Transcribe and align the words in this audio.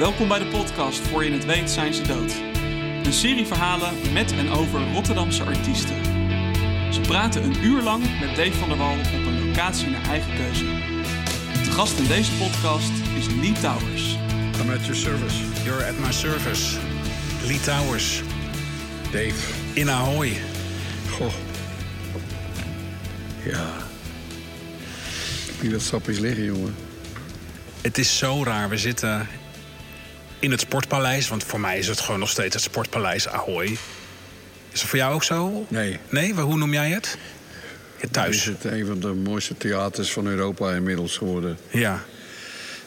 Welkom 0.00 0.28
bij 0.28 0.38
de 0.38 0.46
podcast 0.46 0.98
Voor 0.98 1.24
je 1.24 1.32
het 1.32 1.44
weet 1.44 1.70
zijn 1.70 1.94
ze 1.94 2.02
dood. 2.02 2.34
Een 3.04 3.12
serie 3.12 3.46
verhalen 3.46 3.94
met 4.12 4.32
en 4.32 4.50
over 4.50 4.92
Rotterdamse 4.92 5.44
artiesten. 5.44 6.04
Ze 6.92 7.00
praten 7.00 7.44
een 7.44 7.64
uur 7.64 7.82
lang 7.82 8.02
met 8.20 8.36
Dave 8.36 8.52
van 8.52 8.68
der 8.68 8.78
Wal 8.78 8.92
op 8.92 9.26
een 9.26 9.46
locatie 9.46 9.90
naar 9.90 10.04
eigen 10.04 10.36
keuze. 10.36 10.64
De 11.64 11.70
gast 11.70 11.98
in 11.98 12.06
deze 12.06 12.32
podcast 12.32 12.90
is 13.16 13.26
Lee 13.26 13.52
Towers. 13.52 14.16
I'm 14.62 14.70
at 14.70 14.80
your 14.80 14.94
service. 14.94 15.36
You're 15.64 15.86
at 15.86 15.98
my 15.98 16.12
service. 16.12 16.78
Lee 17.46 17.60
Towers. 17.60 18.22
Dave. 19.10 19.52
In 19.72 19.90
Ahoy. 19.90 20.36
Goh. 21.10 21.32
Ja. 23.44 23.66
Wie 25.60 25.70
dat 25.70 25.82
sapjes 25.82 26.18
liggen, 26.18 26.44
jongen. 26.44 26.74
Het 27.80 27.98
is 27.98 28.18
zo 28.18 28.44
raar. 28.44 28.68
We 28.68 28.78
zitten 28.78 29.28
in 30.40 30.50
het 30.50 30.60
Sportpaleis. 30.60 31.28
Want 31.28 31.44
voor 31.44 31.60
mij 31.60 31.78
is 31.78 31.86
het 31.86 32.00
gewoon 32.00 32.20
nog 32.20 32.30
steeds 32.30 32.54
het 32.54 32.62
Sportpaleis 32.62 33.28
Ahoy. 33.28 33.76
Is 34.72 34.80
het 34.80 34.88
voor 34.88 34.98
jou 34.98 35.14
ook 35.14 35.24
zo? 35.24 35.66
Nee. 35.68 35.98
Nee? 36.08 36.32
Hoe 36.32 36.56
noem 36.56 36.72
jij 36.72 36.90
het? 36.90 37.18
Je 38.00 38.10
thuis. 38.10 38.36
Is 38.36 38.44
het 38.44 38.64
een 38.64 38.86
van 38.86 39.00
de 39.00 39.12
mooiste 39.12 39.56
theaters 39.56 40.12
van 40.12 40.26
Europa 40.26 40.72
inmiddels 40.72 41.16
geworden. 41.16 41.58
Ja. 41.70 42.04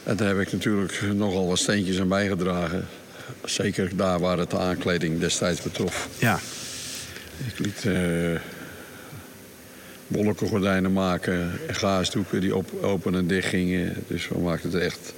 En 0.02 0.16
daar 0.16 0.28
heb 0.28 0.40
ik 0.40 0.52
natuurlijk 0.52 1.02
nogal 1.12 1.48
wat 1.48 1.58
steentjes 1.58 2.00
aan 2.00 2.08
bijgedragen. 2.08 2.88
Zeker 3.44 3.96
daar 3.96 4.20
waar 4.20 4.38
het 4.38 4.50
de 4.50 4.58
aankleding 4.58 5.20
destijds 5.20 5.62
betrof. 5.62 6.08
Ja. 6.18 6.40
Ik 7.46 7.58
liet 7.58 7.84
uh, 7.84 8.40
wolkengordijnen 10.06 10.92
maken, 10.92 11.52
gaasdoeken 11.68 12.40
die 12.40 12.56
op, 12.56 12.82
open 12.82 13.14
en 13.14 13.26
dicht 13.26 13.48
gingen. 13.48 14.04
Dus 14.08 14.28
we 14.28 14.38
maakten 14.38 14.74
er 14.74 14.80
echt 14.80 15.14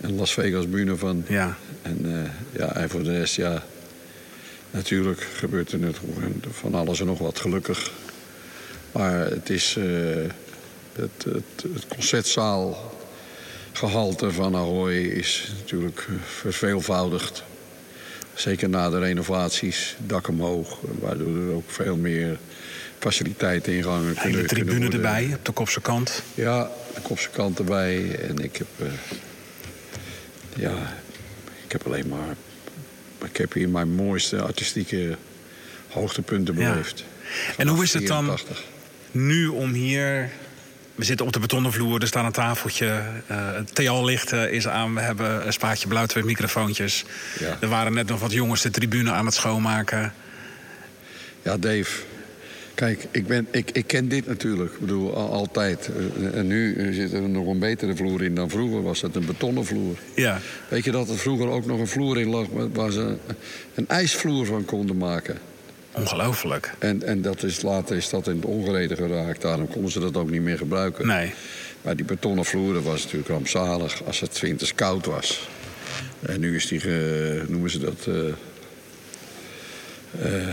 een 0.00 0.16
Las 0.16 0.32
Vegas 0.32 0.68
bühne 0.68 0.96
van. 0.96 1.24
Ja. 1.28 1.56
En, 1.82 2.06
uh, 2.06 2.22
ja, 2.52 2.76
en 2.76 2.90
voor 2.90 3.02
de 3.02 3.18
rest, 3.18 3.36
ja, 3.36 3.62
natuurlijk 4.70 5.26
gebeurt 5.34 5.72
er 5.72 5.94
van 6.50 6.74
alles 6.74 7.00
en 7.00 7.06
nog 7.06 7.18
wat, 7.18 7.38
gelukkig. 7.38 7.90
Maar 8.92 9.30
het 9.30 9.50
is 9.50 9.76
uh, 9.78 9.84
het, 10.92 11.24
het, 11.24 11.64
het 11.74 11.86
concertzaalgehalte 11.88 14.30
van 14.30 14.56
Ahoy 14.56 14.94
is 14.94 15.52
natuurlijk 15.58 16.08
verveelvoudigd. 16.24 17.44
Zeker 18.34 18.68
na 18.68 18.90
de 18.90 18.98
renovaties, 18.98 19.96
dak 19.98 20.28
omhoog, 20.28 20.78
waardoor 21.00 21.36
er 21.36 21.52
ook 21.52 21.70
veel 21.70 21.96
meer 21.96 22.38
faciliteiten 22.98 23.72
ingangen 23.72 24.14
kunnen 24.14 24.36
Hele 24.36 24.48
tribune 24.48 24.90
erbij, 24.90 25.30
op 25.34 25.44
de 25.44 25.52
kopse 25.52 25.80
kant. 25.80 26.22
Ja, 26.34 26.70
de 26.94 27.00
kopse 27.00 27.30
kant 27.30 27.58
erbij. 27.58 28.18
En 28.18 28.38
ik 28.38 28.56
heb... 28.56 28.66
Uh, 28.80 28.86
ja, 30.56 30.92
ik 31.64 31.72
heb 31.72 31.86
alleen 31.86 32.08
maar... 32.08 32.36
Ik 33.24 33.36
heb 33.36 33.52
hier 33.52 33.68
mijn 33.68 33.94
mooiste 33.94 34.42
artistieke 34.42 35.16
hoogtepunten 35.88 36.54
beleefd. 36.54 36.98
Ja. 36.98 37.52
En 37.56 37.68
hoe 37.68 37.82
is 37.82 37.92
het 37.92 38.06
dan 38.06 38.38
nu 39.10 39.46
om 39.46 39.72
hier... 39.72 40.30
We 40.94 41.04
zitten 41.04 41.26
op 41.26 41.32
de 41.32 41.38
betonnen 41.38 41.72
vloer, 41.72 42.00
er 42.00 42.06
staat 42.06 42.24
een 42.24 42.32
tafeltje. 42.32 43.02
Uh, 43.30 43.52
het 43.52 43.74
TL-licht 43.74 44.32
is 44.32 44.68
aan. 44.68 44.94
We 44.94 45.00
hebben 45.00 45.46
een 45.46 45.52
spaatje 45.52 45.88
blauw, 45.88 46.06
twee 46.06 46.24
microfoontjes. 46.24 47.04
Ja. 47.38 47.56
Er 47.60 47.68
waren 47.68 47.92
net 47.92 48.06
nog 48.06 48.20
wat 48.20 48.32
jongens 48.32 48.62
de 48.62 48.70
tribune 48.70 49.12
aan 49.12 49.26
het 49.26 49.34
schoonmaken. 49.34 50.12
Ja, 51.42 51.56
Dave. 51.56 51.90
Kijk, 52.76 53.06
ik, 53.10 53.26
ben, 53.26 53.46
ik, 53.50 53.70
ik 53.70 53.86
ken 53.86 54.08
dit 54.08 54.26
natuurlijk. 54.26 54.72
Ik 54.72 54.80
bedoel, 54.80 55.14
al, 55.14 55.32
altijd. 55.32 55.90
En 56.32 56.46
nu 56.46 56.92
zit 56.94 57.12
er 57.12 57.28
nog 57.28 57.46
een 57.46 57.58
betere 57.58 57.96
vloer 57.96 58.22
in 58.22 58.34
dan 58.34 58.50
vroeger. 58.50 58.82
Was 58.82 59.02
het 59.02 59.14
een 59.14 59.26
betonnen 59.26 59.64
vloer. 59.64 59.96
Ja. 60.14 60.40
Weet 60.68 60.84
je 60.84 60.90
dat 60.90 61.08
er 61.08 61.18
vroeger 61.18 61.48
ook 61.48 61.66
nog 61.66 61.78
een 61.78 61.86
vloer 61.86 62.20
in 62.20 62.28
lag... 62.28 62.46
waar 62.72 62.90
ze 62.90 63.16
een 63.74 63.88
ijsvloer 63.88 64.46
van 64.46 64.64
konden 64.64 64.96
maken. 64.96 65.38
Ongelooflijk. 65.92 66.74
En, 66.78 67.02
en 67.02 67.22
dat 67.22 67.42
is, 67.42 67.62
later 67.62 67.96
is 67.96 68.10
dat 68.10 68.28
in 68.28 68.36
het 68.36 68.44
ongereden 68.44 68.96
geraakt. 68.96 69.42
Daarom 69.42 69.68
konden 69.68 69.90
ze 69.90 70.00
dat 70.00 70.16
ook 70.16 70.30
niet 70.30 70.42
meer 70.42 70.58
gebruiken. 70.58 71.06
Nee. 71.06 71.32
Maar 71.82 71.96
die 71.96 72.04
betonnen 72.04 72.44
vloer 72.44 72.82
was 72.82 73.02
natuurlijk 73.02 73.28
rampzalig 73.28 74.04
als 74.04 74.20
het 74.20 74.40
winters 74.40 74.74
koud 74.74 75.06
was. 75.06 75.48
En 76.20 76.40
nu 76.40 76.56
is 76.56 76.66
die, 76.66 76.82
noemen 77.46 77.70
ze 77.70 77.78
dat... 77.78 78.06
Uh, 78.08 78.14
uh, 80.24 80.48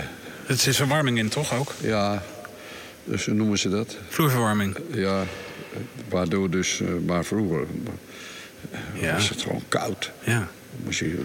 het 0.54 0.62
zit 0.62 0.76
verwarming 0.76 1.18
in, 1.18 1.30
toch 1.30 1.54
ook? 1.54 1.74
Ja, 1.82 2.24
dus 3.04 3.26
hoe 3.26 3.34
noemen 3.34 3.60
ze 3.60 3.70
dat? 3.70 3.98
Vloerverwarming. 4.10 4.78
Ja, 4.92 5.24
waardoor 6.10 6.50
dus... 6.50 6.80
Uh, 6.80 6.90
maar 7.06 7.26
vroeger 7.26 7.66
ja. 8.94 9.14
was 9.14 9.30
het 9.30 9.42
gewoon 9.42 9.64
koud. 9.68 10.12
Ja. 10.24 10.48
Moest 10.84 11.00
je, 11.00 11.24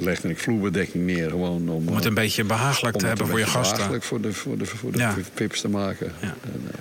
legde 0.00 0.28
ik 0.28 0.38
vloerbedekking 0.38 1.06
neer 1.06 1.30
gewoon 1.30 1.68
om... 1.68 1.88
Om 1.88 1.94
het 1.94 2.04
een 2.04 2.14
beetje 2.14 2.44
behagelijk 2.44 2.96
te 2.96 3.06
hebben 3.06 3.26
voor 3.28 3.38
je 3.38 3.46
gasten. 3.46 3.76
behagelijk 3.76 4.04
voor 4.04 4.20
de, 4.20 4.32
voor 4.32 4.58
de, 4.58 4.66
voor 4.66 4.92
de 4.92 4.98
ja. 4.98 5.16
pips 5.34 5.60
te 5.60 5.68
maken. 5.68 6.12
Ja. 6.20 6.34
En, 6.44 6.62
uh, 6.66 6.74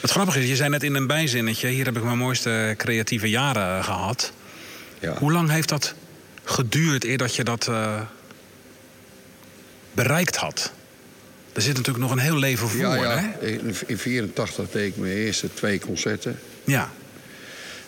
het 0.00 0.10
grappige 0.10 0.40
is, 0.40 0.48
je 0.48 0.56
zei 0.56 0.68
net 0.68 0.82
in 0.82 0.94
een 0.94 1.06
bijzinnetje... 1.06 1.68
hier 1.68 1.84
heb 1.84 1.96
ik 1.96 2.02
mijn 2.02 2.18
mooiste 2.18 2.74
creatieve 2.76 3.28
jaren 3.28 3.84
gehad. 3.84 4.32
Ja. 4.98 5.14
Hoe 5.18 5.32
lang 5.32 5.50
heeft 5.50 5.68
dat 5.68 5.94
geduurd 6.44 7.04
eer 7.04 7.18
dat 7.18 7.34
je 7.34 7.44
dat 7.44 7.66
uh, 7.70 8.00
bereikt 9.92 10.36
had? 10.36 10.72
Er 11.56 11.62
zit 11.62 11.76
natuurlijk 11.76 12.04
nog 12.04 12.12
een 12.12 12.22
heel 12.22 12.38
leven 12.38 12.68
voor, 12.68 12.80
ja, 12.80 12.94
ja. 12.94 13.18
hè? 13.18 13.46
In 13.46 13.58
1984 13.60 14.70
deed 14.70 14.86
ik 14.86 14.96
mijn 14.96 15.12
eerste 15.12 15.54
twee 15.54 15.80
concerten. 15.80 16.38
Ja. 16.64 16.90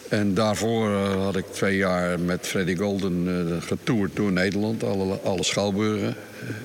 En 0.09 0.35
daarvoor 0.35 0.91
uh, 0.91 1.25
had 1.25 1.37
ik 1.37 1.45
twee 1.53 1.77
jaar 1.77 2.21
met 2.21 2.47
Freddy 2.47 2.77
Golden 2.77 3.27
uh, 3.27 3.63
getoerd 3.63 4.17
door 4.17 4.33
Nederland, 4.33 4.85
alle, 4.85 5.21
alle 5.21 5.45
schouwburgen. 5.45 6.17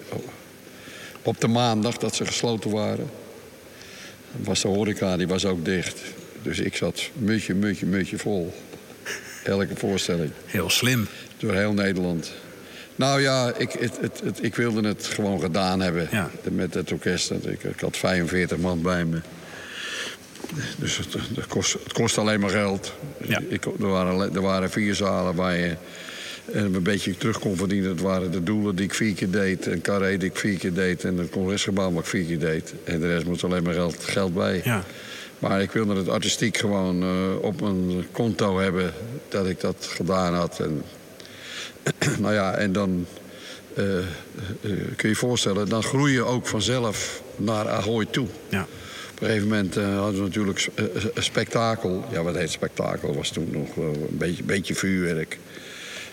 Uh, 0.09 0.19
op 1.21 1.41
de 1.41 1.47
maandag 1.47 1.97
dat 1.97 2.15
ze 2.15 2.25
gesloten 2.25 2.71
waren, 2.71 3.09
was 4.31 4.61
de 4.61 4.67
horeca 4.67 5.17
die 5.17 5.27
was 5.27 5.45
ook 5.45 5.65
dicht. 5.65 5.99
Dus 6.41 6.59
ik 6.59 6.75
zat 6.75 7.09
mutje, 7.13 7.53
mutje, 7.53 7.85
mutje 7.85 8.17
vol. 8.17 8.53
Elke 9.43 9.75
voorstelling. 9.75 10.31
Heel 10.45 10.69
slim. 10.69 11.07
Door 11.37 11.53
heel 11.53 11.73
Nederland. 11.73 12.33
Nou 12.95 13.21
ja, 13.21 13.53
ik, 13.57 13.71
het, 13.71 13.97
het, 14.01 14.21
het, 14.23 14.43
ik 14.43 14.55
wilde 14.55 14.87
het 14.87 15.05
gewoon 15.05 15.39
gedaan 15.39 15.79
hebben 15.79 16.07
ja. 16.11 16.29
met 16.51 16.73
het 16.73 16.91
orkest. 16.91 17.31
Ik, 17.31 17.63
ik 17.63 17.79
had 17.79 17.97
45 17.97 18.57
man 18.57 18.81
bij 18.81 19.05
me. 19.05 19.19
Dus 20.77 20.97
het, 20.97 21.13
het, 21.35 21.47
kost, 21.47 21.73
het 21.73 21.93
kost 21.93 22.17
alleen 22.17 22.39
maar 22.39 22.49
geld. 22.49 22.93
Ja. 23.27 23.41
Ik, 23.47 23.65
er, 23.65 23.87
waren, 23.87 24.35
er 24.35 24.41
waren 24.41 24.69
vier 24.69 24.95
zalen 24.95 25.35
waar 25.35 25.57
je 25.57 25.75
een 26.51 26.83
beetje 26.83 27.17
terug 27.17 27.39
kon 27.39 27.57
verdienen. 27.57 27.95
Dat 27.95 28.05
waren 28.05 28.31
de 28.31 28.43
doelen 28.43 28.75
die 28.75 28.85
ik 28.85 28.93
vier 28.93 29.13
keer 29.13 29.31
deed. 29.31 29.65
Een 29.65 29.81
carré 29.81 30.17
die 30.17 30.29
ik 30.29 30.37
vier 30.37 30.57
keer 30.57 30.73
deed. 30.73 31.03
En 31.03 31.17
het 31.17 31.29
congresgebouw 31.29 31.91
wat 31.91 32.03
ik 32.03 32.09
vier 32.09 32.25
keer 32.25 32.39
deed. 32.39 32.73
En 32.83 32.99
de 32.99 33.07
rest 33.07 33.25
moest 33.25 33.43
alleen 33.43 33.63
maar 33.63 33.73
geld, 33.73 34.03
geld 34.03 34.33
bij. 34.33 34.61
Ja. 34.63 34.83
Maar 35.39 35.61
ik 35.61 35.71
wilde 35.71 35.95
het 35.95 36.09
artistiek 36.09 36.57
gewoon 36.57 37.03
uh, 37.03 37.09
op 37.41 37.61
mijn 37.61 38.07
konto 38.11 38.59
hebben. 38.59 38.93
Dat 39.29 39.47
ik 39.47 39.59
dat 39.59 39.75
gedaan 39.79 40.33
had. 40.33 40.59
En, 40.59 40.83
nou 42.19 42.33
ja, 42.33 42.53
en 42.53 42.71
dan... 42.71 43.05
Uh, 43.77 43.97
uh, 43.97 44.03
kun 44.61 44.95
je 44.95 45.07
je 45.07 45.15
voorstellen, 45.15 45.69
dan 45.69 45.83
groei 45.83 46.13
je 46.13 46.23
ook 46.23 46.47
vanzelf 46.47 47.21
naar 47.35 47.69
Ahoy 47.69 48.05
toe. 48.05 48.27
Ja. 48.49 48.61
Op 49.11 49.21
een 49.21 49.27
gegeven 49.27 49.47
moment 49.47 49.77
uh, 49.77 49.97
hadden 49.97 50.15
we 50.15 50.27
natuurlijk 50.27 50.67
een 51.13 51.23
spektakel. 51.23 52.05
Ja, 52.11 52.23
wat 52.23 52.35
heet 52.35 52.51
spektakel? 52.51 53.15
Was 53.15 53.29
toen 53.29 53.49
nog 53.51 53.75
een 53.75 54.17
beetje, 54.17 54.43
beetje 54.43 54.75
vuurwerk. 54.75 55.37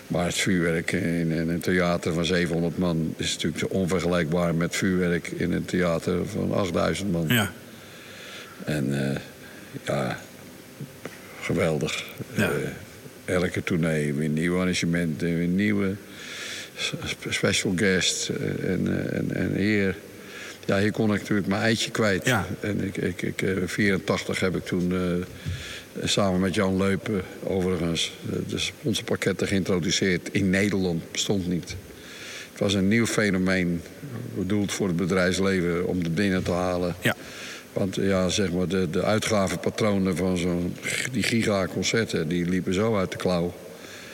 Maar 0.07 0.25
het 0.25 0.35
vuurwerk 0.35 0.91
in, 0.91 1.31
in, 1.31 1.49
een 1.49 1.59
theater 1.59 2.13
van 2.13 2.25
700 2.25 2.77
man 2.77 3.13
is 3.17 3.33
natuurlijk 3.33 3.73
onvergelijkbaar 3.73 4.55
met 4.55 4.75
vuurwerk 4.75 5.27
in 5.27 5.51
een 5.51 5.65
theater 5.65 6.27
van 6.27 6.53
8000 6.53 7.11
man. 7.11 7.25
Ja. 7.27 7.51
En 8.65 9.17
ja, 9.83 10.19
geweldig. 11.41 12.05
Ja. 12.35 12.51
Elke 13.31 13.63
tournee 13.63 14.13
weer 14.13 14.29
nieuwe 14.29 14.59
arrangementen, 14.59 15.37
weer 15.37 15.47
nieuwe 15.47 15.95
special 17.29 17.73
guest 17.75 18.29
en, 18.29 19.11
en, 19.13 19.35
en 19.35 19.55
hier 19.55 19.95
ja, 20.65 20.79
hier 20.79 20.91
kon 20.91 21.13
ik 21.13 21.19
natuurlijk 21.19 21.47
mijn 21.47 21.61
eitje 21.61 21.91
kwijt. 21.91 22.25
Ja. 22.25 22.45
En 22.59 22.83
ik, 22.83 22.97
ik, 22.97 23.21
ik, 23.21 23.43
84 23.65 24.39
heb 24.39 24.55
ik 24.55 24.65
toen 24.65 24.91
uh, 24.91 25.25
samen 26.03 26.39
met 26.39 26.55
Jan 26.55 26.77
Leupen, 26.77 27.21
overigens, 27.43 28.11
de 28.47 28.57
sponsorpakketten 28.57 29.47
geïntroduceerd. 29.47 30.29
In 30.31 30.49
Nederland 30.49 31.11
bestond 31.11 31.47
niet. 31.47 31.75
Het 32.51 32.59
was 32.59 32.73
een 32.73 32.87
nieuw 32.87 33.05
fenomeen, 33.05 33.81
bedoeld 34.35 34.71
voor 34.71 34.87
het 34.87 34.95
bedrijfsleven, 34.95 35.87
om 35.87 35.97
het 35.97 36.15
binnen 36.15 36.43
te 36.43 36.51
halen. 36.51 36.95
Ja. 37.01 37.15
Want 37.73 37.95
ja, 37.95 38.29
zeg 38.29 38.51
maar, 38.51 38.67
de, 38.67 38.89
de 38.89 39.03
uitgavenpatronen 39.03 40.17
van 40.17 40.37
zo'n 40.37 40.75
die 41.11 41.23
gigaconcerten, 41.23 42.27
die 42.27 42.45
liepen 42.45 42.73
zo 42.73 42.97
uit 42.97 43.11
de 43.11 43.17
klauw. 43.17 43.53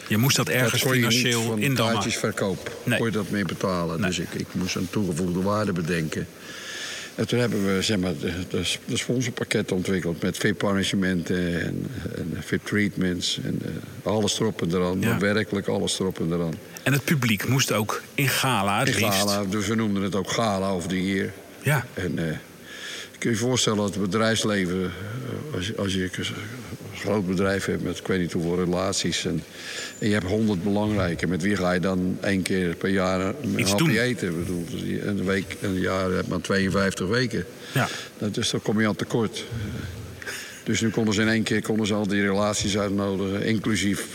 Je 0.08 0.18
moest 0.18 0.36
dat 0.36 0.50
ergens 0.50 0.82
dat 0.82 0.92
financieel 0.92 1.42
van 1.42 1.60
indammen. 1.60 2.12
verkoop 2.12 2.72
Nee. 2.84 2.98
kon 2.98 3.08
je 3.08 3.14
dat 3.14 3.30
meer 3.30 3.46
betalen. 3.46 4.00
Nee. 4.00 4.10
Dus 4.10 4.20
ik, 4.20 4.34
ik 4.34 4.48
moest 4.52 4.76
een 4.76 4.90
toegevoegde 4.90 5.42
waarde 5.42 5.72
bedenken. 5.72 6.28
En 7.16 7.28
toen 7.28 7.40
hebben 7.40 7.76
we 7.76 7.82
zeg 7.82 7.98
maar, 7.98 8.18
de, 8.18 8.34
de, 8.50 8.76
de 8.86 8.98
sponsorpakketten 8.98 9.76
ontwikkeld 9.76 10.22
met 10.22 10.38
VIP-arrangementen 10.38 11.62
en, 11.62 11.88
en 12.16 12.38
VIP-treatments. 12.40 13.40
En 13.44 13.62
uh, 13.66 14.14
alles 14.14 14.40
erop 14.40 14.62
en 14.62 14.76
eraan. 14.76 15.02
Ja. 15.02 15.20
Werkelijk 15.20 15.68
alles 15.68 16.00
erop 16.00 16.20
en 16.20 16.34
eraan. 16.34 16.54
En 16.84 16.94
het 16.94 17.04
publiek 17.04 17.48
moest 17.48 17.72
ook 17.72 18.02
in 18.14 18.28
gala 18.28 18.80
het 18.80 18.88
In 18.88 19.12
gala, 19.12 19.44
dus 19.46 19.68
we 19.68 19.76
noemden 19.76 20.04
het 20.04 20.16
ook 20.16 20.32
gala 20.32 20.76
of 20.76 20.88
the 20.88 21.06
year. 21.06 21.32
Ja. 21.62 21.86
En 21.94 22.20
uh, 22.20 22.24
kun 23.18 23.30
je 23.30 23.36
je 23.36 23.42
voorstellen 23.42 23.78
dat 23.78 23.94
het 23.94 24.02
bedrijfsleven, 24.02 24.82
uh, 24.82 25.56
als, 25.56 25.68
je, 25.68 25.76
als 25.78 25.94
je 25.94 26.10
een 26.16 26.26
groot 26.96 27.28
bedrijf 27.28 27.66
hebt 27.66 27.84
met 27.84 27.98
ik 27.98 28.08
weet 28.08 28.20
niet 28.20 28.32
hoeveel 28.32 28.56
relaties... 28.56 29.26
en, 29.26 29.44
en 30.00 30.08
je 30.08 30.14
hebt 30.14 30.26
honderd 30.26 30.64
belangrijke, 30.64 31.28
met 31.28 31.42
wie 31.42 31.56
ga 31.56 31.72
je 31.72 31.80
dan 31.80 32.18
één 32.22 32.42
keer 32.42 32.76
per 32.76 32.90
jaar 32.90 33.20
een 33.20 33.60
Iets 33.60 33.72
hapje 33.72 34.02
eten? 34.02 34.30
Ik 34.30 34.38
bedoel, 34.40 34.66
dus 34.70 34.82
een, 34.82 35.26
week, 35.26 35.58
een 35.62 35.80
jaar 35.80 36.12
heb 36.12 36.28
maar 36.28 36.42
52 36.42 37.08
weken. 37.08 37.46
Ja. 37.74 37.88
Dat 38.18 38.38
is, 38.38 38.50
dan 38.50 38.62
kom 38.62 38.82
je 38.82 38.88
aan 38.88 38.96
tekort. 38.96 39.44
Dus 40.64 40.82
nu 40.82 40.90
konden 40.90 41.14
ze 41.14 41.22
in 41.22 41.28
één 41.28 41.44
keer 41.44 41.62
konden 41.62 41.88
ze 41.88 41.94
al 41.94 42.08
die 42.08 42.22
relaties 42.22 42.78
uitnodigen, 42.78 43.44
inclusief 43.44 44.06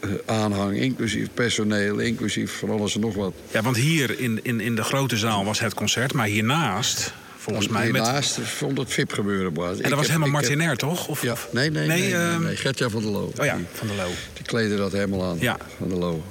eh, 0.00 0.10
aanhang, 0.26 0.76
inclusief 0.76 1.28
personeel, 1.34 1.98
inclusief 1.98 2.58
van 2.58 2.70
alles 2.70 2.94
en 2.94 3.00
nog 3.00 3.14
wat. 3.14 3.32
ja, 3.50 3.62
want 3.62 3.76
hier 3.76 4.20
in, 4.20 4.40
in, 4.42 4.60
in 4.60 4.74
de 4.74 4.84
grote 4.84 5.16
zaal 5.16 5.44
was 5.44 5.60
het 5.60 5.74
concert, 5.74 6.12
maar 6.12 6.26
hiernaast, 6.26 7.12
volgens 7.42 7.68
mij... 7.68 7.90
Met, 7.90 8.38
vond 8.42 8.78
het 8.78 8.92
VIP 8.92 9.12
gebeuren 9.12 9.54
en 9.56 9.82
dat 9.90 9.92
was 9.98 10.06
helemaal 10.06 10.28
Martinair, 10.28 10.76
toch? 10.76 11.08
Of, 11.08 11.22
Ja, 11.22 11.34
nee, 11.50 11.70
nee, 11.70 11.86
nee, 11.86 12.00
nee, 12.00 12.14
ehm, 12.14 12.42
nee, 12.42 12.56
Gertja 12.56 12.88
van 12.88 13.02
der 13.02 13.10
Loo. 13.10 13.32
Oh 13.38 13.44
ja, 13.44 13.56
Die, 13.56 13.66
van 13.72 13.86
de 13.86 13.94
Loo. 13.94 14.10
die 14.32 14.44
kleedde 14.44 14.76
dat 14.76 14.92
helemaal 14.92 15.24
aan, 15.24 15.36
Ja. 15.40 15.56
van 15.78 15.88
der 15.88 15.98
Loo. 15.98 16.22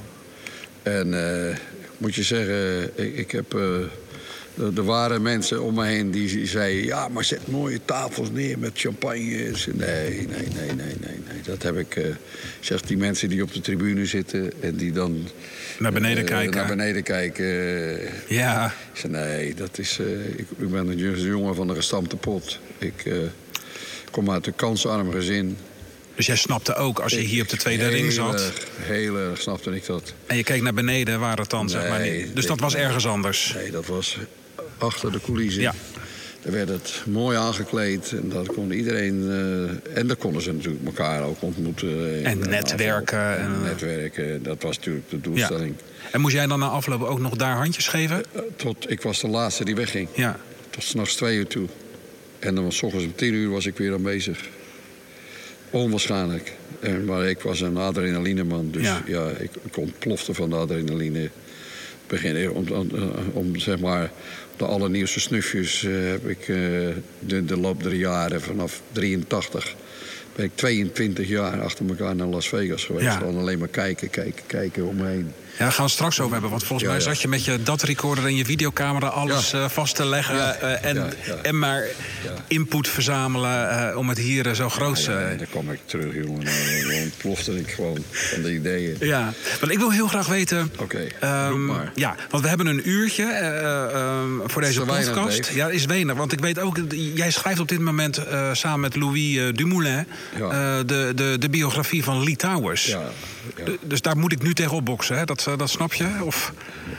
En 0.83 1.13
eh, 1.49 1.55
moet 1.97 2.15
je 2.15 2.23
zeggen, 2.23 2.83
ik, 2.95 3.15
ik 3.17 3.31
heb... 3.31 3.53
eh, 3.55 3.61
er 4.75 4.83
waren 4.83 5.21
mensen 5.21 5.63
om 5.63 5.75
me 5.75 5.85
heen 5.85 6.11
die 6.11 6.47
zeiden... 6.47 6.85
ja, 6.85 7.07
maar 7.07 7.23
zet 7.23 7.47
mooie 7.47 7.79
tafels 7.85 8.31
neer 8.31 8.59
met 8.59 8.71
champagne. 8.73 9.19
Nee, 9.19 9.51
nee, 9.73 10.27
nee, 10.27 10.47
nee, 10.55 10.75
nee, 10.75 10.95
nee. 10.99 11.41
Dat 11.43 11.63
heb 11.63 11.77
ik... 11.77 12.15
zeg, 12.59 12.81
die 12.81 12.97
mensen 12.97 13.29
die 13.29 13.43
op 13.43 13.53
de 13.53 13.61
tribune 13.61 14.05
zitten... 14.05 14.51
en 14.61 14.75
die 14.75 14.91
dan... 14.91 15.27
Naar 15.79 15.91
beneden 15.91 16.23
eh, 16.23 16.29
kijken. 16.29 16.55
Naar 16.55 16.67
beneden 16.67 17.03
kijken. 17.03 17.45
Ja, 18.27 18.65
ik 18.93 18.99
zei, 18.99 19.11
nee, 19.11 19.53
dat 19.53 19.77
is... 19.77 19.99
eh, 19.99 20.25
ik, 20.25 20.47
ik 20.57 20.71
ben 20.71 20.87
een 20.87 21.21
jongen 21.21 21.55
van 21.55 21.67
de 21.67 21.75
gestampte 21.75 22.15
pot. 22.15 22.59
Ik 22.77 23.11
kom 24.11 24.31
uit 24.31 24.47
een 24.47 24.55
kansarm 24.55 25.11
gezin. 25.11 25.57
dus 26.15 26.25
jij 26.25 26.35
snapte 26.35 26.75
ook 26.75 26.99
als 26.99 27.11
je 27.11 27.19
hier 27.19 27.41
op 27.41 27.49
de 27.49 27.57
tweede 27.57 27.87
ring 27.87 28.11
zat... 28.11 28.51
Heel 28.79 29.17
erg 29.17 29.41
snapte 29.41 29.75
ik 29.75 29.85
dat. 29.85 30.13
en 30.25 30.37
je 30.37 30.43
keek 30.43 30.61
naar 30.61 30.73
beneden, 30.73 31.19
waar 31.19 31.37
het 31.37 31.49
dan, 31.49 31.69
zeg 31.69 31.89
maar 31.89 32.01
niet. 32.01 32.35
Dus 32.35 32.45
dat 32.45 32.59
was 32.59 32.75
ergens 32.75 33.07
anders. 33.07 33.53
Nee, 33.55 33.71
dat 33.71 33.85
was 33.85 34.17
achter 34.81 35.11
de 35.11 35.19
coulissen. 35.21 35.61
Ja. 35.61 35.73
Daar 36.41 36.53
werd 36.53 36.69
het 36.69 37.03
mooi 37.07 37.37
aangekleed. 37.37 38.11
En 38.11 38.29
dat 38.29 38.47
kon 38.47 38.71
iedereen... 38.71 39.23
eh, 39.29 39.97
en 39.97 40.07
daar 40.07 40.15
konden 40.15 40.41
ze 40.41 40.51
natuurlijk 40.53 40.85
elkaar 40.85 41.23
ook 41.23 41.41
ontmoeten. 41.41 42.23
En 42.25 42.39
netwerken 42.39 43.37
en, 43.37 43.51
eh, 43.53 43.61
netwerken, 43.63 44.43
dat 44.43 44.61
was 44.63 44.77
natuurlijk 44.77 45.09
de 45.09 45.15
Ja. 45.15 45.21
doelstelling. 45.23 45.75
En 46.11 46.21
moest 46.21 46.33
jij 46.35 46.47
dan 46.47 46.59
na 46.59 46.67
afloop 46.67 47.01
ook 47.01 47.19
nog 47.19 47.35
daar 47.35 47.55
handjes 47.55 47.87
geven? 47.87 48.23
Eh, 48.31 48.41
Tot, 48.55 48.89
ik 48.91 49.01
was 49.01 49.19
de 49.21 49.27
laatste 49.27 49.65
die 49.65 49.75
wegging. 49.75 50.07
Ja. 50.15 50.39
Tot 50.69 50.83
s'nachts 50.83 51.15
twee 51.15 51.37
uur 51.37 51.47
toe. 51.47 51.67
En 52.39 52.55
dan 52.55 52.63
was 52.63 52.77
's 52.77 52.81
ochtends 52.83 53.05
om 53.05 53.15
tien 53.15 53.33
uur 53.33 53.49
was 53.49 53.65
ik 53.65 53.77
weer 53.77 53.93
aanwezig. 53.93 54.39
Onwaarschijnlijk. 55.69 56.53
En, 56.79 57.05
maar 57.05 57.29
ik 57.29 57.39
was 57.41 57.61
een 57.61 57.77
adrenalineman. 57.77 58.71
Dus 58.71 58.83
Ja. 58.83 59.03
ja, 59.05 59.27
ik, 59.29 59.51
ik 59.63 59.77
ontplofte 59.77 60.33
van 60.33 60.49
de 60.49 60.55
adrenaline. 60.55 61.29
Beginnen 62.07 62.53
om, 62.53 62.67
om, 62.71 62.89
om 63.33 63.59
zeg 63.59 63.79
maar 63.79 64.11
de 64.57 64.65
allernieuwste 64.65 65.19
snufjes 65.19 65.83
eh, 65.83 65.91
heb 65.93 66.27
ik 66.27 66.39
eh, 66.39 66.55
de, 67.19 67.45
de 67.45 67.57
loop 67.57 67.83
der 67.83 67.93
jaren 67.93 68.41
vanaf 68.41 68.81
83 68.91 69.75
ben 70.35 70.45
ik 70.45 70.51
22 70.55 71.27
jaar 71.27 71.61
achter 71.61 71.87
elkaar 71.89 72.15
naar 72.15 72.27
Las 72.27 72.49
Vegas 72.49 72.85
geweest. 72.85 73.05
Ja. 73.05 73.17
Gewoon 73.17 73.37
alleen 73.37 73.59
maar 73.59 73.67
kijken, 73.67 74.09
kijken, 74.09 74.43
kijken 74.47 74.87
om 74.87 74.95
me 74.95 75.07
heen. 75.07 75.31
Ja, 75.61 75.67
daar 75.67 75.75
gaan 75.75 75.85
we 75.85 75.91
het 75.91 75.99
straks 75.99 76.19
over 76.19 76.31
hebben. 76.31 76.49
Want 76.49 76.63
volgens 76.63 76.89
mij 76.89 76.99
zat 76.99 77.21
je 77.21 77.27
met 77.27 77.45
je 77.45 77.63
datrecorder 77.63 78.25
en 78.25 78.35
je 78.35 78.45
videocamera 78.45 79.07
alles 79.07 79.53
eh, 79.53 79.69
vast 79.69 79.95
te 79.95 80.05
leggen. 80.05 80.61
Eh, 80.61 80.85
en, 80.89 81.13
en 81.41 81.59
maar 81.59 81.87
input 82.47 82.87
verzamelen 82.87 83.89
eh, 83.89 83.97
om 83.97 84.09
het 84.09 84.17
hier 84.17 84.55
zo 84.55 84.69
groot 84.69 85.03
te... 85.03 85.11
Ja, 85.11 85.35
dan 85.35 85.47
kwam 85.49 85.71
ik 85.71 85.79
terug, 85.85 86.13
jongen. 86.13 86.47
En 86.47 86.87
dan 86.87 87.01
ontplofte 87.01 87.59
ik 87.59 87.71
gewoon 87.71 88.03
van 88.11 88.41
de 88.41 88.53
ideeën. 88.53 88.95
Ja, 88.99 89.33
want 89.59 89.71
ik 89.71 89.77
wil 89.77 89.91
heel 89.91 90.07
graag 90.07 90.27
weten. 90.27 90.71
Oké, 90.77 91.07
ehm, 91.19 91.49
roep 91.49 91.59
maar. 91.59 91.91
Ja, 91.95 92.15
want 92.29 92.43
we 92.43 92.49
hebben 92.49 92.67
een 92.67 92.89
uurtje 92.89 93.23
eh, 93.23 93.47
eh, 93.47 93.93
ehm, 93.93 94.29
voor 94.45 94.61
deze 94.61 94.81
podcast. 94.81 95.51
Ja, 95.53 95.69
is 95.69 95.85
weinig. 95.85 96.15
Want 96.15 96.31
ik 96.31 96.39
weet 96.39 96.59
ook, 96.59 96.79
jij 97.13 97.31
schrijft 97.31 97.59
op 97.59 97.67
dit 97.67 97.79
moment 97.79 98.21
samen 98.51 98.79
met 98.79 98.95
Louis 98.95 99.53
Dumoulin 99.53 100.05
de, 100.85 101.11
de, 101.15 101.35
de 101.39 101.49
biografie 101.49 102.03
van 102.03 102.23
Lee 102.23 102.35
Towers. 102.35 102.85
Ja, 102.85 103.11
ja. 103.57 103.63
D- 103.63 103.77
Dus 103.89 104.01
daar 104.01 104.17
moet 104.17 104.31
ik 104.31 104.41
nu 104.41 104.53
tegen 104.53 104.71
opboksen, 104.75 105.17
hè? 105.17 105.25
Dat, 105.25 105.45
eh, 105.47 105.57
dat 105.57 105.69
snap 105.69 105.93
je? 105.93 106.07
Of... 106.23 106.53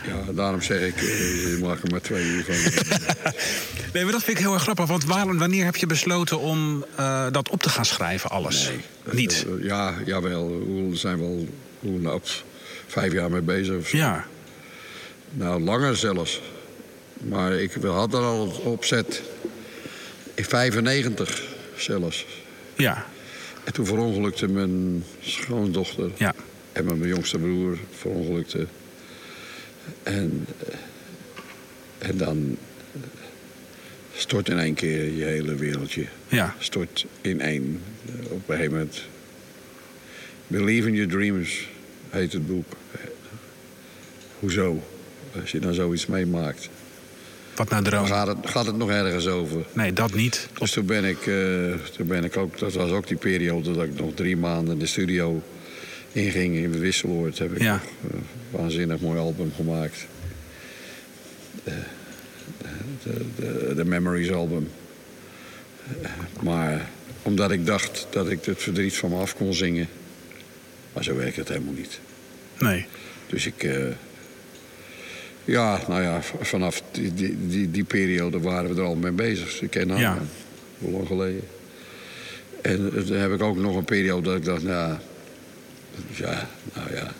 ja, 0.06 0.32
daarom 0.32 0.62
zeg 0.62 0.80
ik, 0.80 0.96
eh, 0.96 1.02
je 1.50 1.58
maakt 1.62 1.82
er 1.82 1.90
maar 1.90 2.00
twee 2.00 2.24
uur 2.24 2.44
van. 2.44 2.54
Nee, 3.92 4.02
maar 4.04 4.12
dat 4.12 4.22
vind 4.24 4.36
ik 4.38 4.42
heel 4.44 4.52
erg 4.54 4.62
grappig. 4.62 4.86
Want 4.86 5.04
waar, 5.04 5.36
wanneer 5.36 5.64
heb 5.64 5.76
je 5.76 5.86
besloten 5.86 6.38
om 6.38 6.84
eh, 6.96 7.26
dat 7.30 7.48
op 7.48 7.62
te 7.62 7.68
gaan 7.68 7.84
schrijven, 7.84 8.30
alles? 8.30 8.70
Niet? 9.10 9.46
Eh, 9.58 9.64
Ja, 9.64 9.94
jawel. 10.06 10.48
We 10.90 10.96
zijn 10.96 11.18
wel 11.18 11.48
hoe, 11.78 12.00
vijf 12.86 13.12
jaar 13.12 13.30
mee 13.30 13.40
bezig. 13.40 13.76
Of 13.76 13.88
zo. 13.88 13.96
Ja. 13.96 14.24
Nou, 15.30 15.60
langer 15.62 15.96
zelfs. 15.96 16.40
Maar 17.28 17.52
ik 17.52 17.72
we 17.72 17.88
hadden 17.88 18.20
al 18.22 18.46
opzet 18.64 19.22
in 20.34 20.44
95 20.44 21.42
zelfs. 21.76 22.26
Ja. 22.76 23.06
En 23.64 23.72
toen 23.72 23.86
verongelukte 23.86 24.48
mijn 24.48 25.04
schoondochter. 25.20 26.10
Ja. 26.16 26.34
En 26.72 26.84
mijn 26.84 27.06
jongste 27.06 27.38
broer 27.38 27.78
verongelukte. 27.90 28.66
En, 30.02 30.46
eh, 30.68 30.74
en 32.08 32.16
dan 32.16 32.56
eh, 32.92 33.00
stort 34.14 34.48
in 34.48 34.58
één 34.58 34.74
keer 34.74 35.12
je 35.12 35.24
hele 35.24 35.54
wereldje. 35.54 36.04
Ja. 36.28 36.54
Stort 36.58 37.06
in 37.20 37.40
één. 37.40 37.80
Eh, 38.06 38.30
Op 38.32 38.48
een 38.48 38.54
gegeven 38.56 38.72
moment. 38.72 39.02
Believe 40.46 40.88
in 40.88 40.94
your 40.94 41.10
dreams 41.10 41.68
heet 42.10 42.32
het 42.32 42.46
boek. 42.46 42.72
Hoezo? 44.38 44.82
Als 45.40 45.50
je 45.50 45.58
dan 45.58 45.74
zoiets 45.74 46.06
meemaakt. 46.06 46.68
Wat 47.56 47.68
Dan 47.68 47.82
droom? 47.84 48.06
gaat 48.06 48.26
het, 48.26 48.36
gaat 48.44 48.66
het 48.66 48.76
nog 48.76 48.90
ergens 48.90 49.26
over. 49.26 49.64
Nee, 49.72 49.92
dat 49.92 50.14
niet. 50.14 50.48
Dus 50.58 50.70
toen 50.72 50.86
ben 50.86 51.04
ik, 51.04 51.26
eh, 51.26 51.74
toen 51.96 52.06
ben 52.06 52.24
ik 52.24 52.36
ook, 52.36 52.58
dat 52.58 52.72
was 52.72 52.90
ook 52.90 53.06
die 53.06 53.16
periode 53.16 53.72
dat 53.72 53.84
ik 53.84 53.98
nog 54.00 54.14
drie 54.14 54.36
maanden 54.36 54.72
in 54.74 54.78
de 54.78 54.86
studio 54.86 55.42
inging 56.12 56.54
in 56.56 56.78
Wisseloord. 56.78 57.38
Heb 57.38 57.52
ik 57.52 57.62
Ja. 57.62 57.72
nog 57.72 58.12
een 58.12 58.24
waanzinnig 58.50 59.00
mooi 59.00 59.18
album 59.18 59.52
gemaakt. 59.56 60.06
De, 61.64 61.72
de, 63.02 63.24
de, 63.36 63.72
de 63.74 63.84
Memories 63.84 64.30
album. 64.30 64.68
Eh, 66.02 66.10
Maar 66.42 66.90
omdat 67.22 67.50
ik 67.50 67.66
dacht 67.66 68.06
dat 68.10 68.30
ik 68.30 68.44
het 68.44 68.62
verdriet 68.62 68.96
van 68.96 69.10
me 69.10 69.16
af 69.16 69.34
kon 69.36 69.54
zingen. 69.54 69.88
Maar 70.92 71.04
zo 71.04 71.16
werkt 71.16 71.36
het 71.36 71.48
helemaal 71.48 71.72
niet. 71.74 72.00
Nee. 72.58 72.86
Dus 73.26 73.46
ik. 73.46 73.68
Ja, 75.44 75.80
nou 75.88 76.02
ja, 76.02 76.22
vanaf 76.40 76.82
die, 76.90 77.14
die, 77.14 77.36
die, 77.48 77.70
die 77.70 77.84
periode 77.84 78.40
waren 78.40 78.74
we 78.74 78.80
er 78.80 78.86
al 78.86 78.94
mee 78.94 79.10
bezig. 79.12 79.44
Dus 79.44 79.60
ik 79.60 79.70
ken 79.70 79.86
nou, 79.86 80.00
Ja. 80.00 80.18
hoe 80.78 80.90
lang 80.92 81.06
geleden. 81.06 81.42
En 82.62 82.92
eh, 82.96 83.02
toen 83.02 83.16
heb 83.16 83.32
ik 83.32 83.42
ook 83.42 83.56
nog 83.56 83.76
een 83.76 83.84
periode 83.84 84.28
dat 84.28 84.36
ik 84.38 84.44
dacht, 84.44 84.62
nou. 84.62 84.96
Ja, 86.14 86.48
nou 86.74 86.94
ja. 86.94 87.12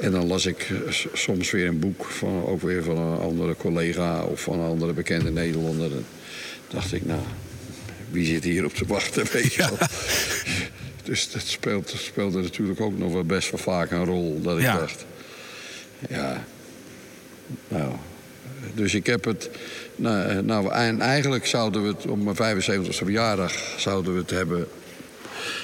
En 0.00 0.10
dan 0.10 0.26
las 0.26 0.46
ik 0.46 0.70
eh, 0.86 0.92
soms 1.12 1.50
weer 1.50 1.66
een 1.66 1.78
boek, 1.78 2.04
van, 2.04 2.44
ook 2.46 2.62
weer 2.62 2.82
van 2.82 2.98
een 2.98 3.18
andere 3.18 3.56
collega 3.56 4.22
of 4.24 4.40
van 4.40 4.58
een 4.60 4.68
andere 4.70 4.92
bekende 4.92 5.30
Nederlander. 5.30 5.92
En 5.92 6.04
dacht 6.70 6.92
ik, 6.92 7.04
nou, 7.06 7.20
wie 8.10 8.26
zit 8.26 8.44
hier 8.44 8.64
op 8.64 8.74
te 8.74 8.86
wachten, 8.86 9.26
weet 9.32 9.52
je 9.54 9.62
wel. 9.62 9.78
Dus 11.04 11.30
dat 11.30 11.42
speelt, 11.46 11.94
speelde 11.96 12.40
natuurlijk 12.42 12.80
ook 12.80 12.98
nog 12.98 13.12
wel 13.12 13.24
best 13.24 13.50
wel 13.50 13.60
vaak 13.60 13.90
een 13.90 14.04
rol. 14.04 14.40
Dat 14.42 14.56
ik 14.56 14.62
Ja. 14.62 14.78
dacht, 14.78 15.04
ja, 16.08 16.44
nou. 17.68 17.92
Dus 18.74 18.94
ik 18.94 19.06
heb 19.06 19.24
het. 19.24 19.50
Nou, 19.96 20.28
eh, 20.28 20.38
nou, 20.38 20.72
en 20.72 21.00
eigenlijk 21.00 21.46
zouden 21.46 21.82
we 21.82 21.88
het 21.88 22.06
op 22.06 22.22
mijn 22.22 22.36
75e 22.36 22.92
verjaardag 22.92 23.52
zouden 23.76 24.14
we 24.14 24.20
het 24.20 24.30
hebben 24.30 24.68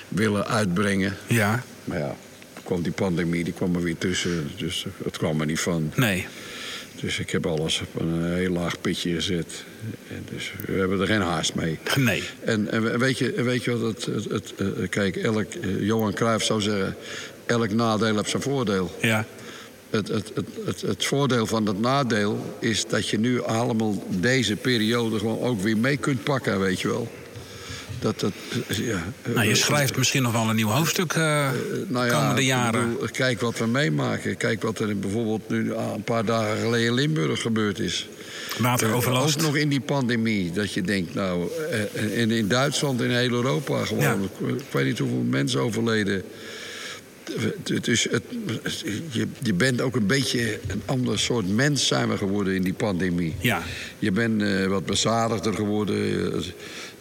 willen 0.08 0.46
uitbrengen. 0.46 1.16
Ja. 1.26 1.62
Maar 1.84 1.98
ja, 1.98 2.16
kwam 2.64 2.82
die 2.82 2.92
pandemie, 2.92 3.44
die 3.44 3.52
kwam 3.52 3.74
er 3.74 3.82
weer 3.82 3.98
tussen. 3.98 4.50
Dus 4.56 4.86
het 5.04 5.16
kwam 5.16 5.40
er 5.40 5.46
niet 5.46 5.60
van. 5.60 5.92
Nee. 5.94 6.26
Dus 7.00 7.18
ik 7.18 7.30
heb 7.30 7.46
alles 7.46 7.80
op 7.80 8.00
een 8.00 8.34
heel 8.34 8.50
laag 8.50 8.80
pitje 8.80 9.14
gezet. 9.14 9.64
En 10.08 10.26
dus 10.30 10.52
we 10.66 10.72
hebben 10.72 11.00
er 11.00 11.06
geen 11.06 11.20
haast 11.20 11.54
mee. 11.54 11.78
Nee. 11.96 12.22
En, 12.44 12.70
en 12.70 12.98
weet, 12.98 13.18
je, 13.18 13.42
weet 13.42 13.64
je 13.64 13.78
wat 13.78 13.94
het, 13.94 14.04
het, 14.06 14.24
het, 14.24 14.54
eh, 14.56 14.88
kijk, 14.88 15.16
elk, 15.16 15.54
eh, 15.54 15.80
Johan 15.80 16.14
Cruijff 16.14 16.44
zou 16.44 16.60
zeggen... 16.60 16.96
elk 17.46 17.70
nadeel 17.72 18.16
heeft 18.16 18.30
zijn 18.30 18.42
voordeel. 18.42 18.96
Ja. 19.00 19.26
Het, 19.90 20.08
het, 20.08 20.32
het, 20.34 20.46
het, 20.64 20.80
het 20.80 21.04
voordeel 21.04 21.46
van 21.46 21.66
het 21.66 21.80
nadeel 21.80 22.56
is 22.58 22.86
dat 22.86 23.08
je 23.08 23.18
nu 23.18 23.42
allemaal 23.42 24.06
deze 24.08 24.56
periode 24.56 25.18
gewoon 25.18 25.40
ook 25.40 25.60
weer 25.60 25.76
mee 25.76 25.96
kunt 25.96 26.24
pakken, 26.24 26.60
weet 26.60 26.80
je 26.80 26.88
wel. 26.88 27.08
Dat, 28.00 28.20
dat, 28.20 28.32
ja. 28.66 29.02
Nou, 29.34 29.46
je 29.46 29.54
schrijft 29.54 29.96
misschien 29.96 30.22
nog 30.22 30.32
wel 30.32 30.48
een 30.48 30.56
nieuw 30.56 30.68
hoofdstuk 30.68 31.14
uh, 31.14 31.50
nou 31.86 32.06
ja, 32.06 32.20
komende 32.20 32.44
jaren. 32.44 32.92
Bedoel, 32.92 33.08
kijk 33.12 33.40
wat 33.40 33.58
we 33.58 33.66
meemaken. 33.66 34.36
Kijk 34.36 34.62
wat 34.62 34.78
er 34.78 34.98
bijvoorbeeld 34.98 35.48
nu 35.48 35.72
een 35.72 36.02
paar 36.02 36.24
dagen 36.24 36.58
geleden 36.58 36.86
in 36.86 36.94
Limburg 36.94 37.40
gebeurd 37.40 37.78
is. 37.78 38.08
Wateroverlast. 38.58 39.36
Ook 39.36 39.42
nog 39.42 39.56
in 39.56 39.68
die 39.68 39.80
pandemie. 39.80 40.52
Dat 40.52 40.72
je 40.72 40.82
denkt, 40.82 41.14
nou, 41.14 41.50
in, 41.92 42.30
in 42.30 42.48
Duitsland, 42.48 43.00
in 43.02 43.10
heel 43.10 43.32
Europa 43.32 43.84
gewoon. 43.84 44.30
Ik 44.46 44.64
weet 44.70 44.84
niet 44.84 44.98
hoeveel 44.98 45.24
mensen 45.28 45.60
overleden. 45.60 46.22
Dus 47.64 48.08
het, 48.10 48.22
je, 49.10 49.26
je 49.42 49.54
bent 49.54 49.80
ook 49.80 49.96
een 49.96 50.06
beetje 50.06 50.58
een 50.66 50.82
ander 50.84 51.18
soort 51.18 51.48
mens 51.54 51.86
zijn 51.86 52.08
we 52.08 52.16
geworden 52.16 52.54
in 52.54 52.62
die 52.62 52.72
pandemie. 52.72 53.34
Ja. 53.40 53.62
Je 53.98 54.12
bent 54.12 54.42
uh, 54.42 54.66
wat 54.66 54.86
bezadigder 54.86 55.54
geworden. 55.54 56.32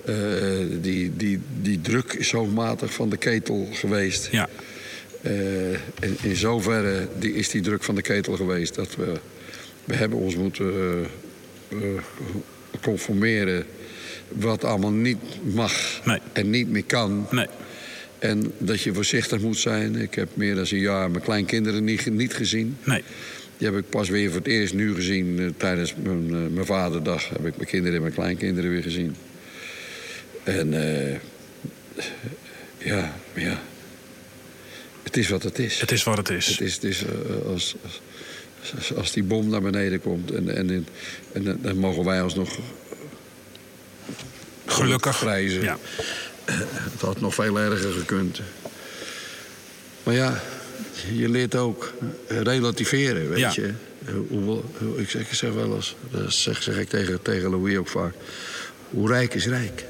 Uh, 0.10 0.16
die, 0.82 1.16
die, 1.16 1.40
die 1.62 1.82
druk 1.82 2.14
is 2.14 2.32
hoogmatig 2.32 2.94
van 2.94 3.10
de 3.10 3.18
ketel 3.18 3.68
geweest. 3.72 4.28
Ja. 4.32 4.50
Uh, 5.22 5.72
in, 5.72 6.18
in 6.22 6.36
zoverre 6.36 7.08
die, 7.20 7.34
is 7.34 7.50
die 7.50 7.62
druk 7.62 7.84
van 7.84 7.96
de 7.96 8.02
ketel 8.02 8.36
geweest 8.36 8.76
dat 8.76 8.96
we, 8.96 9.14
we 9.84 9.96
hebben 9.96 10.20
ons 10.20 10.36
moeten 10.36 11.06
conformeren 12.82 13.66
wat 14.28 14.64
allemaal 14.64 14.92
niet 14.92 15.18
mag 15.54 16.02
nee. 16.06 16.20
en 16.34 16.50
niet 16.50 16.70
meer 16.70 16.84
kan. 16.84 17.28
Nee. 17.32 17.48
En 18.20 18.54
dat 18.58 18.82
je 18.82 18.94
voorzichtig 18.94 19.40
moet 19.40 19.58
zijn. 19.58 19.96
Ik 19.96 20.16
heb 20.16 20.30
meer 20.34 20.56
dan 20.56 20.66
een 20.70 20.80
jaar 20.80 21.12
mijn 21.12 21.24
kleinkinderen 21.24 21.84
niet, 21.84 22.06
niet 22.06 22.34
gezien. 22.34 22.78
Nee. 22.84 23.04
Die 23.58 23.68
heb 23.68 23.78
ik 23.78 23.90
pas 23.90 24.10
weer 24.10 24.28
voor 24.28 24.38
het 24.38 24.48
eerst 24.48 24.74
nu 24.74 24.96
gezien. 24.96 25.40
Uh, 25.40 25.50
tijdens 25.58 25.96
mijn, 26.04 26.30
uh, 26.30 26.48
mijn 26.50 26.66
vaderdag 26.66 27.30
heb 27.30 27.46
ik 27.46 27.56
mijn 27.56 27.68
kinderen 27.68 27.96
en 27.96 28.02
mijn 28.02 28.14
kleinkinderen 28.14 28.70
weer 28.72 28.84
gezien. 28.84 29.16
En 30.44 30.74
uh, 30.74 31.16
ja, 32.78 33.16
ja. 33.34 33.62
Het 35.04 35.18
is 35.18 35.30
wat 35.30 35.44
het 35.44 35.60
is. 35.60 35.80
Het 35.80 35.92
is 35.92 36.04
wat 36.04 36.18
het 36.18 36.30
is. 36.30 36.48
Het 36.48 36.62
is, 36.62 36.74
het 36.74 36.84
is 36.84 37.04
als, 37.46 37.76
als, 38.76 38.94
als, 38.96 39.12
die 39.12 39.24
bom 39.24 39.50
naar 39.50 39.62
beneden 39.62 40.02
komt. 40.02 40.32
En, 40.32 40.56
en, 40.56 40.88
en, 41.34 41.60
dan 41.62 41.78
mogen 41.78 42.04
wij 42.04 42.22
alsnog 42.22 42.60
gelukkig 44.66 45.20
prijzen. 45.20 45.62
Ja. 45.62 45.78
Het 46.52 47.02
had 47.02 47.20
nog 47.20 47.34
veel 47.34 47.60
erger 47.60 47.92
gekund. 47.92 48.42
Maar 50.04 50.14
ja, 50.14 50.42
je 51.14 51.30
leert 51.30 51.56
ook 51.56 51.94
relativeren, 52.28 53.30
weet 53.30 53.40
ja. 53.40 53.52
je. 53.56 53.72
Hoe, 54.30 54.62
hoe, 54.78 55.02
ik, 55.02 55.10
zeg, 55.10 55.22
ik 55.22 55.34
zeg 55.34 55.54
wel 55.54 55.76
eens, 55.76 55.96
dat 56.12 56.34
zeg, 56.34 56.64
zeg 56.64 56.78
ik 56.78 56.90
tegen, 56.90 57.22
tegen 57.22 57.50
Louis 57.50 57.78
ook 57.78 57.88
vaak... 57.88 58.14
hoe 58.90 59.08
rijk 59.08 59.34
is 59.34 59.46
rijk? 59.46 59.86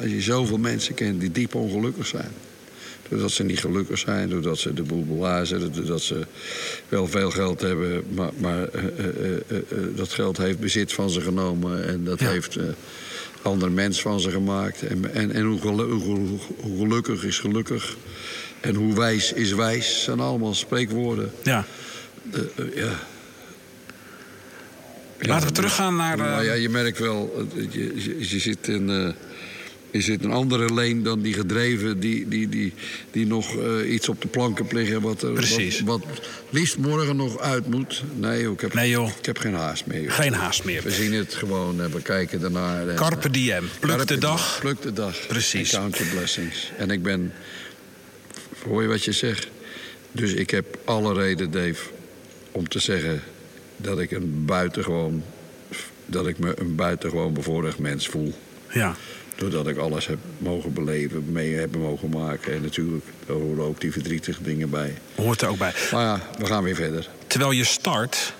Als 0.00 0.10
je 0.10 0.20
zoveel 0.20 0.58
mensen 0.58 0.94
kent 0.94 1.20
die 1.20 1.32
diep 1.32 1.54
ongelukkig 1.54 2.06
zijn... 2.06 2.32
doordat 3.08 3.30
ze 3.30 3.44
niet 3.44 3.60
gelukkig 3.60 3.98
zijn, 3.98 4.28
doordat 4.28 4.58
ze 4.58 4.74
de 4.74 4.82
boel 4.82 5.04
blazen... 5.04 5.72
doordat 5.72 6.02
ze 6.02 6.26
wel 6.88 7.06
veel 7.06 7.30
geld 7.30 7.60
hebben... 7.60 8.04
maar, 8.10 8.30
maar 8.36 8.68
uh, 8.74 8.82
uh, 9.06 9.32
uh, 9.48 9.96
dat 9.96 10.12
geld 10.12 10.36
heeft 10.36 10.58
bezit 10.58 10.92
van 10.92 11.10
ze 11.10 11.20
genomen... 11.20 11.86
en 11.86 12.04
dat 12.04 12.20
ja. 12.20 12.28
heeft 12.28 12.58
ander 13.42 13.70
mens 13.72 14.00
van 14.00 14.20
ze 14.20 14.30
gemaakt. 14.30 14.82
En, 14.82 15.14
en, 15.14 15.32
en 15.32 15.44
hoe, 15.44 15.60
gelukkig, 15.60 16.02
hoe, 16.02 16.38
hoe, 16.60 16.78
gelukkig 16.78 17.24
is 17.24 17.38
gelukkig. 17.38 17.96
En 18.60 18.74
hoe 18.74 18.94
wijs 18.94 19.32
is 19.32 19.52
wijs. 19.52 20.02
zijn 20.02 20.20
allemaal 20.20 20.54
spreekwoorden. 20.54 21.32
Ja. 21.42 21.64
Uh, 22.34 22.40
uh, 22.56 22.76
ja. 22.76 22.92
Laten 25.18 25.46
we 25.48 25.54
teruggaan 25.54 25.96
naar... 25.96 26.16
Nou 26.16 26.44
ja, 26.44 26.52
je 26.52 26.68
merkt 26.68 26.98
wel, 26.98 27.48
je, 27.70 28.02
je, 28.02 28.28
je 28.28 28.38
zit 28.38 28.68
in... 28.68 29.14
Je 29.90 30.00
zit 30.00 30.24
een 30.24 30.32
andere 30.32 30.74
leen 30.74 31.02
dan 31.02 31.22
die 31.22 31.34
gedreven 31.34 32.00
die, 32.00 32.28
die, 32.28 32.48
die, 32.48 32.72
die 33.10 33.26
nog 33.26 33.56
uh, 33.56 33.92
iets 33.92 34.08
op 34.08 34.22
de 34.22 34.28
planken 34.28 34.66
liggen. 34.70 35.00
Wat, 35.00 35.22
er, 35.22 35.32
Precies. 35.32 35.80
Wat, 35.80 36.00
wat 36.08 36.20
liefst 36.50 36.78
morgen 36.78 37.16
nog 37.16 37.38
uit 37.38 37.66
moet. 37.66 38.02
Nee, 38.14 38.42
joh, 38.42 38.52
ik, 38.52 38.60
heb, 38.60 38.74
nee, 38.74 38.90
joh. 38.90 39.08
ik 39.18 39.26
heb 39.26 39.38
geen 39.38 39.54
haast 39.54 39.86
meer. 39.86 40.02
Joh. 40.02 40.12
Geen 40.12 40.32
haast 40.32 40.64
meer. 40.64 40.82
We 40.82 40.90
zien 40.90 41.12
het 41.12 41.34
gewoon 41.34 41.82
en 41.82 41.90
we 41.90 42.02
kijken 42.02 42.42
ernaar. 42.42 42.88
En, 42.88 42.96
Carpe 42.96 43.30
diem. 43.30 43.68
Pluk 43.80 43.96
Carpe 43.96 44.14
de 44.14 44.18
dag. 44.18 44.58
Pluk 44.60 44.82
de 44.82 44.92
dag. 44.92 45.26
Precies. 45.26 45.70
count 45.70 45.96
your 45.96 46.12
blessings. 46.12 46.72
En 46.76 46.90
ik 46.90 47.02
ben... 47.02 47.32
Hoor 48.64 48.82
je 48.82 48.88
wat 48.88 49.04
je 49.04 49.12
zegt? 49.12 49.48
Dus 50.12 50.32
ik 50.32 50.50
heb 50.50 50.78
alle 50.84 51.14
reden, 51.14 51.50
Dave, 51.50 51.82
om 52.52 52.68
te 52.68 52.78
zeggen 52.78 53.22
dat 53.76 53.98
ik 53.98 54.10
een 54.10 54.44
buitengewoon... 54.44 55.22
dat 56.06 56.26
ik 56.26 56.38
me 56.38 56.52
een 56.56 56.74
buitengewoon 56.74 57.32
bevoorrecht 57.32 57.78
mens 57.78 58.08
voel. 58.08 58.34
Ja. 58.72 58.96
Doordat 59.40 59.66
ik 59.66 59.76
alles 59.76 60.06
heb 60.06 60.18
mogen 60.38 60.72
beleven, 60.72 61.32
mee 61.32 61.54
heb 61.54 61.76
mogen 61.76 62.08
maken. 62.08 62.52
En 62.52 62.62
natuurlijk, 62.62 63.04
daar 63.26 63.36
horen 63.36 63.64
ook 63.64 63.80
die 63.80 63.92
verdrietige 63.92 64.42
dingen 64.42 64.70
bij. 64.70 64.94
Hoort 65.14 65.42
er 65.42 65.48
ook 65.48 65.58
bij. 65.58 65.72
Maar 65.92 66.02
ja, 66.02 66.20
we 66.38 66.46
gaan 66.46 66.62
weer 66.62 66.74
verder. 66.74 67.08
Terwijl 67.26 67.50
je 67.50 67.64
start 67.64 68.34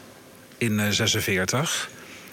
in 0.59 0.78
uh, 0.78 0.88
46, 0.88 1.90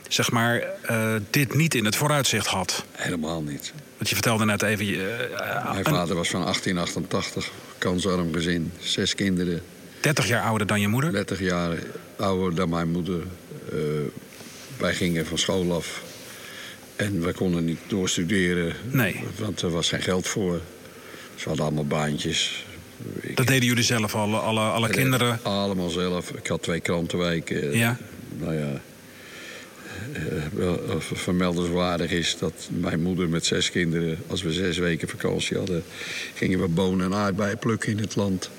zeg 0.08 0.32
maar, 0.32 0.64
uh, 0.90 1.14
dit 1.30 1.54
niet 1.54 1.76
in 1.76 1.86
het 1.86 1.96
vooruitzicht 1.96 2.48
had. 2.48 2.86
Helemaal 2.92 3.42
niet. 3.42 3.74
Want 3.98 4.10
je 4.10 4.16
vertelde 4.16 4.46
net 4.46 4.62
even... 4.62 4.86
Uh, 4.86 5.00
Mijn 5.72 5.84
vader 5.84 6.16
was 6.16 6.30
van 6.30 6.42
1888, 6.42 7.52
kansarm 7.78 8.34
gezin, 8.34 8.72
zes 8.80 9.16
kinderen. 9.16 9.62
30 10.00 10.28
jaar 10.28 10.44
ouder 10.44 10.68
dan 10.68 10.82
je 10.82 10.88
moeder? 10.88 11.12
30 11.12 11.40
jaar 11.40 11.78
ouder 12.16 12.56
dan 12.56 12.70
mijn 12.70 12.90
moeder. 12.90 13.24
Wij 14.78 14.94
gingen 14.94 15.26
van 15.26 15.38
school 15.38 15.76
af. 15.76 16.02
En 16.98 17.26
we 17.26 17.34
konden 17.34 17.66
niet 17.66 17.80
doorstuderen. 17.88 18.74
Nee. 18.92 19.24
Want 19.40 19.62
er 19.62 19.70
was 19.70 19.90
geen 19.90 20.02
geld 20.02 20.28
voor. 20.28 20.62
Ze 21.36 21.48
hadden 21.48 21.66
allemaal 21.66 21.86
baantjes. 21.86 22.66
Ik, 23.20 23.36
dat 23.36 23.48
deden 23.48 23.68
jullie 23.68 23.84
zelf, 23.84 24.16
alle, 24.16 24.38
alle, 24.38 24.60
alle 24.60 24.90
kinderen? 24.90 25.40
Allemaal 25.44 25.90
zelf. 25.90 26.32
Ik 26.32 26.48
had 26.48 26.62
twee 26.62 26.80
krantenwijken. 26.80 27.78
Ja. 27.78 27.98
Nou 28.38 28.54
ja. 28.54 28.82
Wel 30.54 31.00
vermeldenswaardig 31.00 32.12
is 32.12 32.38
dat 32.40 32.70
mijn 32.70 33.02
moeder 33.02 33.30
met 33.30 33.46
zes 33.46 33.72
kinderen, 33.72 34.18
als 34.28 34.42
we 34.42 34.54
zes 34.54 34.78
weken 34.78 35.08
vakantie 35.08 35.58
hadden, 35.58 35.84
gingen 36.34 36.60
we 36.60 36.68
bonen 36.68 37.06
en 37.06 37.18
aardbeien 37.18 37.58
plukken 37.58 37.92
in 37.92 37.98
het 37.98 38.16
land. 38.16 38.50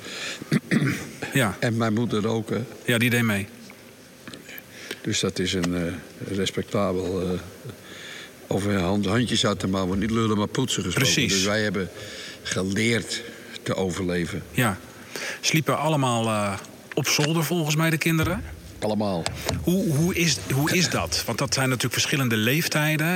Ja. 1.33 1.57
En 1.61 1.77
mijn 1.77 1.93
moeder 1.93 2.29
ook. 2.29 2.51
Hè. 2.51 2.61
Ja, 2.85 2.99
die 2.99 3.11
deed 3.11 3.23
mee. 3.23 3.47
Dus 5.01 5.21
dat 5.21 5.39
is 5.39 5.53
een 5.53 5.75
uh, 5.75 5.93
respectabel. 6.37 7.23
Uh, 7.23 7.41
over 8.49 8.79
hand, 8.79 9.07
handjes 9.07 9.47
uit 9.47 9.61
de 9.61 9.67
mouwen, 9.67 9.99
niet 9.99 10.11
lullen 10.11 10.37
maar 10.37 10.47
poetsen 10.47 10.83
gesproken. 10.83 11.13
Precies. 11.13 11.33
Dus 11.33 11.45
wij 11.45 11.63
hebben 11.63 11.91
geleerd 12.43 13.23
te 13.63 13.75
overleven. 13.75 14.43
Ja. 14.51 14.79
Sliepen 15.41 15.79
allemaal 15.79 16.25
uh, 16.25 16.53
op 16.95 17.09
zolder 17.09 17.45
volgens 17.45 17.77
mij 17.77 17.91
de 17.91 17.99
kinderen? 17.99 18.45
Allemaal. 18.81 19.23
Hoe, 19.63 19.97
hoe, 19.97 20.15
is, 20.15 20.37
hoe 20.53 20.73
is 20.73 20.91
dat? 20.91 21.23
Want 21.27 21.39
dat 21.39 21.55
zijn 21.55 21.67
natuurlijk 21.69 21.95
verschillende 21.95 22.37
leeftijden. 22.37 23.15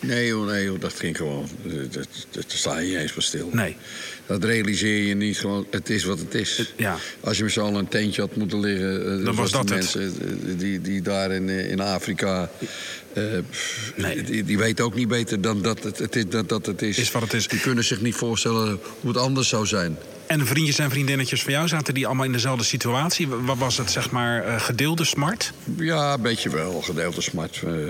Nee 0.00 0.26
joh, 0.26 0.46
nee 0.46 0.64
joh, 0.64 0.80
dat 0.80 0.92
ging 0.92 1.16
gewoon. 1.16 1.48
Daar 1.90 2.04
sta 2.46 2.78
je 2.78 2.88
niet 2.88 2.98
eens 2.98 3.12
voor 3.12 3.22
stil. 3.22 3.48
Nee. 3.52 3.76
Dat 4.28 4.44
realiseer 4.44 5.06
je 5.06 5.14
niet 5.14 5.38
gewoon. 5.38 5.66
Het 5.70 5.90
is 5.90 6.04
wat 6.04 6.18
het 6.18 6.34
is. 6.34 6.72
Ja. 6.76 6.96
Als 7.20 7.36
je 7.36 7.42
met 7.42 7.52
z'n 7.52 7.60
allen 7.60 7.74
een 7.74 7.88
tentje 7.88 8.20
had 8.20 8.36
moeten 8.36 8.60
liggen... 8.60 9.24
Dan 9.24 9.34
was 9.34 9.50
dat 9.50 9.68
mensen 9.68 10.02
het. 10.02 10.58
Die, 10.58 10.80
die 10.80 11.02
daar 11.02 11.30
in, 11.30 11.48
in 11.48 11.80
Afrika... 11.80 12.50
Uh, 13.16 13.24
nee. 13.96 14.22
die, 14.22 14.44
die 14.44 14.58
weten 14.58 14.84
ook 14.84 14.94
niet 14.94 15.08
beter 15.08 15.40
dan 15.40 15.62
dat 15.62 15.82
het, 15.82 15.98
het 15.98 16.16
is, 16.16 16.24
dat, 16.28 16.48
dat 16.48 16.66
het 16.66 16.82
is. 16.82 16.98
Is 16.98 17.10
wat 17.10 17.22
het 17.22 17.32
is. 17.32 17.48
Die 17.48 17.60
kunnen 17.60 17.84
zich 17.84 18.00
niet 18.00 18.14
voorstellen 18.14 18.78
hoe 19.00 19.10
het 19.10 19.18
anders 19.18 19.48
zou 19.48 19.66
zijn. 19.66 19.98
En 20.26 20.46
vriendjes 20.46 20.78
en 20.78 20.90
vriendinnetjes 20.90 21.42
van 21.42 21.52
jou 21.52 21.68
zaten 21.68 21.94
die 21.94 22.06
allemaal 22.06 22.24
in 22.24 22.32
dezelfde 22.32 22.64
situatie? 22.64 23.28
Wat 23.28 23.58
was 23.58 23.78
het, 23.78 23.90
zeg 23.90 24.10
maar, 24.10 24.60
gedeelde 24.60 25.04
smart? 25.04 25.52
Ja, 25.76 26.14
een 26.14 26.22
beetje 26.22 26.50
wel, 26.50 26.80
gedeelde 26.82 27.20
smart. 27.20 27.62
Uh, 27.66 27.88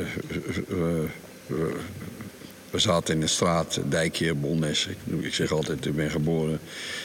we 2.70 2.78
zaten 2.78 3.14
in 3.14 3.20
de 3.20 3.26
straat, 3.26 3.80
dijkje, 3.84 4.34
Bolnes. 4.34 4.86
Ik, 4.86 5.24
ik, 5.24 5.34
zeg 5.34 5.52
altijd, 5.52 5.86
ik 5.86 5.96
ben 5.96 6.10
geboren 6.10 6.60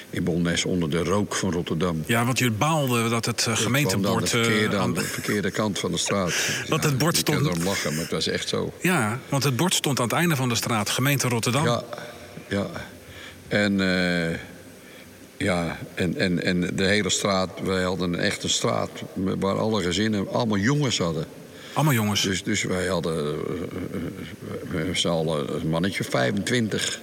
in 0.09 0.23
Bolnes 0.23 0.65
onder 0.65 0.89
de 0.89 1.03
rook 1.03 1.35
van 1.35 1.51
Rotterdam. 1.51 2.03
Ja, 2.05 2.25
want 2.25 2.39
je 2.39 2.51
baalde 2.51 3.09
dat 3.09 3.25
het 3.25 3.45
uh, 3.49 3.55
gemeentebord... 3.55 4.31
de 4.31 4.43
verkeerde, 4.43 4.77
aan 4.77 4.93
de 4.93 5.01
verkeerde 5.01 5.51
kant 5.51 5.79
van 5.79 5.91
de 5.91 5.97
straat. 5.97 6.33
want 6.69 6.83
ja, 6.83 6.89
het 6.89 6.97
bord 6.97 7.17
stond... 7.17 7.37
Ik 7.37 7.43
kan 7.43 7.53
erom 7.53 7.65
lachen, 7.65 7.91
maar 7.91 8.01
het 8.01 8.11
was 8.11 8.27
echt 8.27 8.47
zo. 8.47 8.73
Ja, 8.81 9.19
want 9.29 9.43
het 9.43 9.55
bord 9.55 9.73
stond 9.73 9.99
aan 9.99 10.05
het 10.05 10.13
einde 10.13 10.35
van 10.35 10.49
de 10.49 10.55
straat, 10.55 10.89
gemeente 10.89 11.27
Rotterdam. 11.27 11.65
Ja, 11.65 11.83
ja. 12.47 12.67
En... 13.47 13.79
Uh, 13.79 14.37
ja, 15.37 15.77
en, 15.93 16.17
en, 16.17 16.43
en 16.43 16.75
de 16.75 16.83
hele 16.83 17.09
straat, 17.09 17.49
wij 17.63 17.83
hadden 17.83 18.19
echt 18.19 18.43
een 18.43 18.49
straat 18.49 18.89
waar 19.15 19.57
alle 19.57 19.81
gezinnen 19.81 20.31
allemaal 20.31 20.57
jongens 20.57 20.97
hadden. 20.97 21.25
Allemaal 21.73 21.93
jongens? 21.93 22.21
Dus, 22.21 22.43
dus 22.43 22.63
wij 22.63 22.85
hadden 22.85 23.35
uh, 24.73 24.87
uh, 24.87 25.05
allen 25.05 25.55
een 25.55 25.69
mannetje 25.69 26.03
25. 26.03 26.99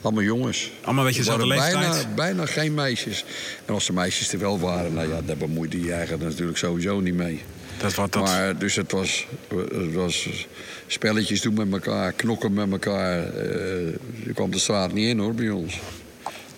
Allemaal 0.00 0.22
jongens. 0.22 0.70
Allemaal 0.82 1.04
een 1.04 1.08
beetje 1.08 1.24
dezelfde 1.24 1.46
leeftijd? 1.46 1.74
Bijna, 1.74 2.14
bijna 2.14 2.46
geen 2.46 2.74
meisjes. 2.74 3.24
En 3.64 3.74
als 3.74 3.86
de 3.86 3.92
meisjes 3.92 4.32
er 4.32 4.38
wel 4.38 4.58
waren, 4.58 4.94
nou 4.94 5.08
ja, 5.08 5.20
daar 5.22 5.36
bemoeide 5.36 5.80
je 5.80 5.92
eigenlijk 5.92 6.22
natuurlijk 6.22 6.58
sowieso 6.58 7.00
niet 7.00 7.14
mee. 7.14 7.42
Dat 7.78 7.94
wat 7.94 8.12
dat... 8.12 8.22
Maar 8.22 8.58
dus 8.58 8.76
het 8.76 8.92
was, 8.92 9.26
het 9.48 9.92
was 9.92 10.28
spelletjes 10.86 11.40
doen 11.40 11.54
met 11.54 11.72
elkaar, 11.72 12.12
knokken 12.12 12.52
met 12.52 12.70
elkaar. 12.70 13.18
Uh, 13.18 13.32
je 14.24 14.32
kwam 14.34 14.50
de 14.50 14.58
straat 14.58 14.92
niet 14.92 15.08
in 15.08 15.18
hoor, 15.18 15.34
bij 15.34 15.50
ons. 15.50 15.80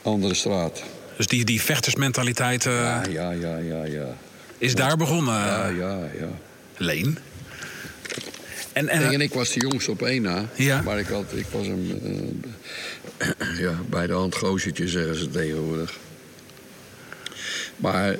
Andere 0.02 0.34
straat. 0.34 0.82
Dus 1.16 1.26
die, 1.26 1.44
die 1.44 1.62
vechtersmentaliteit... 1.62 2.64
Uh, 2.64 2.72
ja, 2.72 3.02
ja, 3.08 3.30
ja, 3.30 3.56
ja, 3.56 3.84
ja. 3.84 4.16
Is 4.58 4.74
daar 4.74 4.96
begonnen? 4.96 5.34
Ja, 5.34 5.66
ja, 5.66 5.98
ja. 6.18 6.28
Leen? 6.76 7.18
En, 8.72 8.88
en, 8.88 9.02
en, 9.02 9.20
ik 9.20 9.32
was 9.32 9.52
de 9.52 9.60
jongste 9.60 9.90
op 9.90 10.02
één 10.02 10.22
na. 10.22 10.48
Ja. 10.54 10.82
Maar 10.82 10.98
ik, 10.98 11.06
had, 11.06 11.24
ik 11.34 11.46
was 11.50 11.66
een... 11.66 12.42
Uh, 13.18 13.58
ja, 13.66 13.80
bij 13.88 14.06
de 14.06 14.12
hand 14.12 14.34
goosje 14.34 14.70
zeggen 14.74 15.16
ze 15.16 15.30
tegenwoordig. 15.30 15.98
Maar 17.76 18.12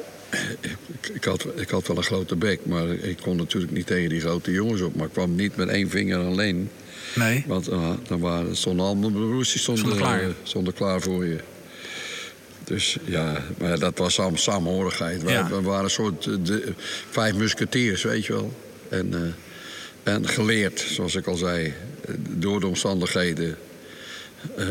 ik, 0.60 1.08
ik, 1.12 1.24
had, 1.24 1.46
ik 1.56 1.68
had 1.68 1.86
wel 1.86 1.96
een 1.96 2.02
grote 2.02 2.36
bek, 2.36 2.66
maar 2.66 2.88
ik 2.88 3.16
kon 3.16 3.36
natuurlijk 3.36 3.72
niet 3.72 3.86
tegen 3.86 4.08
die 4.08 4.20
grote 4.20 4.52
jongens 4.52 4.80
op. 4.80 4.94
Maar 4.94 5.06
ik 5.06 5.12
kwam 5.12 5.34
niet 5.34 5.56
met 5.56 5.68
één 5.68 5.90
vinger 5.90 6.18
alleen. 6.18 6.70
Nee. 7.14 7.44
Want 7.46 7.70
uh, 7.70 7.90
dan 8.08 8.20
waren, 8.20 8.56
stonden 8.56 8.86
al 8.86 8.96
mijn 8.96 9.12
broers 9.12 9.52
die 9.52 9.60
stonden, 9.60 9.84
stonden, 9.84 10.06
klaar. 10.06 10.22
Uh, 10.22 10.28
stonden 10.42 10.74
klaar 10.74 11.00
voor 11.00 11.26
je. 11.26 11.38
Dus 12.64 12.96
ja, 13.04 13.42
maar 13.58 13.78
dat 13.78 13.98
was 13.98 14.14
samen, 14.14 14.38
samenhorigheid. 14.38 15.22
Ja. 15.26 15.48
We, 15.48 15.62
waren 15.62 15.84
een 15.84 15.90
soort 15.90 16.46
de, 16.46 16.72
vijf 17.10 17.34
musketiers, 17.34 18.02
weet 18.02 18.26
je 18.26 18.32
wel. 18.32 18.52
En, 18.88 19.34
en 20.06 20.28
geleerd, 20.28 20.84
zoals 20.88 21.14
ik 21.14 21.26
al 21.26 21.36
zei, 21.36 21.74
door 22.18 22.60
de 22.60 22.66
omstandigheden 22.66 23.56
uh, 24.58 24.66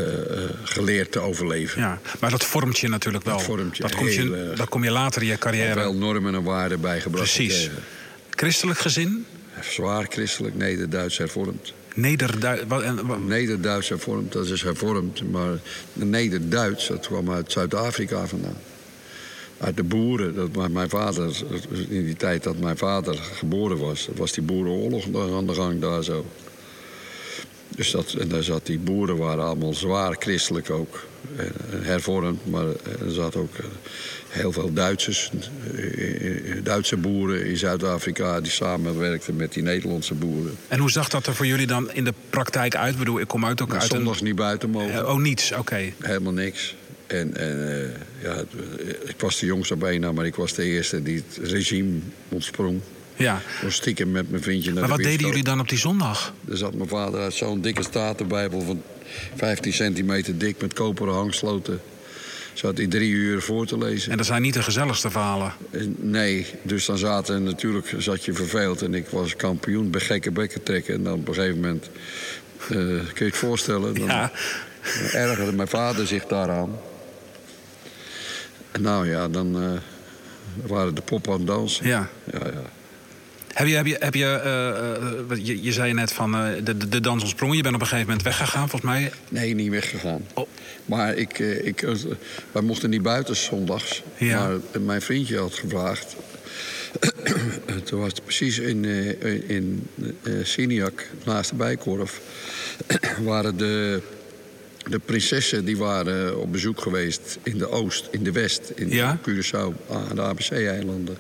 geleerd 0.63 1.11
te 1.11 1.19
overleven. 1.19 1.81
Ja, 1.81 1.99
maar 2.19 2.29
dat 2.31 2.45
vormt 2.45 2.77
je 2.77 2.87
natuurlijk 2.87 3.23
wel. 3.23 3.35
Dat 3.37 3.45
vormt 3.45 3.77
je 3.77 3.83
dat, 3.83 3.95
kom 3.95 4.07
je, 4.07 4.53
dat 4.55 4.69
kom 4.69 4.83
je 4.83 4.91
later 4.91 5.21
in 5.21 5.27
je 5.27 5.37
carrière. 5.37 5.75
wel 5.75 5.95
normen 5.95 6.35
en 6.35 6.43
waarden 6.43 6.81
bijgebracht. 6.81 7.33
Precies. 7.33 7.69
Christelijk 8.29 8.79
gezin? 8.79 9.25
Zwaar 9.61 10.05
christelijk, 10.09 10.55
Neder-Duits 10.55 11.17
hervormd. 11.17 11.73
Neder-Duits 13.25 13.89
hervormd, 13.89 14.31
dat 14.31 14.49
is 14.49 14.61
hervormd. 14.61 15.31
Maar 15.31 15.57
Neder-Duits, 15.93 16.87
dat 16.87 17.07
kwam 17.07 17.31
uit 17.31 17.51
Zuid-Afrika 17.51 18.27
vandaan. 18.27 18.57
Uit 19.57 19.75
de 19.75 19.83
boeren. 19.83 20.35
Dat 20.35 20.69
mijn 20.69 20.89
vader, 20.89 21.43
in 21.89 22.05
die 22.05 22.15
tijd 22.15 22.43
dat 22.43 22.57
mijn 22.57 22.77
vader 22.77 23.15
geboren 23.15 23.77
was, 23.77 24.09
was 24.15 24.31
die 24.31 24.43
boerenoorlog 24.43 25.05
aan 25.35 25.45
de 25.45 25.53
gang 25.53 25.81
daar 25.81 26.03
zo. 26.03 26.25
Dus 27.75 27.91
dat, 27.91 28.13
en 28.13 28.27
daar 28.27 28.43
zat 28.43 28.65
die 28.65 28.79
boeren 28.79 29.17
waren 29.17 29.43
allemaal 29.43 29.73
zwaar 29.73 30.15
christelijk 30.19 30.69
ook. 30.69 31.03
Hervormd, 31.81 32.45
maar 32.45 32.65
er 33.05 33.11
zat 33.11 33.35
ook 33.35 33.55
heel 34.29 34.51
veel 34.51 34.73
Duitsers, 34.73 35.31
Duitse 36.63 36.97
boeren 36.97 37.45
in 37.45 37.57
Zuid-Afrika 37.57 38.41
die 38.41 38.51
samenwerkten 38.51 39.35
met 39.35 39.53
die 39.53 39.63
Nederlandse 39.63 40.13
boeren. 40.13 40.57
En 40.67 40.79
hoe 40.79 40.91
zag 40.91 41.09
dat 41.09 41.27
er 41.27 41.35
voor 41.35 41.45
jullie 41.45 41.67
dan 41.67 41.91
in 41.91 42.03
de 42.03 42.13
praktijk 42.29 42.75
uit? 42.75 42.93
Ik 42.93 42.99
bedoel, 42.99 43.19
ik 43.19 43.27
kom 43.27 43.45
uit 43.45 43.61
ook 43.61 43.67
nou, 43.67 43.81
uit 43.81 43.91
zondags 43.91 44.19
een... 44.19 44.25
niet 44.25 44.35
buiten 44.35 44.69
mogen. 44.69 45.09
oh, 45.09 45.17
niets, 45.17 45.51
oké. 45.51 45.59
Okay. 45.59 45.93
Helemaal 45.99 46.33
niks. 46.33 46.75
En, 47.07 47.37
en 47.37 47.57
uh, 47.57 48.23
ja, 48.23 48.43
ik 49.05 49.19
was 49.19 49.39
de 49.39 49.45
jongste 49.45 49.75
bijna, 49.75 50.11
maar 50.11 50.25
ik 50.25 50.35
was 50.35 50.53
de 50.53 50.63
eerste 50.63 51.03
die 51.03 51.23
het 51.27 51.49
regime 51.49 51.99
ontsprong. 52.29 52.81
Ja. 53.15 53.41
Stiekem 53.67 54.11
met 54.11 54.29
mijn 54.29 54.43
vriendje 54.43 54.71
naar 54.71 54.87
Maar 54.87 54.97
de 54.97 55.03
wat 55.03 55.11
deden 55.11 55.27
jullie 55.27 55.43
dan 55.43 55.59
op 55.59 55.69
die 55.69 55.77
zondag? 55.77 56.33
Er 56.49 56.57
zat 56.57 56.73
mijn 56.73 56.89
vader 56.89 57.19
uit 57.19 57.33
zo'n 57.33 57.61
dikke 57.61 57.83
statenbijbel 57.83 58.61
van 58.61 58.81
15 59.35 59.73
centimeter 59.73 60.37
dik 60.37 60.61
met 60.61 60.73
koperen 60.73 61.13
hangsloten. 61.13 61.81
Zat 62.53 62.77
hij 62.77 62.87
drie 62.87 63.09
uur 63.09 63.41
voor 63.41 63.65
te 63.65 63.77
lezen. 63.77 64.11
En 64.11 64.17
dat 64.17 64.25
zijn 64.25 64.41
niet 64.41 64.53
de 64.53 64.63
gezelligste 64.63 65.09
verhalen. 65.09 65.53
Nee, 65.97 66.45
dus 66.61 66.85
dan 66.85 66.97
zaten 66.97 67.43
natuurlijk 67.43 67.93
zat 67.97 68.25
je 68.25 68.33
verveeld. 68.33 68.81
En 68.81 68.93
ik 68.93 69.07
was 69.07 69.35
kampioen 69.35 69.89
bij 69.89 70.01
gekke 70.01 70.31
bekken 70.31 70.63
trekken. 70.63 70.93
En 70.93 71.03
dan 71.03 71.13
op 71.13 71.27
een 71.27 71.33
gegeven 71.33 71.59
moment, 71.59 71.89
uh, 72.59 72.67
kun 72.87 73.05
je 73.13 73.23
het 73.25 73.35
voorstellen... 73.35 73.93
Dan 73.93 74.05
ja. 74.05 74.31
ergerde 75.11 75.53
mijn 75.53 75.67
vader 75.67 76.07
zich 76.07 76.25
daaraan. 76.25 76.79
Nou 78.79 79.09
ja, 79.09 79.27
dan 79.27 79.63
uh, 79.63 79.71
waren 80.65 80.95
de 80.95 81.01
poppen 81.01 81.31
aan 81.31 81.37
het 81.37 81.47
dansen. 81.47 81.87
Ja. 81.87 82.09
ja, 82.31 82.39
ja. 82.39 82.61
Heb 83.53 83.67
je, 83.67 83.75
heb 83.75 83.85
je, 83.85 83.95
heb 83.99 84.13
je, 84.13 84.41
uh, 85.29 85.45
je, 85.45 85.63
je, 85.63 85.71
zei 85.71 85.93
net 85.93 86.13
van 86.13 86.35
uh, 86.35 86.47
de, 86.63 86.89
de 86.89 86.99
dans 86.99 87.21
ontsprongen. 87.21 87.57
Je 87.57 87.63
bent 87.63 87.75
op 87.75 87.81
een 87.81 87.87
gegeven 87.87 88.09
moment 88.09 88.27
weggegaan, 88.27 88.69
volgens 88.69 88.91
mij. 88.91 89.11
Nee, 89.29 89.53
niet 89.53 89.69
weggegaan. 89.69 90.25
Oh. 90.33 90.47
Maar 90.85 91.15
ik, 91.15 91.39
ik, 91.39 91.87
wij 92.51 92.61
mochten 92.61 92.89
niet 92.89 93.01
buiten 93.01 93.35
zondags. 93.35 94.03
Ja. 94.17 94.47
Maar 94.47 94.81
mijn 94.81 95.01
vriendje 95.01 95.37
had 95.39 95.53
gevraagd. 95.53 96.15
Toen 97.85 97.99
was 97.99 98.11
het 98.11 98.23
precies 98.23 98.59
in, 98.59 98.85
in, 99.47 99.87
in 100.23 100.41
Siniak, 100.43 101.07
naast 101.25 101.49
de 101.49 101.55
Bijkorf... 101.55 102.21
waren 103.23 103.57
de 103.57 104.01
de 104.89 104.99
prinsessen 104.99 105.65
die 105.65 105.77
waren 105.77 106.39
op 106.39 106.51
bezoek 106.51 106.81
geweest 106.81 107.37
in 107.43 107.57
de 107.57 107.69
Oost, 107.69 108.07
in 108.11 108.23
de 108.23 108.31
West, 108.31 108.71
in 108.75 108.89
ja? 108.89 109.19
Curaçao, 109.29 109.91
aan 109.91 110.15
de 110.15 110.21
ABC-eilanden. 110.21 111.17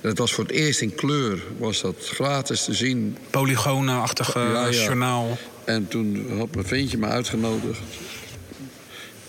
Dat 0.00 0.18
was 0.18 0.32
voor 0.32 0.44
het 0.44 0.52
eerst 0.52 0.80
in 0.80 0.94
kleur, 0.94 1.42
was 1.58 1.80
dat 1.80 1.96
gratis 1.98 2.64
te 2.64 2.74
zien. 2.74 3.16
Polygonen-achtig 3.30 4.34
ja, 4.34 4.66
ja. 4.66 4.70
journaal. 4.70 5.38
En 5.64 5.88
toen 5.88 6.38
had 6.38 6.54
mijn 6.54 6.66
vriendje 6.66 6.98
me 6.98 7.06
uitgenodigd 7.06 7.80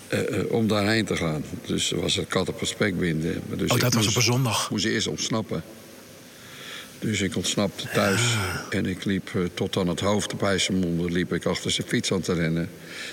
uh, 0.08 0.20
uh, 0.30 0.52
om 0.52 0.68
daarheen 0.68 1.04
te 1.04 1.16
gaan. 1.16 1.44
Dus 1.66 1.90
was 1.90 2.16
een 2.16 2.26
kat 2.26 2.48
op 2.48 2.60
het 2.60 2.68
spek 2.68 2.98
binden. 2.98 3.42
Dus 3.56 3.70
oh, 3.70 3.78
dat 3.78 3.94
was 3.94 4.06
op 4.06 4.16
een 4.16 4.22
zondag? 4.22 4.70
moest 4.70 4.84
eerst 4.84 5.06
ontsnappen. 5.06 5.62
Dus 7.00 7.20
ik 7.20 7.36
ontsnapte 7.36 7.88
thuis 7.92 8.20
ja. 8.20 8.64
en 8.70 8.86
ik 8.86 9.04
liep 9.04 9.30
uh, 9.36 9.44
tot 9.54 9.76
aan 9.76 9.88
het 9.88 10.00
hoofd 10.00 10.32
op 10.32 10.42
IJsselmonde... 10.42 11.10
liep 11.10 11.32
ik 11.32 11.44
achter 11.44 11.70
zijn 11.70 11.86
fiets 11.86 12.12
aan 12.12 12.20
te 12.20 12.32
rennen. 12.32 12.70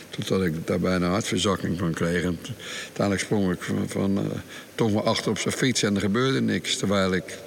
Totdat 0.10 0.44
ik 0.44 0.68
daar 0.68 0.80
bijna 0.80 1.06
een 1.06 1.12
hartverzakking 1.12 1.78
van 1.78 1.94
kreeg. 1.94 2.24
En 2.24 2.40
uiteindelijk 2.84 3.26
sprong 3.26 3.52
ik 3.52 3.62
van, 3.62 3.90
van 3.90 4.18
uh, 4.18 4.26
toch 4.76 4.94
maar 4.94 5.04
achter 5.04 5.32
op 5.32 5.40
zijn 5.40 5.54
fiets 5.54 5.84
en 5.84 5.96
er 5.96 6.02
gebeurde 6.02 6.42
niks. 6.42 6.78
Terwijl 6.78 7.14
ik 7.14 7.38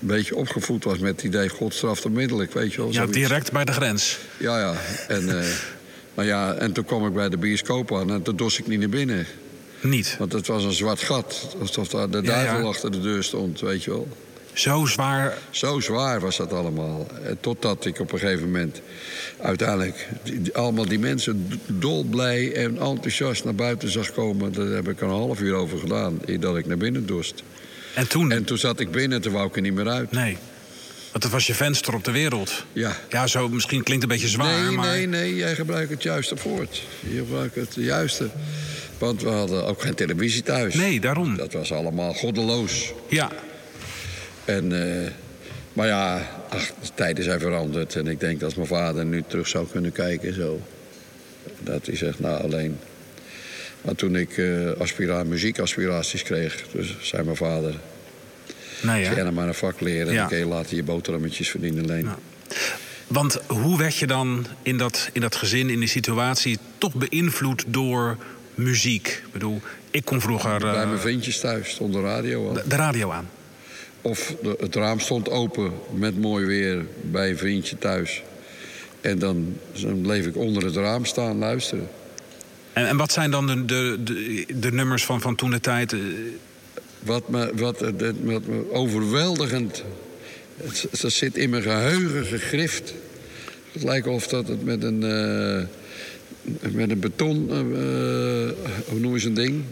een 0.00 0.06
beetje 0.06 0.36
opgevoed 0.36 0.84
was 0.84 0.98
met 0.98 1.10
het 1.10 1.22
idee... 1.22 1.48
God 1.48 1.74
straft 1.74 2.04
onmiddellijk, 2.04 2.52
weet 2.52 2.72
je 2.72 2.78
wel. 2.78 2.86
Ja, 2.86 2.92
zoiets. 2.92 3.12
direct 3.12 3.52
bij 3.52 3.64
de 3.64 3.72
grens. 3.72 4.18
Ja, 4.36 4.58
ja. 4.58 4.74
En, 5.08 5.22
uh, 5.22 5.44
maar 6.14 6.24
ja, 6.24 6.54
en 6.54 6.72
toen 6.72 6.84
kwam 6.84 7.06
ik 7.06 7.12
bij 7.12 7.28
de 7.28 7.36
bioscoop 7.36 7.94
aan 7.94 8.10
en 8.10 8.22
toen 8.22 8.36
dos 8.36 8.58
ik 8.58 8.66
niet 8.66 8.80
naar 8.80 8.88
binnen. 8.88 9.26
Niet? 9.80 10.16
Want 10.18 10.32
het 10.32 10.46
was 10.46 10.64
een 10.64 10.72
zwart 10.72 11.00
gat. 11.00 11.56
Alsof 11.60 11.88
daar 11.88 12.10
de 12.10 12.22
duivel 12.22 12.56
ja, 12.56 12.62
ja. 12.62 12.68
achter 12.68 12.92
de 12.92 13.00
deur 13.00 13.24
stond, 13.24 13.60
weet 13.60 13.84
je 13.84 13.90
wel. 13.90 14.08
Zo 14.54 14.86
zwaar. 14.86 15.38
Zo 15.50 15.80
zwaar 15.80 16.20
was 16.20 16.36
dat 16.36 16.52
allemaal. 16.52 17.06
Totdat 17.40 17.84
ik 17.84 18.00
op 18.00 18.12
een 18.12 18.18
gegeven 18.18 18.44
moment 18.44 18.80
uiteindelijk 19.40 20.08
die, 20.22 20.54
allemaal 20.54 20.86
die 20.86 20.98
mensen 20.98 21.60
dolblij 21.66 22.52
en 22.52 22.78
enthousiast 22.78 23.44
naar 23.44 23.54
buiten 23.54 23.90
zag 23.90 24.12
komen. 24.12 24.52
Daar 24.52 24.66
heb 24.66 24.88
ik 24.88 25.00
een 25.00 25.08
half 25.08 25.40
uur 25.40 25.54
over 25.54 25.78
gedaan, 25.78 26.20
dat 26.40 26.56
ik 26.56 26.66
naar 26.66 26.76
binnen 26.76 27.06
dorst. 27.06 27.42
En 27.94 28.08
toen? 28.08 28.32
En 28.32 28.44
toen 28.44 28.58
zat 28.58 28.80
ik 28.80 28.90
binnen, 28.90 29.20
toen 29.20 29.32
wou 29.32 29.46
ik 29.46 29.56
er 29.56 29.62
niet 29.62 29.74
meer 29.74 29.88
uit. 29.88 30.10
Nee. 30.10 30.36
Want 31.10 31.22
dat 31.22 31.32
was 31.32 31.46
je 31.46 31.54
venster 31.54 31.94
op 31.94 32.04
de 32.04 32.10
wereld. 32.10 32.64
Ja. 32.72 32.96
Ja, 33.08 33.26
zo 33.26 33.48
misschien 33.48 33.82
klinkt 33.82 34.02
het 34.02 34.12
een 34.12 34.18
beetje 34.18 34.32
zwaar, 34.32 34.62
nee, 34.62 34.70
maar... 34.70 34.86
Nee, 34.86 35.06
nee, 35.06 35.34
jij 35.34 35.54
gebruikt 35.54 35.90
het 35.90 36.02
juiste 36.02 36.36
woord. 36.42 36.82
Je 37.00 37.16
gebruikt 37.16 37.54
het 37.54 37.74
juiste. 37.74 38.28
Want 38.98 39.22
we 39.22 39.28
hadden 39.28 39.66
ook 39.66 39.82
geen 39.82 39.94
televisie 39.94 40.42
thuis. 40.42 40.74
Nee, 40.74 41.00
daarom. 41.00 41.36
Dat 41.36 41.52
was 41.52 41.72
allemaal 41.72 42.12
goddeloos. 42.14 42.92
Ja. 43.08 43.30
En, 44.44 44.70
uh, 44.72 45.08
maar 45.72 45.86
ja, 45.86 46.30
ach, 46.48 46.66
de 46.66 46.88
tijden 46.94 47.24
zijn 47.24 47.40
veranderd. 47.40 47.96
En 47.96 48.06
ik 48.06 48.20
denk 48.20 48.40
dat 48.40 48.56
mijn 48.56 48.68
vader 48.68 49.04
nu 49.04 49.22
terug 49.26 49.48
zou 49.48 49.66
kunnen 49.72 49.92
kijken. 49.92 50.34
Zo. 50.34 50.60
Dat 51.60 51.86
hij 51.86 51.96
zegt, 51.96 52.20
nou 52.20 52.42
alleen. 52.42 52.78
Maar 53.82 53.94
toen 53.94 54.16
ik 54.16 54.36
uh, 54.36 54.70
aspira 54.78 55.24
muziekaspiraties 55.24 56.22
kreeg, 56.22 56.64
dus 56.72 56.96
zei 57.00 57.22
mijn 57.22 57.36
vader. 57.36 57.74
Nou 58.82 58.98
ja. 58.98 59.12
Ga 59.12 59.22
nou 59.22 59.32
maar 59.32 59.48
een 59.48 59.54
vak 59.54 59.80
leren 59.80 60.12
Ja. 60.12 60.22
en 60.22 60.28
kun 60.28 60.38
je 60.38 60.46
later 60.46 60.76
je 60.76 60.82
boterhammetjes 60.82 61.50
verdienen 61.50 61.82
alleen. 61.84 62.08
Want 63.06 63.40
hoe 63.46 63.78
werd 63.78 63.96
je 63.96 64.06
dan 64.06 64.46
in 64.62 64.78
dat, 64.78 65.08
in 65.12 65.20
dat 65.20 65.36
gezin, 65.36 65.70
in 65.70 65.78
die 65.78 65.88
situatie, 65.88 66.58
toch 66.78 66.94
beïnvloed 66.94 67.64
door 67.66 68.16
muziek? 68.54 69.06
Ik 69.26 69.32
bedoel, 69.32 69.60
ik 69.90 70.04
kon 70.04 70.20
vroeger. 70.20 70.58
Bij 70.58 70.74
eh, 70.74 70.88
mijn 70.88 70.98
vriendjes 71.00 71.40
thuis 71.40 71.70
stond 71.70 71.92
de 71.92 72.00
radio 72.00 72.48
aan. 72.48 72.54
de, 72.54 72.62
de 72.66 72.76
radio 72.76 73.10
aan. 73.10 73.28
Of 74.04 74.34
de, 74.42 74.56
het 74.60 74.74
raam 74.74 75.00
stond 75.00 75.30
open 75.30 75.72
met 75.94 76.20
mooi 76.20 76.46
weer 76.46 76.84
bij 77.00 77.30
een 77.30 77.38
vriendje 77.38 77.78
thuis. 77.78 78.22
En 79.00 79.18
dan, 79.18 79.56
dan 79.82 80.00
bleef 80.00 80.26
ik 80.26 80.36
onder 80.36 80.64
het 80.64 80.76
raam 80.76 81.04
staan 81.04 81.38
luisteren. 81.38 81.88
En, 82.72 82.86
en 82.86 82.96
wat 82.96 83.12
zijn 83.12 83.30
dan 83.30 83.46
de, 83.46 83.64
de, 83.64 83.98
de, 84.04 84.44
de 84.58 84.72
nummers 84.72 85.04
van, 85.04 85.20
van 85.20 85.34
toen 85.34 85.50
de 85.50 85.60
tijd? 85.60 85.92
eh, 85.92 85.98
Wat 87.02 87.28
me, 87.28 87.52
wat, 87.54 87.80
het- 87.80 88.22
wat 88.22 88.46
me 88.46 88.72
overweldigend. 88.72 89.84
Het, 90.56 90.86
het 91.00 91.12
zit 91.12 91.36
in 91.36 91.50
mijn 91.50 91.62
geheugen 91.62 92.24
gegrift. 92.24 92.94
Het 93.72 93.82
lijkt 93.82 94.06
of 94.06 94.26
dat 94.26 94.48
het 94.48 94.64
met 94.64 94.82
een. 94.82 95.02
eh, 95.02 95.62
met 96.72 96.90
een 96.90 97.00
beton, 97.00 97.48
uh, 97.50 98.50
hoe 98.86 99.00
noemen 99.00 99.20
ze 99.20 99.28
een 99.28 99.34
ding? 99.34 99.62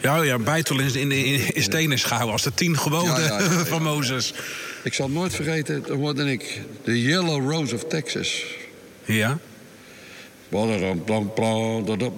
Ja, 0.00 0.22
ja, 0.22 0.38
bijtel 0.38 0.80
in, 0.80 0.94
in, 0.94 1.10
in, 1.54 1.62
stenen 1.62 1.98
schouwen 1.98 2.32
als 2.32 2.42
de 2.42 2.54
tien 2.54 2.78
gewone 2.78 3.40
van 3.66 3.82
Mozes. 3.82 4.34
Ik 4.82 4.94
zal 4.94 5.10
nooit 5.10 5.34
vergeten, 5.34 5.82
toen 5.82 5.98
hoorde 5.98 6.32
ik 6.32 6.60
de 6.84 7.02
Yellow 7.02 7.50
Rose 7.50 7.74
of 7.74 7.84
Texas. 7.84 8.44
Ja? 9.04 9.38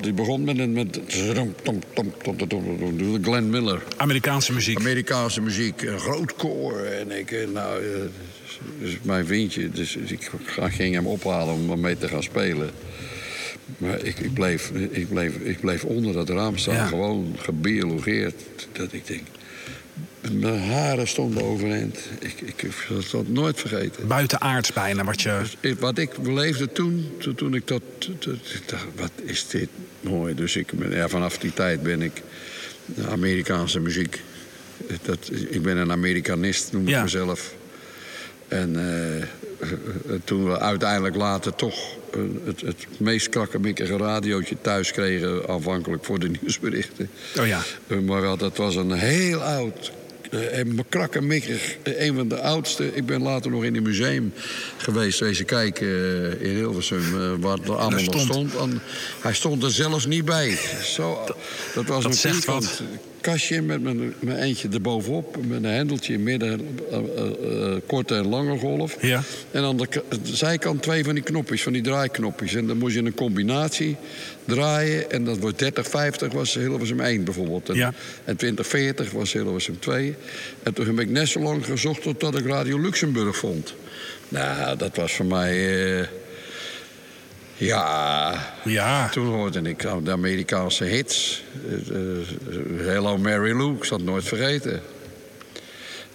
Die 0.01 0.13
begon 0.13 0.45
met, 0.45 0.71
met 0.71 1.01
Glenn 3.23 3.51
Miller. 3.51 3.83
Amerikaanse 3.97 4.53
muziek. 4.53 4.79
Amerikaanse 4.79 5.41
muziek, 5.41 5.83
een 5.83 6.01
groot 6.01 6.35
koor. 6.35 6.79
En 6.79 7.11
ik, 7.11 7.49
nou, 7.53 7.83
dus 8.81 8.99
mijn 9.03 9.27
vriendje, 9.27 9.71
dus 9.71 9.97
ik 9.97 10.31
ging 10.57 10.95
hem 10.95 11.07
ophalen 11.07 11.55
om 11.55 11.81
mee 11.81 11.99
te 11.99 12.09
gaan 12.09 12.23
spelen. 12.23 12.71
Maar 13.79 14.03
ik, 14.03 14.19
ik, 14.19 14.35
bleef, 14.35 14.71
ik, 14.71 15.09
bleef, 15.09 15.37
ik 15.37 15.61
bleef 15.61 15.85
onder 15.85 16.13
dat 16.13 16.29
raam 16.29 16.59
staan, 16.59 16.89
gewoon 16.89 17.37
gebiologeerd. 17.39 18.43
Dat 18.73 18.93
ik 18.93 19.07
denk, 19.07 19.23
mijn 20.31 20.59
haren 20.59 21.09
stonden 21.09 21.43
overeind. 21.43 21.99
Ik, 22.19 22.41
ik, 22.41 22.63
ik 22.63 22.73
zal 22.89 23.23
dat 23.23 23.33
nooit 23.33 23.61
vergeten. 23.61 24.07
Buitenaards 24.07 24.73
bijna, 24.73 25.05
wat 25.05 25.23
je... 25.23 25.41
Dus 25.61 25.75
wat 25.79 25.99
ik 25.99 26.19
beleefde 26.23 26.73
toen, 26.73 27.11
toen, 27.37 27.55
ik 27.55 27.67
dat... 27.67 27.83
dacht, 28.67 28.85
wat 28.97 29.13
is 29.25 29.49
dit 29.49 29.69
mooi. 30.01 30.35
Dus 30.35 30.57
ik, 30.57 30.73
ja, 30.91 31.09
vanaf 31.09 31.39
die 31.39 31.53
tijd 31.53 31.83
ben 31.83 32.03
ik 32.03 32.23
Amerikaanse 33.09 33.81
muziek. 33.81 34.21
Dat, 35.03 35.31
ik 35.49 35.63
ben 35.63 35.77
een 35.77 35.91
Amerikanist, 35.91 36.73
noem 36.73 36.89
ik 36.89 37.03
mezelf. 37.03 37.55
En 38.49 38.75
uh, 38.75 40.17
toen 40.25 40.45
we 40.45 40.59
uiteindelijk 40.59 41.17
later 41.17 41.55
toch 41.55 41.97
het, 42.45 42.61
het 42.61 42.87
meest 42.97 43.29
krakkemikkige 43.29 43.97
radiootje 43.97 44.57
thuis 44.61 44.93
kregen... 44.93 45.49
aanvankelijk 45.49 46.05
voor 46.05 46.19
de 46.19 46.29
nieuwsberichten. 46.41 47.11
Oh 47.39 47.47
ja. 47.47 47.63
Maar 48.03 48.39
dat 48.39 48.57
was 48.57 48.77
een 48.77 48.93
heel 48.93 49.43
oud 49.43 49.93
uh, 50.33 50.79
krakkemikkig. 50.89 51.77
Een 51.83 52.15
van 52.15 52.29
de 52.29 52.41
oudste. 52.41 52.95
Ik 52.95 53.07
ben 53.07 53.23
later 53.23 53.51
nog 53.51 53.65
in 53.65 53.75
het 53.75 53.85
museum 53.85 54.33
geweest, 54.77 55.21
wezen 55.21 55.45
kijken 55.45 55.87
uh, 55.87 56.41
in 56.41 56.55
Hilversum, 56.55 57.15
uh, 57.15 57.33
waar 57.41 57.57
het 57.57 57.69
allemaal 57.69 58.03
nog 58.03 58.21
stond. 58.21 58.57
En 58.57 58.81
hij 59.21 59.35
stond 59.35 59.63
er 59.63 59.71
zelfs 59.71 60.07
niet 60.07 60.25
bij. 60.25 60.59
Zo, 60.85 61.25
dat 61.75 61.87
was 61.87 62.03
dat 62.03 62.13
een 62.13 62.19
zegt 62.19 62.45
wat 62.45 62.83
kastje 63.23 63.63
met 63.63 63.83
mijn, 63.83 64.15
mijn 64.21 64.39
eentje 64.39 64.69
erbovenop. 64.73 65.37
Met 65.47 65.65
een 65.65 65.71
hendeltje 65.71 66.13
in 66.13 66.23
midden, 66.23 66.79
uh, 66.91 66.99
uh, 67.45 67.77
korte 67.87 68.15
en 68.15 68.29
lange 68.29 68.59
golf. 68.59 68.97
Ja. 69.01 69.23
En 69.51 69.63
aan 69.63 69.77
de, 69.77 69.89
zijkant 70.23 70.83
twee 70.83 71.05
van 71.05 71.15
die 71.15 71.23
knopjes, 71.23 71.63
van 71.63 71.73
die 71.73 71.83
draaiknopjes. 71.83 72.55
En 72.55 72.67
dan 72.67 72.79
moest 72.79 72.95
je 72.95 73.03
een 73.03 73.15
combinatie 73.15 73.97
draaien. 74.45 75.11
En 75.11 75.25
dat 75.25 75.39
wordt 75.39 75.59
3050 75.59 76.33
was 76.33 76.55
Hilversum 76.55 77.01
1 77.01 77.25
bijvoorbeeld. 77.25 77.69
En, 77.69 77.77
ja. 77.77 77.93
en 78.25 78.37
2040 78.37 79.11
was 79.11 79.33
Hilversum 79.33 79.79
2. 79.79 80.15
En 80.63 80.75
toen 80.75 80.87
heb 80.87 81.01
ik 81.01 81.09
net 81.09 81.29
zo 81.29 81.41
lang 81.41 81.65
gezocht 81.65 82.03
totdat 82.03 82.39
ik 82.39 82.47
Radio 82.47 82.81
Luxemburg 82.81 83.37
vond. 83.37 83.75
Nou, 84.29 84.77
dat 84.77 84.97
was 84.97 85.13
voor 85.13 85.27
mij... 85.27 86.09
Ja, 87.57 88.55
ja. 88.65 89.09
toen 89.09 89.27
hoorde 89.27 89.61
ik 89.61 89.87
de 90.03 90.11
Amerikaanse 90.11 90.85
hits. 90.85 91.43
Hello 92.77 93.19
Mary 93.19 93.57
Lou, 93.57 93.77
ik 93.77 93.85
zal 93.85 93.97
het 93.97 94.07
nooit 94.07 94.25
vergeten. 94.25 94.83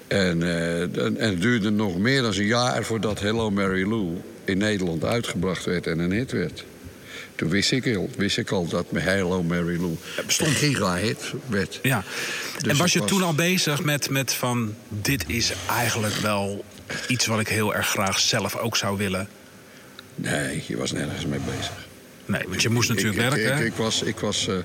En, 0.08 0.42
uh, 0.42 0.82
en, 0.82 1.16
het 1.18 1.42
duurde 1.42 1.70
nog 1.70 1.98
meer 1.98 2.22
dan 2.22 2.34
een 2.34 2.46
jaar 2.46 2.84
voordat 2.84 3.20
Hello 3.20 3.52
Mary 3.52 3.88
Lou 3.88 4.22
in 4.46 4.58
Nederland 4.58 5.04
uitgebracht 5.04 5.66
werd 5.66 5.88
en 5.88 6.00
een 6.00 6.12
hit 6.12 6.32
werd. 6.32 6.64
Toen 7.36 7.50
wist 7.50 7.72
ik 7.72 7.96
al, 7.96 8.10
wist 8.18 8.38
ik 8.38 8.52
al 8.52 8.68
dat 8.68 8.86
Hello 8.94 9.44
Mary 9.44 9.78
Lou 9.82 9.98
een 10.38 10.56
giga-hit 10.56 11.34
werd. 11.48 11.80
Ja. 11.82 12.04
Dus 12.58 12.72
en 12.72 12.78
was 12.78 12.94
je 12.94 13.04
toen 13.04 13.24
al 13.24 13.34
bezig 13.34 13.84
met, 13.84 14.10
met 14.10 14.34
van... 14.34 14.76
dit 14.88 15.24
is 15.28 15.52
eigenlijk 15.70 16.16
wel 16.16 16.64
iets 17.08 17.26
wat 17.26 17.40
ik 17.40 17.48
heel 17.48 17.76
erg 17.76 17.88
graag 17.88 18.20
zelf 18.20 18.56
ook 18.56 18.78
zou 18.78 18.98
willen... 18.98 19.28
Nee, 20.18 20.64
je 20.68 20.78
was 20.78 20.92
nergens 20.92 21.26
mee 21.26 21.40
bezig. 21.40 21.86
Nee, 22.26 22.44
want 22.48 22.62
je 22.62 22.70
moest 22.70 22.90
natuurlijk 22.90 23.18
werken. 23.18 23.58
Ik, 23.58 23.66
ik, 23.66 23.74
was, 23.74 24.02
ik 24.02 24.20
was, 24.20 24.48
uh, 24.48 24.56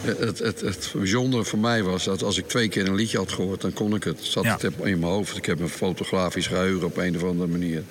het, 0.00 0.38
het, 0.38 0.60
het 0.60 0.92
bijzondere 0.96 1.44
voor 1.44 1.58
mij 1.58 1.82
was 1.82 2.04
dat 2.04 2.22
als 2.22 2.38
ik 2.38 2.48
twee 2.48 2.68
keer 2.68 2.86
een 2.86 2.94
liedje 2.94 3.18
had 3.18 3.32
gehoord, 3.32 3.60
dan 3.60 3.72
kon 3.72 3.94
ik 3.94 4.04
het. 4.04 4.18
Zat 4.22 4.44
het 4.44 4.62
in 4.62 4.98
mijn 4.98 5.12
hoofd. 5.12 5.36
Ik 5.36 5.46
heb 5.46 5.60
een 5.60 5.68
fotografisch 5.68 6.46
geheugen 6.46 6.86
op 6.86 6.96
een 6.96 7.16
of 7.16 7.22
andere 7.22 7.50
manier. 7.50 7.82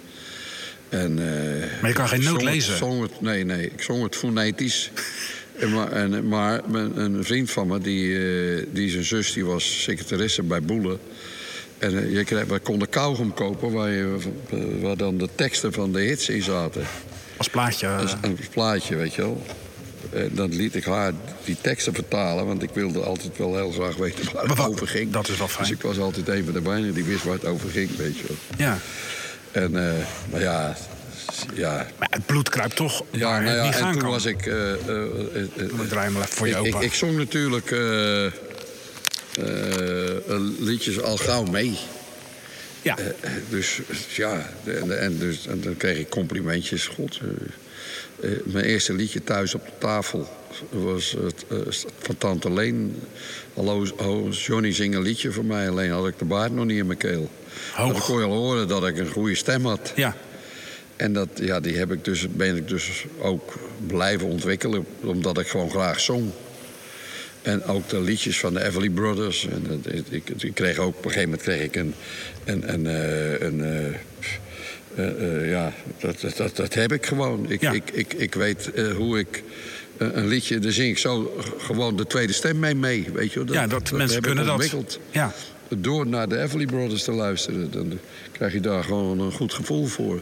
En, 0.89 1.11
uh, 1.11 1.81
maar 1.81 1.89
je 1.89 1.95
kan 1.95 2.07
geen 2.07 2.23
noot 2.23 2.41
lezen? 2.41 2.77
Zong 2.77 3.01
het, 3.01 3.21
nee, 3.21 3.43
nee. 3.43 3.65
Ik 3.65 3.81
zong 3.81 4.03
het 4.03 4.15
fonetisch. 4.15 4.91
en, 5.59 5.71
maar, 5.73 5.91
en, 5.91 6.27
maar 6.27 6.61
een 6.73 7.23
vriend 7.23 7.51
van 7.51 7.67
me, 7.67 7.79
die, 7.79 8.05
uh, 8.05 8.65
die 8.73 8.89
zijn 8.89 9.03
zus, 9.03 9.33
die 9.33 9.45
was 9.45 9.83
secretaresse 9.83 10.43
bij 10.43 10.61
Boelen. 10.61 10.99
En 11.77 11.93
uh, 11.93 12.13
je 12.13 12.23
kreeg, 12.23 12.45
we 12.45 12.59
konden 12.59 12.89
kauwgom 12.89 13.33
kopen 13.33 13.71
waar, 13.71 13.89
je, 13.89 14.17
waar 14.81 14.97
dan 14.97 15.17
de 15.17 15.29
teksten 15.35 15.73
van 15.73 15.91
de 15.91 15.99
hits 15.99 16.29
in 16.29 16.41
zaten. 16.41 16.83
Als 17.37 17.49
plaatje? 17.49 17.87
Als, 17.87 18.15
een 18.21 18.39
plaatje, 18.51 18.95
weet 18.95 19.13
je 19.13 19.21
wel. 19.21 19.41
En 20.13 20.31
dan 20.33 20.55
liet 20.55 20.75
ik 20.75 20.83
haar 20.83 21.11
die 21.45 21.57
teksten 21.61 21.93
vertalen, 21.93 22.45
want 22.45 22.63
ik 22.63 22.69
wilde 22.73 22.99
altijd 22.99 23.37
wel 23.37 23.55
heel 23.55 23.71
graag 23.71 23.95
weten 23.95 24.33
waar 24.33 24.45
het 24.45 24.59
over 24.59 24.87
ging. 24.87 25.11
Dat 25.11 25.27
is 25.27 25.37
wel 25.37 25.47
fijn. 25.47 25.67
Dus 25.67 25.77
ik 25.77 25.81
was 25.81 25.99
altijd 25.99 26.27
een 26.27 26.43
van 26.43 26.53
de 26.53 26.61
bijna 26.61 26.91
die 26.91 27.03
wist 27.03 27.23
waar 27.23 27.33
het 27.33 27.45
over 27.45 27.69
ging, 27.69 27.95
weet 27.95 28.17
je 28.17 28.23
wel. 28.27 28.37
Ja. 28.57 28.77
En, 29.51 29.71
uh, 29.71 29.91
maar 30.31 30.41
ja, 30.41 30.75
ja. 31.53 31.87
Maar 31.99 32.07
het 32.11 32.25
bloed 32.25 32.49
kruipt 32.49 32.75
toch 32.75 33.03
ja, 33.11 33.39
nou 33.39 33.55
ja, 33.55 33.63
niet 33.63 33.75
gaan 33.75 33.87
en 33.87 33.91
toen 33.91 34.01
kan. 34.01 34.11
was 34.11 34.25
ik... 34.25 34.45
Uh, 34.45 34.55
uh, 34.55 35.03
uh, 35.55 35.79
draai 35.89 36.09
maar 36.09 36.21
even 36.21 36.35
voor 36.35 36.47
je 36.47 36.55
ik. 36.57 36.65
Ik, 36.65 36.81
ik 36.81 36.93
zong 36.93 37.17
natuurlijk 37.17 37.71
liedjes 40.59 41.01
al 41.01 41.17
gauw 41.17 41.43
mee. 41.43 41.77
Ja. 42.81 42.95
dus 43.49 43.79
ja, 44.15 44.49
en, 44.63 44.99
en, 44.99 45.17
dus, 45.17 45.47
en 45.47 45.61
dan 45.61 45.77
kreeg 45.77 45.97
ik 45.97 46.09
complimentjes. 46.09 46.87
God, 46.87 47.19
mijn 48.43 48.65
eerste 48.65 48.93
liedje 48.93 49.23
thuis 49.23 49.55
op 49.55 49.65
de 49.65 49.71
tafel 49.77 50.27
was 50.69 51.15
het, 51.21 51.45
van 51.99 52.17
Tante 52.17 52.51
Leen. 52.51 53.01
Hallo, 53.53 53.85
oh, 53.97 54.31
Johnny 54.33 54.73
zing 54.73 54.95
een 54.95 55.01
liedje 55.01 55.31
voor 55.31 55.45
mij. 55.45 55.69
Alleen 55.69 55.91
had 55.91 56.07
ik 56.07 56.19
de 56.19 56.25
baard 56.25 56.51
nog 56.51 56.65
niet 56.65 56.77
in 56.77 56.85
mijn 56.85 56.97
keel. 56.97 57.29
Hoog. 57.73 57.91
Dan 57.91 58.01
kon 58.01 58.19
je 58.19 58.25
al 58.25 58.31
horen 58.31 58.67
dat 58.67 58.87
ik 58.87 58.97
een 58.97 59.11
goede 59.11 59.35
stem 59.35 59.65
had. 59.65 59.93
Ja. 59.95 60.15
En 60.95 61.13
dat, 61.13 61.29
ja, 61.35 61.59
die 61.59 61.77
heb 61.77 61.91
ik 61.91 62.05
dus, 62.05 62.27
ben 62.29 62.55
ik 62.55 62.67
dus 62.67 63.05
ook 63.19 63.53
blijven 63.87 64.27
ontwikkelen, 64.27 64.85
omdat 65.01 65.37
ik 65.37 65.47
gewoon 65.47 65.69
graag 65.69 65.99
zong. 65.99 66.31
En 67.47 67.63
ook 67.65 67.89
de 67.89 68.01
liedjes 68.01 68.39
van 68.39 68.53
de 68.53 68.63
Everly 68.63 68.89
Brothers. 68.89 69.47
En 69.47 69.65
dat, 69.67 69.93
ik, 70.09 70.29
ik, 70.29 70.53
kreeg 70.53 70.77
ook, 70.77 70.97
op 70.97 71.05
een 71.05 71.11
gegeven 71.11 71.29
moment 71.29 71.41
kreeg 71.41 71.61
ik 71.61 71.75
een. 71.75 71.93
een, 72.45 72.73
een, 72.73 72.85
een, 73.45 73.59
een 73.59 73.95
uh, 74.97 75.49
ja, 75.49 75.73
dat, 75.99 76.33
dat, 76.37 76.55
dat, 76.55 76.73
heb 76.73 76.91
ik 76.91 77.05
gewoon. 77.05 77.49
Ik, 77.49 77.61
Ja. 77.61 77.71
ik, 77.71 77.91
ik, 77.91 78.13
ik 78.13 78.33
weet 78.33 78.71
hoe 78.95 79.19
ik 79.19 79.43
een 79.97 80.27
liedje, 80.27 80.59
daar 80.59 80.71
zing 80.71 80.89
ik 80.89 80.97
zo 80.97 81.37
gewoon 81.57 81.95
de 81.95 82.07
tweede 82.07 82.33
stem 82.33 82.59
mee 82.59 82.75
mee. 82.75 83.07
Weet 83.13 83.33
je, 83.33 83.43
wel. 83.43 83.53
ja, 83.53 83.67
dat, 83.67 83.91
mensen 83.91 84.21
kunnen 84.21 84.45
dat. 84.45 84.99
Ja. 85.11 85.33
Door 85.77 86.07
naar 86.07 86.29
de 86.29 86.41
Everly 86.41 86.65
Brothers 86.65 87.03
te 87.03 87.11
luisteren, 87.11 87.71
dan 87.71 87.99
krijg 88.31 88.53
je 88.53 88.59
daar 88.59 88.83
gewoon 88.83 89.19
een 89.19 89.31
goed 89.31 89.53
gevoel 89.53 89.85
voor. 89.85 90.21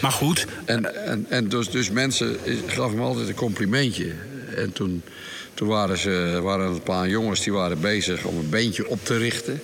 Maar 0.00 0.12
goed. 0.12 0.46
En, 0.64 1.04
en, 1.06 1.26
en 1.28 1.48
dus, 1.48 1.70
dus 1.70 1.90
mensen 1.90 2.36
gaven 2.66 2.96
me 2.96 3.02
altijd 3.02 3.28
een 3.28 3.34
complimentje. 3.34 4.12
En 4.56 4.72
toen, 4.72 5.02
toen 5.60 5.68
waren, 5.68 5.98
ze, 5.98 6.40
waren 6.42 6.66
een 6.66 6.82
paar 6.82 7.08
jongens 7.08 7.42
die 7.42 7.52
waren 7.52 7.80
bezig 7.80 8.24
om 8.24 8.38
een 8.38 8.48
beentje 8.48 8.88
op 8.88 9.04
te 9.04 9.16
richten. 9.16 9.62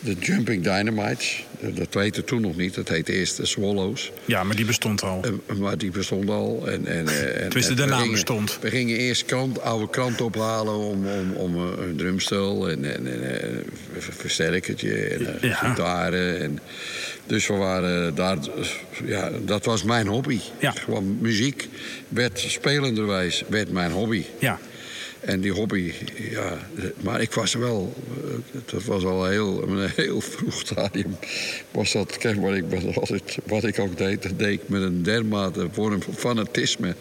De 0.00 0.14
Jumping 0.20 0.62
Dynamites. 0.62 1.44
Dat 1.60 1.94
weten 1.94 2.24
toen 2.24 2.40
nog 2.40 2.56
niet. 2.56 2.74
Dat 2.74 2.88
heette 2.88 3.12
eerst 3.12 3.36
de 3.36 3.46
Swallows. 3.46 4.12
Ja, 4.24 4.44
maar 4.44 4.56
die 4.56 4.64
bestond 4.64 5.02
al. 5.02 5.22
En, 5.22 5.58
maar 5.58 5.78
die 5.78 5.90
bestond 5.90 6.28
al. 6.30 6.68
En, 6.68 6.86
en, 6.86 7.08
en, 7.08 7.40
Tenminste, 7.40 7.74
de 7.74 7.84
naam 7.84 8.10
bestond. 8.10 8.58
We 8.60 8.70
gingen 8.70 8.96
eerst 8.96 9.24
krant, 9.24 9.60
oude 9.60 9.90
kranten 9.90 10.24
ophalen 10.24 10.74
om, 10.74 11.06
om, 11.06 11.32
om 11.32 11.56
een 11.56 11.96
drumstel 11.96 12.70
en, 12.70 12.84
en 12.94 13.06
een 13.06 13.64
versterkertje 13.98 14.94
en 15.04 15.38
Ja. 15.40 15.54
gitaren. 15.54 16.40
En, 16.40 16.58
dus 17.26 17.46
we 17.46 17.54
waren 17.54 18.14
daar, 18.14 18.38
ja, 19.04 19.30
dat 19.44 19.64
was 19.64 19.82
mijn 19.82 20.06
hobby. 20.06 20.40
Ja. 20.60 20.70
Gewoon 20.70 21.18
muziek 21.20 21.68
werd 22.08 22.38
spelenderwijs 22.38 23.44
werd 23.48 23.72
mijn 23.72 23.90
hobby. 23.90 24.24
Ja. 24.38 24.58
En 25.20 25.40
die 25.40 25.52
hobby, 25.52 25.92
ja, 26.30 26.58
maar 27.00 27.20
ik 27.20 27.32
was 27.32 27.54
wel, 27.54 27.94
dat 28.64 28.84
was 28.84 29.04
al 29.04 29.26
heel, 29.26 29.68
een 29.68 29.90
heel 29.96 30.20
vroeg 30.20 30.58
stadium. 30.58 31.16
Was 31.70 31.92
dat, 31.92 32.16
kijk, 32.16 32.40
wat 32.40 32.54
ik, 32.54 32.64
wat, 32.68 32.96
altijd, 32.96 33.38
wat 33.46 33.64
ik 33.64 33.78
ook 33.78 33.98
deed, 33.98 34.22
dat 34.22 34.38
deed 34.38 34.52
ik 34.52 34.68
met 34.68 34.82
een 34.82 35.02
dermate 35.02 35.68
vorm 35.72 36.02
van 36.02 36.14
fanatisme. 36.14 36.94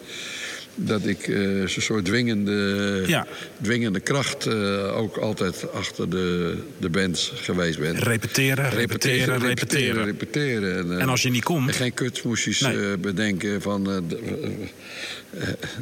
dat 0.76 1.06
ik 1.06 1.28
uh, 1.28 1.68
zo'n 1.68 1.82
soort 1.82 2.06
dwingende, 2.06 3.04
ja. 3.08 3.28
dwingende 3.62 4.00
kracht 4.00 4.46
uh, 4.46 4.98
ook 4.98 5.18
altijd 5.18 5.72
achter 5.74 6.10
de, 6.10 6.58
de 6.78 6.90
bands 6.90 7.34
geweest 7.36 7.80
ben. 7.80 7.96
Repeteren, 7.96 8.70
repeteren, 8.70 9.40
repeteren. 9.40 10.06
repeteren, 10.06 10.78
En, 10.78 10.88
uh, 10.88 11.02
en, 11.02 11.10
als 11.10 11.22
je 11.22 11.30
niet 11.30 11.44
komt... 11.44 11.68
En 11.68 11.74
geen 11.74 11.94
kutsmoesjes 11.94 12.60
nee. 12.60 12.98
bedenken 12.98 13.62
van... 13.62 14.04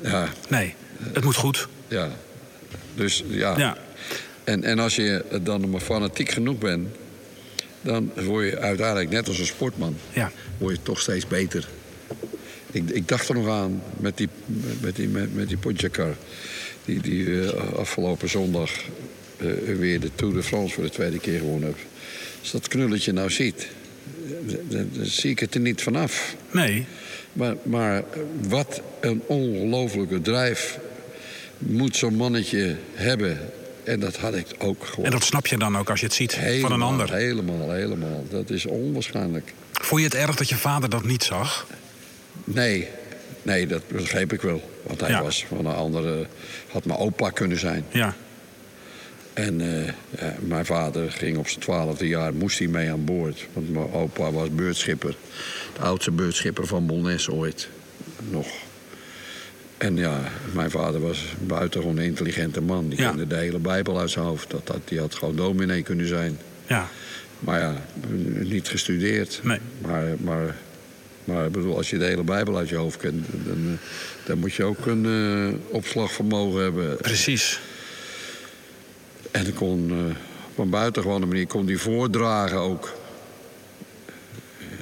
ja. 0.03 0.29
Nee, 0.49 0.73
het 1.13 1.23
moet 1.23 1.35
goed. 1.35 1.67
Ja, 1.87 2.11
dus 2.97 3.23
ja. 3.27 3.57
ja. 3.57 3.77
En, 4.43 4.63
en 4.63 4.79
als 4.79 4.95
je 4.95 5.25
dan 5.43 5.69
maar 5.69 5.81
fanatiek 5.81 6.29
genoeg 6.29 6.57
bent... 6.57 6.87
dan 7.81 8.11
word 8.15 8.49
je 8.49 8.57
uiteindelijk 8.59 9.09
net 9.09 9.27
als 9.27 9.39
een 9.39 9.45
sportman... 9.45 9.97
Ja. 10.13 10.31
word 10.57 10.75
je 10.75 10.81
toch 10.81 10.99
steeds 10.99 11.27
beter. 11.27 11.67
Ik, 12.71 12.89
ik 12.89 13.07
dacht 13.07 13.29
er 13.29 13.35
nog 13.35 13.49
aan 13.49 13.81
met 13.99 14.17
die, 14.17 14.29
met 14.81 14.95
die, 14.95 15.07
met, 15.07 15.35
met 15.35 15.47
die. 15.47 15.57
Die, 16.85 17.01
die 17.01 17.25
uh, 17.25 17.49
afgelopen 17.75 18.29
zondag 18.29 18.71
uh, 19.37 19.77
weer 19.77 19.99
de 19.99 20.09
Tour 20.15 20.33
de 20.33 20.43
France 20.43 20.73
voor 20.73 20.83
de 20.83 20.89
tweede 20.89 21.19
keer 21.19 21.39
gewonnen 21.39 21.67
heeft. 21.67 21.85
Als 22.41 22.51
dat 22.51 22.67
knulletje 22.67 23.11
nou 23.11 23.29
ziet, 23.29 23.67
dan, 24.69 24.89
dan 24.91 25.05
zie 25.05 25.31
ik 25.31 25.39
het 25.39 25.55
er 25.55 25.61
niet 25.61 25.81
vanaf. 25.81 26.35
Nee. 26.51 26.85
Maar, 27.33 27.55
maar 27.63 28.03
wat 28.47 28.81
een 28.99 29.21
ongelofelijke 29.25 30.21
drijf 30.21 30.79
moet 31.57 31.95
zo'n 31.95 32.15
mannetje 32.15 32.75
hebben. 32.93 33.39
En 33.83 33.99
dat 33.99 34.17
had 34.17 34.35
ik 34.35 34.47
ook 34.57 34.85
gewoon. 34.85 35.05
En 35.05 35.11
dat 35.11 35.23
snap 35.23 35.47
je 35.47 35.57
dan 35.57 35.77
ook 35.77 35.89
als 35.89 35.99
je 35.99 36.05
het 36.05 36.15
ziet 36.15 36.39
van 36.61 36.71
een 36.71 36.81
ander? 36.81 37.13
Helemaal, 37.13 37.71
helemaal. 37.71 38.25
Dat 38.29 38.49
is 38.49 38.65
onwaarschijnlijk. 38.65 39.53
Vond 39.71 40.01
je 40.01 40.07
het 40.07 40.15
erg 40.15 40.35
dat 40.35 40.49
je 40.49 40.55
vader 40.55 40.89
dat 40.89 41.03
niet 41.03 41.23
zag? 41.23 41.67
Nee, 42.43 42.87
nee, 43.41 43.67
dat 43.67 43.87
begreep 43.87 44.33
ik 44.33 44.41
wel. 44.41 44.69
Want 44.83 45.01
hij 45.01 45.21
was 45.21 45.45
van 45.47 45.65
een 45.65 45.75
andere. 45.75 46.27
had 46.67 46.85
mijn 46.85 46.99
opa 46.99 47.29
kunnen 47.29 47.59
zijn. 47.59 47.85
Ja. 47.89 48.15
En 49.33 49.61
uh, 49.61 49.85
ja, 50.19 50.35
mijn 50.39 50.65
vader 50.65 51.11
ging 51.11 51.37
op 51.37 51.47
zijn 51.47 51.59
twaalfde 51.59 52.07
jaar, 52.07 52.33
moest 52.33 52.59
hij 52.59 52.67
mee 52.67 52.91
aan 52.91 53.05
boord. 53.05 53.47
Want 53.53 53.69
mijn 53.69 53.93
opa 53.93 54.31
was 54.31 54.49
beurtschipper. 54.49 55.15
De 55.73 55.81
oudste 55.81 56.11
beurtschipper 56.11 56.67
van 56.67 56.85
Bolnes 56.85 57.29
ooit. 57.29 57.69
Nog. 58.29 58.47
En 59.77 59.97
ja, 59.97 60.19
mijn 60.53 60.71
vader 60.71 61.01
was 61.01 61.35
een 61.39 61.47
buitengewoon 61.47 61.99
intelligente 61.99 62.61
man. 62.61 62.89
Die 62.89 62.97
kende 62.97 63.27
de 63.27 63.35
hele 63.35 63.59
Bijbel 63.59 63.99
uit 63.99 64.09
zijn 64.09 64.25
hoofd. 64.25 64.49
Dat, 64.49 64.67
dat, 64.67 64.79
die 64.85 64.99
had 64.99 65.15
gewoon 65.15 65.35
dominee 65.35 65.81
kunnen 65.81 66.07
zijn. 66.07 66.39
Ja. 66.67 66.87
Maar 67.39 67.59
ja, 67.59 67.75
niet 68.43 68.67
gestudeerd. 68.67 69.39
Nee. 69.43 69.59
Maar, 69.81 70.15
maar 70.19 70.55
maar 71.27 71.51
bedoel, 71.51 71.75
als 71.77 71.89
je 71.89 71.97
de 71.97 72.05
hele 72.05 72.23
Bijbel 72.23 72.57
uit 72.57 72.69
je 72.69 72.75
hoofd 72.75 72.97
kent, 72.97 73.25
dan, 73.31 73.77
dan 74.25 74.37
moet 74.37 74.53
je 74.53 74.63
ook 74.63 74.85
een 74.85 75.05
uh, 75.05 75.53
opslagvermogen 75.67 76.61
hebben. 76.61 76.97
Precies. 76.97 77.59
En 79.31 79.43
dan 79.43 79.53
kon 79.53 79.91
uh, 79.91 80.15
op 80.51 80.57
een 80.57 80.69
buitengewone 80.69 81.25
manier 81.25 81.47
kon 81.47 81.65
die 81.65 81.79
voordragen 81.79 82.57
ook. 82.57 82.93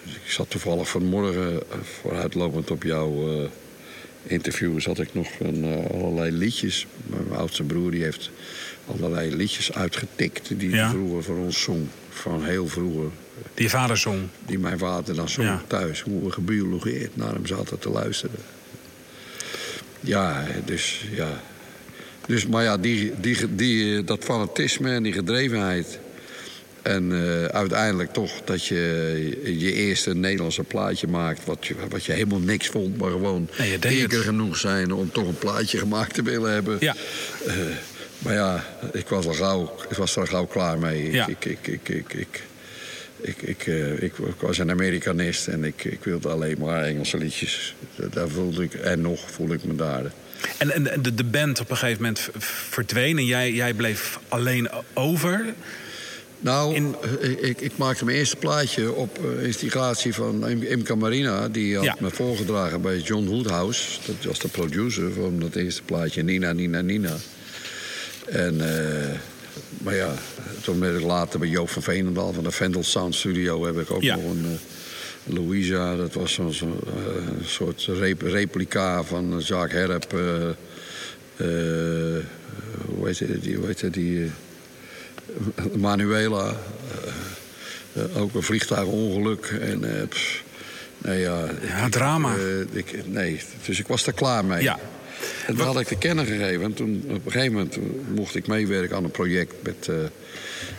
Ik 0.05 0.31
zat 0.31 0.49
toevallig 0.49 0.89
vanmorgen, 0.89 1.53
eh, 1.53 1.77
vooruitlopend 2.01 2.71
op 2.71 2.83
jouw 2.83 3.41
uh, 3.41 3.47
interview, 4.27 4.79
zat 4.79 4.99
ik 4.99 5.13
nog 5.13 5.27
een, 5.39 5.87
allerlei 5.91 6.31
liedjes. 6.31 6.87
Mijn 7.07 7.39
oudste 7.39 7.63
broer 7.63 7.91
die 7.91 8.03
heeft 8.03 8.29
allerlei 8.87 9.35
liedjes 9.35 9.73
uitgetikt 9.73 10.59
die 10.59 10.69
ja. 10.69 10.89
vroeger 10.89 11.23
voor 11.23 11.37
ons 11.37 11.61
zong. 11.61 11.87
Van 12.09 12.45
heel 12.45 12.67
vroeger. 12.67 13.09
Die 13.53 13.69
vader 13.69 13.97
zong? 13.97 14.21
Die 14.45 14.59
mijn 14.59 14.77
vader 14.77 15.15
dan 15.15 15.29
zong 15.29 15.59
thuis. 15.67 16.01
Hoe 16.01 16.23
we 16.23 16.31
gebiologeerd 16.31 17.15
naar 17.15 17.33
hem 17.33 17.45
zaten 17.45 17.79
te 17.79 17.89
luisteren. 17.89 18.39
Ja, 19.99 20.45
dus 20.65 21.05
ja. 21.11 21.41
Dus, 22.25 22.47
maar 22.47 22.63
ja, 22.63 22.77
die, 22.77 23.13
die, 23.19 23.55
die, 23.55 24.03
dat 24.03 24.23
fanatisme 24.23 24.91
en 24.91 25.03
die 25.03 25.13
gedrevenheid. 25.13 25.99
En 26.85 27.11
uh, 27.11 27.45
uiteindelijk 27.45 28.13
toch 28.13 28.41
dat 28.43 28.65
je 28.65 28.77
je 29.43 29.73
eerste 29.73 30.15
Nederlandse 30.15 30.63
plaatje 30.63 31.07
maakt... 31.07 31.45
wat 31.45 31.65
je, 31.65 31.75
wat 31.89 32.05
je 32.05 32.11
helemaal 32.11 32.39
niks 32.39 32.67
vond, 32.67 32.97
maar 32.97 33.11
gewoon 33.11 33.49
nee, 33.81 34.09
genoeg 34.09 34.57
zijn... 34.57 34.93
om 34.93 35.11
toch 35.11 35.27
een 35.27 35.37
plaatje 35.37 35.77
gemaakt 35.77 36.13
te 36.13 36.23
willen 36.23 36.51
hebben. 36.51 36.77
Ja. 36.79 36.95
Uh, 37.47 37.53
maar 38.17 38.33
ja, 38.33 38.63
ik 38.93 39.07
was, 39.07 39.27
al 39.27 39.33
gauw, 39.33 39.75
ik 39.89 39.95
was 39.95 40.15
er 40.15 40.27
gauw 40.27 40.45
klaar 40.45 40.79
mee. 40.79 41.11
Ja. 41.11 41.27
Ik, 41.27 41.45
ik, 41.45 41.67
ik, 41.67 41.89
ik, 41.89 42.13
ik, 42.13 42.43
ik, 43.21 43.41
ik, 43.41 43.65
uh, 43.65 44.01
ik, 44.01 44.13
was 44.39 44.57
een 44.57 44.69
Amerikanist 44.69 45.47
en 45.47 45.63
ik, 45.63 45.83
ik 45.83 46.03
wilde 46.03 46.29
alleen 46.29 46.57
maar 46.59 46.83
Engelse 46.83 47.17
liedjes. 47.17 47.75
Daar 48.11 48.29
voelde 48.29 48.63
ik, 48.63 48.73
en 48.73 49.01
nog 49.01 49.31
voel 49.31 49.53
ik 49.53 49.63
me 49.63 49.75
daar. 49.75 50.11
En, 50.57 50.71
en 50.71 51.01
de, 51.01 51.13
de 51.13 51.23
band 51.23 51.59
op 51.59 51.69
een 51.69 51.77
gegeven 51.77 52.01
moment 52.01 52.29
verdween 52.69 53.17
en 53.17 53.25
jij, 53.25 53.51
jij 53.51 53.73
bleef 53.73 54.19
alleen 54.27 54.69
over. 54.93 55.53
Nou, 56.45 56.75
In... 56.75 56.95
ik, 57.41 57.61
ik, 57.61 57.77
maakte 57.77 58.05
mijn 58.05 58.17
eerste 58.17 58.35
plaatje 58.35 58.93
op 58.93 59.19
uh, 59.23 59.45
instigatie 59.45 60.13
van 60.13 60.47
Imca 60.47 60.95
Marina. 60.95 61.47
Die 61.47 61.75
had 61.75 61.83
ja. 61.83 61.95
me 61.99 62.09
voorgedragen 62.09 62.81
bij 62.81 62.97
John 62.97 63.25
Woodhouse. 63.25 63.99
Dat 64.05 64.15
was 64.23 64.39
de 64.39 64.47
producer 64.47 65.11
van 65.13 65.39
dat 65.39 65.55
eerste 65.55 65.83
plaatje, 65.83 66.23
Nina, 66.23 66.53
Nina, 66.53 66.81
Nina. 66.81 67.15
En, 68.25 68.53
uh, 68.55 69.19
maar 69.77 69.95
ja, 69.95 70.13
toen 70.61 70.79
ben 70.79 70.95
ik 70.95 71.01
later 71.01 71.39
bij 71.39 71.47
Joop 71.47 71.69
van 71.69 71.81
Veenendaal 71.81 72.33
van 72.33 72.43
de 72.43 72.51
Vendel 72.51 72.83
Sound 72.83 73.15
Studio... 73.15 73.65
heb 73.65 73.79
ik 73.79 73.91
ook 73.91 74.03
nog 74.03 74.23
een... 74.23 74.45
Uh, 74.45 75.35
Louisa, 75.35 75.95
dat 75.95 76.13
was 76.13 76.33
zo'n 76.33 76.53
zo, 76.53 76.65
uh, 76.65 77.45
soort 77.45 77.85
rep 77.85 78.21
replica 78.21 79.03
van 79.03 79.39
Jacques 79.45 79.87
Herp. 79.87 80.11
hoe 82.85 83.07
heet 83.07 83.41
die, 83.41 83.55
hoe 83.55 83.65
heet 83.67 83.93
die 83.93 84.31
Manuela. 85.77 86.53
ook 88.15 88.33
een 88.33 88.43
vliegtuigongeluk. 88.43 89.45
En, 89.61 90.07
pff, 90.09 90.43
nee, 90.97 91.19
ja, 91.19 91.45
ja, 91.61 91.89
drama. 91.89 92.33
Ik, 92.71 92.91
ik, 92.91 93.07
nee, 93.07 93.41
dus 93.65 93.79
ik 93.79 93.87
was 93.87 94.07
er 94.07 94.13
klaar 94.13 94.45
mee. 94.45 94.63
Ja. 94.63 94.79
En 95.45 95.55
dat 95.55 95.65
had 95.65 95.79
ik 95.79 95.87
te 95.87 95.97
kennen 95.97 96.25
gegeven. 96.25 96.63
En 96.63 96.73
toen, 96.73 97.03
op 97.09 97.25
een 97.25 97.31
gegeven 97.31 97.53
moment 97.53 97.77
mocht 98.15 98.35
ik 98.35 98.47
meewerken 98.47 98.95
aan 98.95 99.03
een 99.03 99.11
project 99.11 99.53
met, 99.63 99.87
uh, 99.89 99.95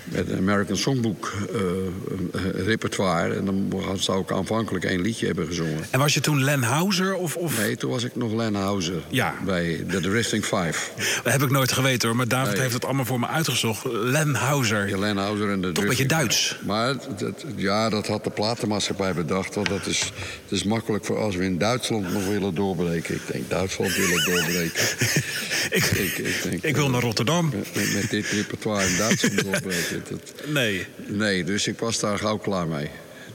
met 0.04 0.30
een 0.30 0.38
American 0.38 0.76
Songbook 0.76 1.32
uh, 1.54 2.64
repertoire. 2.66 3.34
En 3.34 3.44
dan 3.44 3.72
zou 3.98 4.20
ik 4.20 4.32
aanvankelijk 4.32 4.84
één 4.84 5.00
liedje 5.00 5.26
hebben 5.26 5.46
gezongen. 5.46 5.86
En 5.90 5.98
was 5.98 6.14
je 6.14 6.20
toen 6.20 6.44
Len 6.44 6.62
Hauser? 6.62 7.14
Of, 7.14 7.36
of... 7.36 7.58
Nee, 7.58 7.76
toen 7.76 7.90
was 7.90 8.04
ik 8.04 8.16
nog 8.16 8.32
Len 8.32 8.54
Hauser. 8.54 9.02
Ja. 9.08 9.34
Bij 9.44 9.84
The 9.90 10.00
Drifting 10.00 10.44
Five. 10.44 10.90
Dat 11.22 11.32
heb 11.32 11.42
ik 11.42 11.50
nooit 11.50 11.72
geweten 11.72 12.08
hoor, 12.08 12.16
maar 12.16 12.28
David 12.28 12.58
heeft 12.58 12.74
het 12.74 12.84
allemaal 12.84 13.04
voor 13.04 13.20
me 13.20 13.26
uitgezocht. 13.26 13.84
Len 13.84 14.34
Hauser. 14.34 14.88
Ja, 14.88 14.98
Len 14.98 15.16
Hauser 15.16 15.50
en 15.50 15.60
de 15.60 15.72
Toch 15.72 15.82
een 15.82 15.88
beetje 15.88 16.06
Duits. 16.06 16.58
Maar 16.66 16.94
dat, 17.16 17.44
ja, 17.56 17.88
dat 17.88 18.06
had 18.06 18.24
de 18.24 18.30
platenmaatschappij 18.30 19.14
bedacht. 19.14 19.54
Want 19.54 19.68
dat 19.68 19.86
is, 19.86 20.00
het 20.42 20.50
is 20.50 20.64
makkelijk 20.64 21.04
voor 21.04 21.18
als 21.18 21.36
we 21.36 21.44
in 21.44 21.58
Duitsland 21.58 22.12
nog 22.12 22.26
willen 22.26 22.54
doorbreken. 22.54 23.14
Ik 23.14 23.20
denk 23.32 23.50
Duitsland 23.50 23.96
willen 23.96 24.24
doorbreken. 24.24 24.54
ik, 24.64 25.84
ik, 25.84 26.18
ik, 26.18 26.42
denk, 26.42 26.62
ik, 26.62 26.76
wil 26.76 26.90
naar 26.90 27.02
Rotterdam. 27.02 27.52
Met, 27.74 27.94
met 27.94 28.10
dit 28.10 28.26
repertoire 28.26 28.86
in 28.88 28.96
Duitsland 28.96 29.42
doorbreken. 29.44 30.02
nee. 30.46 30.86
Nee, 31.06 31.44
dus 31.44 31.66
ik 31.66 31.78
was 31.78 32.00
daar 32.00 32.18
gauw 32.18 32.36
klaar 32.36 32.66
mee. 32.68 32.88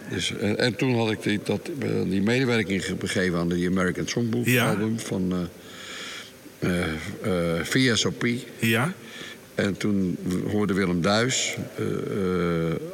Dus, 0.10 0.34
en, 0.38 0.58
en, 0.58 0.76
toen 0.76 0.98
had 0.98 1.12
ik 1.12 1.24
die, 1.24 1.40
dat, 1.44 1.70
die 2.06 2.22
medewerking 2.22 2.86
gegeven 2.86 3.40
aan 3.40 3.50
de 3.50 3.68
American 3.68 4.08
Songbook 4.08 4.46
ja. 4.46 4.70
album 4.70 5.00
van 5.00 5.50
uh, 6.60 6.72
uh, 6.72 6.88
uh, 7.26 7.64
VSOP. 7.64 8.26
Ja. 8.60 8.94
En 9.56 9.78
toen 9.78 10.18
hoorde 10.52 10.74
Willem 10.74 11.02
Duis, 11.02 11.56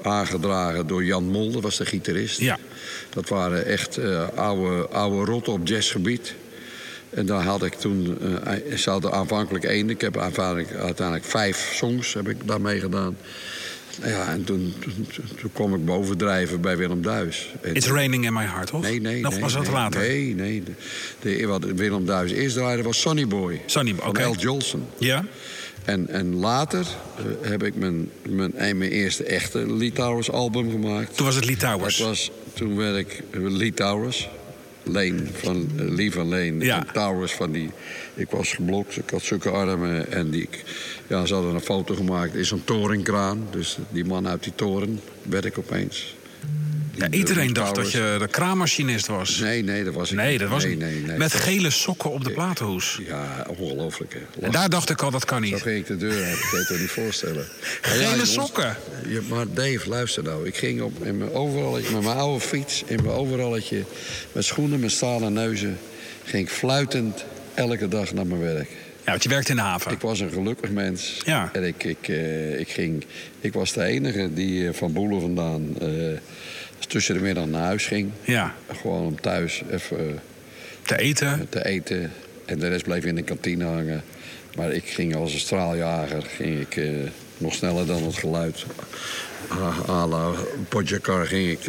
aangedragen 0.03 0.87
door 0.87 1.03
Jan 1.03 1.23
Mol, 1.23 1.51
dat 1.51 1.61
was 1.61 1.77
de 1.77 1.85
gitarist. 1.85 2.39
Ja. 2.39 2.57
Dat 3.09 3.29
waren 3.29 3.65
echt 3.65 3.99
oude, 4.35 4.87
oude 4.87 5.31
rotten 5.31 5.53
op 5.53 5.67
jazzgebied. 5.67 6.33
En 7.17 7.25
daar 7.25 7.43
had 7.43 7.63
ik 7.63 7.73
toen, 7.73 8.17
uh, 8.21 8.73
ik 8.73 8.84
had 8.84 9.12
aanvankelijk 9.12 9.63
één. 9.63 9.89
Ik 9.89 10.01
heb 10.01 10.17
aanvankelijk, 10.17 10.73
uiteindelijk 10.73 11.25
vijf 11.25 11.71
songs 11.73 12.13
heb 12.13 12.27
ik 12.30 12.38
daarmee 12.45 12.80
gedaan. 12.80 13.17
Ja, 14.03 14.27
en 14.27 14.43
toen, 14.43 14.73
toen, 14.80 15.08
toen 15.39 15.51
kwam 15.53 15.73
ik 15.73 15.86
bovendrijven 15.86 16.62
bij 16.62 16.77
Willem 16.77 17.01
Duis. 17.01 17.53
It's 17.73 17.88
Raining 17.88 18.25
in 18.25 18.34
My 18.34 18.43
Heart, 18.43 18.67
toch? 18.67 18.82
Nee, 18.82 19.01
nee. 19.01 19.21
Nog 19.21 19.32
nee, 19.32 19.41
was 19.41 19.53
dat 19.53 19.63
nee, 19.63 19.71
later? 19.71 19.99
Nee, 19.99 20.36
nee. 20.36 20.63
De, 20.63 21.38
de, 21.38 21.47
wat 21.47 21.63
Willem 21.63 22.06
Duis 22.06 22.32
eerst 22.32 22.56
draaide 22.56 22.84
was 22.84 23.01
Sonny 23.01 23.27
Boy. 23.27 23.62
Sonny 23.65 23.95
Boy, 23.95 24.08
oké. 24.08 24.25
L. 24.25 24.36
Jolson. 24.36 24.86
Ja. 24.97 25.25
En, 25.86 26.08
en 26.10 26.36
later 26.36 26.86
uh, 27.19 27.49
heb 27.49 27.63
ik 27.63 27.75
mijn, 27.75 28.10
mijn, 28.30 28.51
mijn 28.77 28.91
eerste 28.91 29.23
echte 29.23 29.73
Lee 29.73 29.91
Towers 29.91 30.32
album 30.32 30.71
gemaakt. 30.71 31.15
Toen 31.15 31.25
was 31.25 31.36
het 31.36 31.45
Lee 31.45 31.58
Towers? 31.58 31.97
Dat 31.97 32.08
was, 32.08 32.32
toen 32.53 32.77
werd 32.77 32.97
ik 32.97 33.23
Lee 33.32 33.73
Towers. 33.73 34.30
Lane, 34.91 35.23
van 35.34 35.69
uh, 35.76 35.89
Lee 35.89 36.12
van 36.12 36.28
Lane. 36.28 36.65
Ja. 36.65 36.86
Towers 36.93 37.34
van 37.34 37.52
die... 37.52 37.69
Ik 38.13 38.30
was 38.30 38.54
geblokt, 38.54 38.97
ik 38.97 39.10
had 39.10 39.21
zulke 39.21 39.50
armen. 39.50 40.12
En 40.12 40.30
die, 40.30 40.50
ja, 41.08 41.26
ze 41.26 41.34
hadden 41.34 41.54
een 41.54 41.62
foto 41.62 41.95
gemaakt 41.95 42.36
in 42.36 42.45
zo'n 42.45 42.63
torenkraan. 42.63 43.47
Dus 43.52 43.78
die 43.89 44.06
man 44.06 44.28
uit 44.28 44.43
die 44.43 44.54
toren 44.56 45.00
werd 45.21 45.45
ik 45.45 45.58
opeens. 45.58 46.16
Ja, 46.97 47.10
iedereen 47.10 47.53
dacht 47.53 47.75
dat 47.75 47.91
je 47.91 48.15
de 48.19 48.27
kraammachinist 48.27 49.07
was. 49.07 49.38
Nee, 49.39 49.63
nee, 49.63 49.83
dat 49.83 49.93
was 49.93 50.10
ik 50.12 50.15
Nee, 50.17 50.38
dat 50.38 50.49
was 50.49 50.63
nee, 50.63 50.71
niet. 50.75 50.81
nee, 50.83 51.01
nee. 51.01 51.17
Met 51.17 51.33
gele 51.33 51.69
sokken 51.69 52.12
op 52.12 52.23
de 52.23 52.31
platenhoes. 52.31 52.99
Ja, 53.07 53.45
ongelooflijk. 53.60 54.13
hè. 54.13 54.45
En 54.45 54.51
daar 54.51 54.69
dacht 54.69 54.89
ik 54.89 55.01
al, 55.01 55.12
dat 55.12 55.25
kan 55.25 55.43
Zo 55.45 55.49
niet. 55.49 55.62
ging 55.62 55.77
ik 55.77 55.86
de 55.88 55.97
deur 55.97 56.23
uit. 56.23 56.33
Ik 56.38 56.47
kan 56.49 56.60
je 56.60 56.65
het 56.67 56.79
niet 56.79 56.89
voorstellen. 56.89 57.45
Ja, 57.81 57.89
Gele 57.89 58.03
jongens, 58.10 58.33
sokken. 58.33 58.77
Ja, 59.07 59.19
maar 59.29 59.45
Dave, 59.53 59.89
luister 59.89 60.23
nou. 60.23 60.47
Ik 60.47 60.57
ging 60.57 60.81
op, 60.81 61.03
in 61.05 61.17
mijn 61.17 61.31
overalletje, 61.33 61.93
met 61.93 62.03
mijn 62.03 62.17
oude 62.17 62.39
fiets, 62.45 62.83
in 62.86 63.03
mijn 63.03 63.15
overalletje... 63.15 63.83
met 64.31 64.45
schoenen, 64.45 64.79
met 64.79 64.91
stalen 64.91 65.33
neuzen... 65.33 65.77
ging 66.25 66.43
ik 66.47 66.53
fluitend 66.53 67.25
elke 67.53 67.88
dag 67.88 68.13
naar 68.13 68.27
mijn 68.27 68.41
werk. 68.41 68.69
Ja, 69.08 69.13
want 69.13 69.24
je 69.24 69.30
werkt 69.30 69.50
in 69.50 69.56
de 69.56 69.62
haven. 69.62 69.91
Ik 69.91 70.02
was 70.02 70.20
een 70.20 70.30
gelukkig 70.32 70.70
mens. 70.70 71.22
Ja. 71.26 71.50
En 71.54 71.63
ik, 71.63 71.84
ik, 71.84 72.08
eh, 72.08 72.60
ik, 72.60 72.70
ging, 72.70 73.06
ik 73.39 73.54
was 73.54 73.74
de 73.74 73.84
enige 73.84 74.34
die 74.34 74.67
eh, 74.67 74.74
van 74.74 74.93
Boelen 74.93 75.22
vandaan... 75.22 75.76
eh, 75.82 75.88
tussen 76.88 77.15
de 77.15 77.22
middag 77.22 77.46
naar 77.46 77.63
huis 77.63 77.86
ging. 77.86 78.12
Ja, 78.22 78.56
Gewoon 78.82 79.06
om 79.06 79.22
thuis 79.22 79.62
even... 79.72 80.20
te 80.82 80.98
eten. 81.00 81.48
te 81.50 81.65
eten. 81.65 82.12
En 82.46 82.60
de 82.60 82.67
rest 82.67 82.84
bleef 82.84 83.04
in 83.06 83.15
de 83.15 83.22
kantine 83.22 83.63
hangen. 83.65 84.04
Maar 84.56 84.72
ik 84.72 84.86
ging 84.86 85.15
als 85.15 85.34
een 85.34 85.39
straaljager 85.39 86.24
ging 86.24 86.60
ik, 86.60 86.82
nog 87.38 87.54
sneller 87.54 87.86
dan 87.86 88.04
het 88.04 88.15
geluid. 88.17 88.65
Ah, 89.48 89.89
à 89.89 90.08
la 90.08 90.32
Podjakar 90.70 91.26
ging 91.26 91.50
ik 91.50 91.60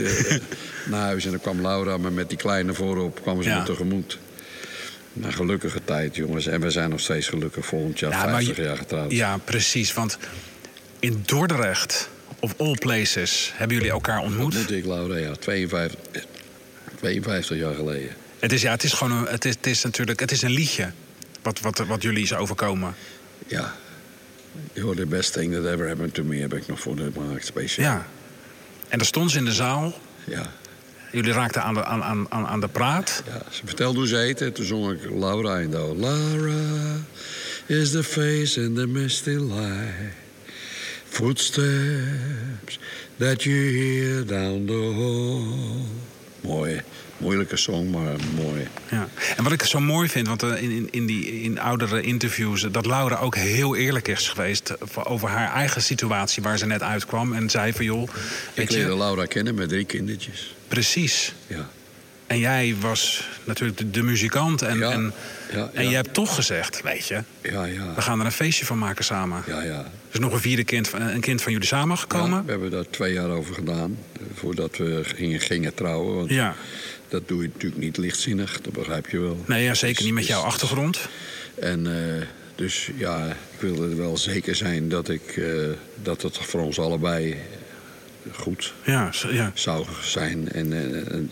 naar 0.90 1.00
huis. 1.00 1.24
En 1.24 1.30
dan 1.30 1.40
kwam 1.40 1.60
Laura 1.62 1.96
me 1.96 2.10
met 2.10 2.28
die 2.28 2.38
kleine 2.38 2.74
voorop. 2.74 3.22
kwamen 3.22 3.42
ze 3.44 3.50
Ja. 3.50 3.58
me 3.58 3.64
tegemoet. 3.64 4.18
Een 5.22 5.32
gelukkige 5.32 5.80
tijd, 5.84 6.16
jongens. 6.16 6.46
En 6.46 6.60
we 6.60 6.70
zijn 6.70 6.90
nog 6.90 7.00
steeds 7.00 7.28
gelukkig 7.28 7.66
volgend 7.66 7.98
jaar, 7.98 8.10
Ja, 8.10 8.18
maar 8.24 8.28
50 8.28 8.56
je- 8.56 8.62
jaar 8.62 8.76
getrouwd. 8.76 9.10
Ja, 9.10 9.36
precies. 9.36 9.92
Want 9.92 10.18
in 10.98 11.22
Dordrecht, 11.26 12.08
of 12.40 12.54
all 12.58 12.74
places, 12.78 13.52
hebben 13.54 13.76
jullie 13.76 13.92
elkaar 13.92 14.20
ontmoet. 14.20 14.44
Ontmoette 14.44 14.76
ik 14.76 14.84
Laura, 14.84 15.16
ja. 15.16 15.34
52, 15.34 16.24
52 16.98 17.58
jaar 17.58 17.74
geleden. 17.74 18.10
Het 18.38 18.52
is, 18.52 18.62
ja, 18.62 18.70
het 18.70 18.82
is 18.84 18.92
gewoon 18.92 19.12
een, 19.18 19.26
het 19.26 19.44
is, 19.44 19.54
het 19.54 19.66
is 19.66 19.82
natuurlijk 19.82 20.20
het 20.20 20.30
is 20.30 20.42
een 20.42 20.50
liedje 20.50 20.90
wat, 21.42 21.60
wat, 21.60 21.78
wat 21.78 22.02
jullie 22.02 22.22
is 22.22 22.34
overkomen. 22.34 22.94
Ja. 23.46 23.74
You're 24.72 24.96
the 24.96 25.06
best 25.06 25.32
thing 25.32 25.54
that 25.54 25.64
ever 25.64 25.86
happened 25.88 26.14
to 26.14 26.22
me, 26.24 26.36
heb 26.36 26.54
ik 26.54 26.66
nog 26.66 26.80
voor 26.80 26.96
de 26.96 27.10
gemaakt, 27.14 27.46
speciaal. 27.46 27.86
Ja. 27.86 28.06
En 28.88 28.98
daar 28.98 29.06
stond 29.06 29.30
ze 29.30 29.38
in 29.38 29.44
de 29.44 29.52
zaal. 29.52 29.98
ja. 30.24 30.52
Jullie 31.12 31.32
raakten 31.32 31.62
aan 31.62 31.74
de, 31.74 31.84
aan, 31.84 32.26
aan, 32.30 32.46
aan 32.46 32.60
de 32.60 32.68
praat. 32.68 33.22
Ja, 33.26 33.42
ze 33.50 33.62
vertelde 33.64 33.98
hoe 33.98 34.08
ze 34.08 34.16
heette. 34.16 34.52
Toen 34.52 34.64
zong 34.64 34.92
ik 34.92 35.10
Laura 35.10 35.58
in 35.58 35.70
do. 35.70 35.96
Laura 35.96 36.96
is 37.66 37.90
the 37.90 38.02
face 38.02 38.60
in 38.60 38.74
the 38.74 38.86
misty 38.86 39.30
light. 39.30 40.14
Footsteps 41.08 42.78
that 43.16 43.42
you 43.42 43.56
hear 43.56 44.26
down 44.26 44.66
the 44.66 44.92
hall. 44.94 45.84
Mooi. 46.40 46.82
Moeilijke 47.18 47.56
song, 47.56 47.90
maar 47.90 48.16
mooi. 48.36 48.66
Ja. 48.90 49.08
En 49.36 49.42
wat 49.42 49.52
ik 49.52 49.62
zo 49.62 49.80
mooi 49.80 50.08
vind, 50.08 50.26
want 50.28 50.42
eh, 50.42 50.62
in, 50.62 50.70
in, 50.70 50.88
in, 50.90 51.06
die, 51.06 51.42
in 51.42 51.60
oudere 51.60 52.00
interviews... 52.00 52.66
dat 52.70 52.86
Laura 52.86 53.16
ook 53.16 53.36
heel 53.36 53.76
eerlijk 53.76 54.08
is 54.08 54.28
geweest 54.28 54.70
eh, 54.70 54.76
over 55.04 55.28
haar 55.28 55.52
eigen 55.52 55.82
situatie... 55.82 56.42
waar 56.42 56.58
ze 56.58 56.66
net 56.66 56.82
uitkwam 56.82 57.32
en 57.32 57.50
zei 57.50 57.72
van 57.72 57.84
joh, 57.84 58.08
Ik 58.54 58.70
leerde 58.70 58.90
je, 58.90 58.96
Laura 58.98 59.24
kennen 59.26 59.54
met 59.54 59.68
drie 59.68 59.84
kindertjes. 59.84 60.54
precies. 60.68 61.34
Ja. 61.46 61.68
En 62.26 62.38
jij 62.38 62.74
was 62.80 63.28
natuurlijk 63.44 63.78
de, 63.78 63.90
de 63.90 64.02
muzikant 64.02 64.62
en, 64.62 64.78
Ja, 64.78 64.90
en, 64.90 65.12
ja, 65.52 65.70
en 65.74 65.88
je 65.88 65.94
hebt 65.94 66.14
toch 66.14 66.34
gezegd, 66.34 66.82
weet 66.82 67.06
je... 67.06 67.22
Ja, 67.42 67.64
ja. 67.64 67.94
we 67.94 68.02
gaan 68.02 68.20
er 68.20 68.26
een 68.26 68.32
feestje 68.32 68.64
van 68.66 68.78
maken 68.78 69.04
samen. 69.04 69.42
Ja, 69.46 69.62
ja. 69.62 69.78
Er 69.78 70.14
is 70.14 70.18
nog 70.20 70.32
een 70.32 70.40
vierde 70.40 70.64
kind, 70.64 70.88
van- 70.88 71.00
een 71.00 71.20
kind 71.20 71.42
van 71.42 71.52
jullie 71.52 71.66
samengekomen. 71.66 72.38
Ja, 72.38 72.44
we 72.44 72.50
hebben 72.50 72.70
daar 72.70 72.90
twee 72.90 73.12
jaar 73.12 73.28
over 73.28 73.54
gedaan. 73.54 73.98
eh, 74.12 74.22
Voordat 74.34 74.76
we 74.76 75.00
gingen, 75.04 75.40
gingen 75.40 75.74
trouwen. 75.74 76.14
Want 76.16 76.30
Ja. 76.30 76.54
Dat 77.08 77.28
doe 77.28 77.42
je 77.42 77.48
natuurlijk 77.52 77.82
niet 77.82 77.96
lichtzinnig. 77.96 78.60
Dat 78.60 78.72
begrijp 78.72 79.08
je 79.08 79.18
wel. 79.18 79.44
Nee, 79.46 79.64
ja, 79.64 79.74
zeker 79.74 80.04
niet 80.04 80.12
met 80.12 80.22
Dus- 80.22 80.32
jouw 80.32 80.42
dus- 80.44 80.52
achtergrond. 80.52 80.98
En 81.54 81.86
eh, 82.16 82.22
dus 82.54 82.90
ja, 82.96 83.26
ik 83.26 83.60
wilde 83.60 83.88
er 83.90 83.96
wel 83.96 84.16
zeker 84.16 84.54
zijn 84.54 84.88
dat, 84.88 85.08
ik, 85.08 85.36
eh, 85.36 85.52
dat 86.02 86.22
het 86.22 86.36
voor 86.38 86.60
ons 86.60 86.78
allebei 86.78 87.36
goed 88.32 88.74
Ja, 88.84 89.12
ja. 89.30 89.50
zou 89.54 89.86
zijn. 90.02 90.52
En, 90.52 90.72
eh, 90.72 91.12
en, 91.12 91.30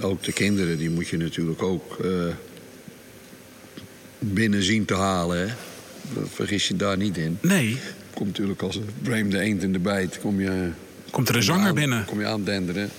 ook 0.00 0.22
de 0.22 0.32
kinderen, 0.32 0.78
die 0.78 0.90
moet 0.90 1.08
je 1.08 1.16
natuurlijk 1.16 1.62
ook 1.62 1.98
eh, 2.04 2.10
binnen 4.18 4.62
zien 4.62 4.84
te 4.84 4.94
halen. 4.94 5.38
Hè? 5.38 5.54
Dat 6.14 6.28
vergis 6.32 6.68
je 6.68 6.76
daar 6.76 6.96
niet 6.96 7.16
in. 7.16 7.38
Nee, 7.40 7.78
Komt 8.14 8.28
natuurlijk 8.28 8.62
als 8.62 8.76
een 8.76 8.88
vreemde 9.02 9.38
eend 9.38 9.62
in 9.62 9.72
de 9.72 9.78
bijt. 9.78 10.18
Kom 10.20 10.40
je, 10.40 10.70
komt 11.10 11.28
er 11.28 11.36
een 11.36 11.42
zanger 11.42 11.68
aan- 11.68 11.74
binnen. 11.74 12.04
Kom 12.04 12.20
je 12.20 12.26
aandenderen. 12.26 12.90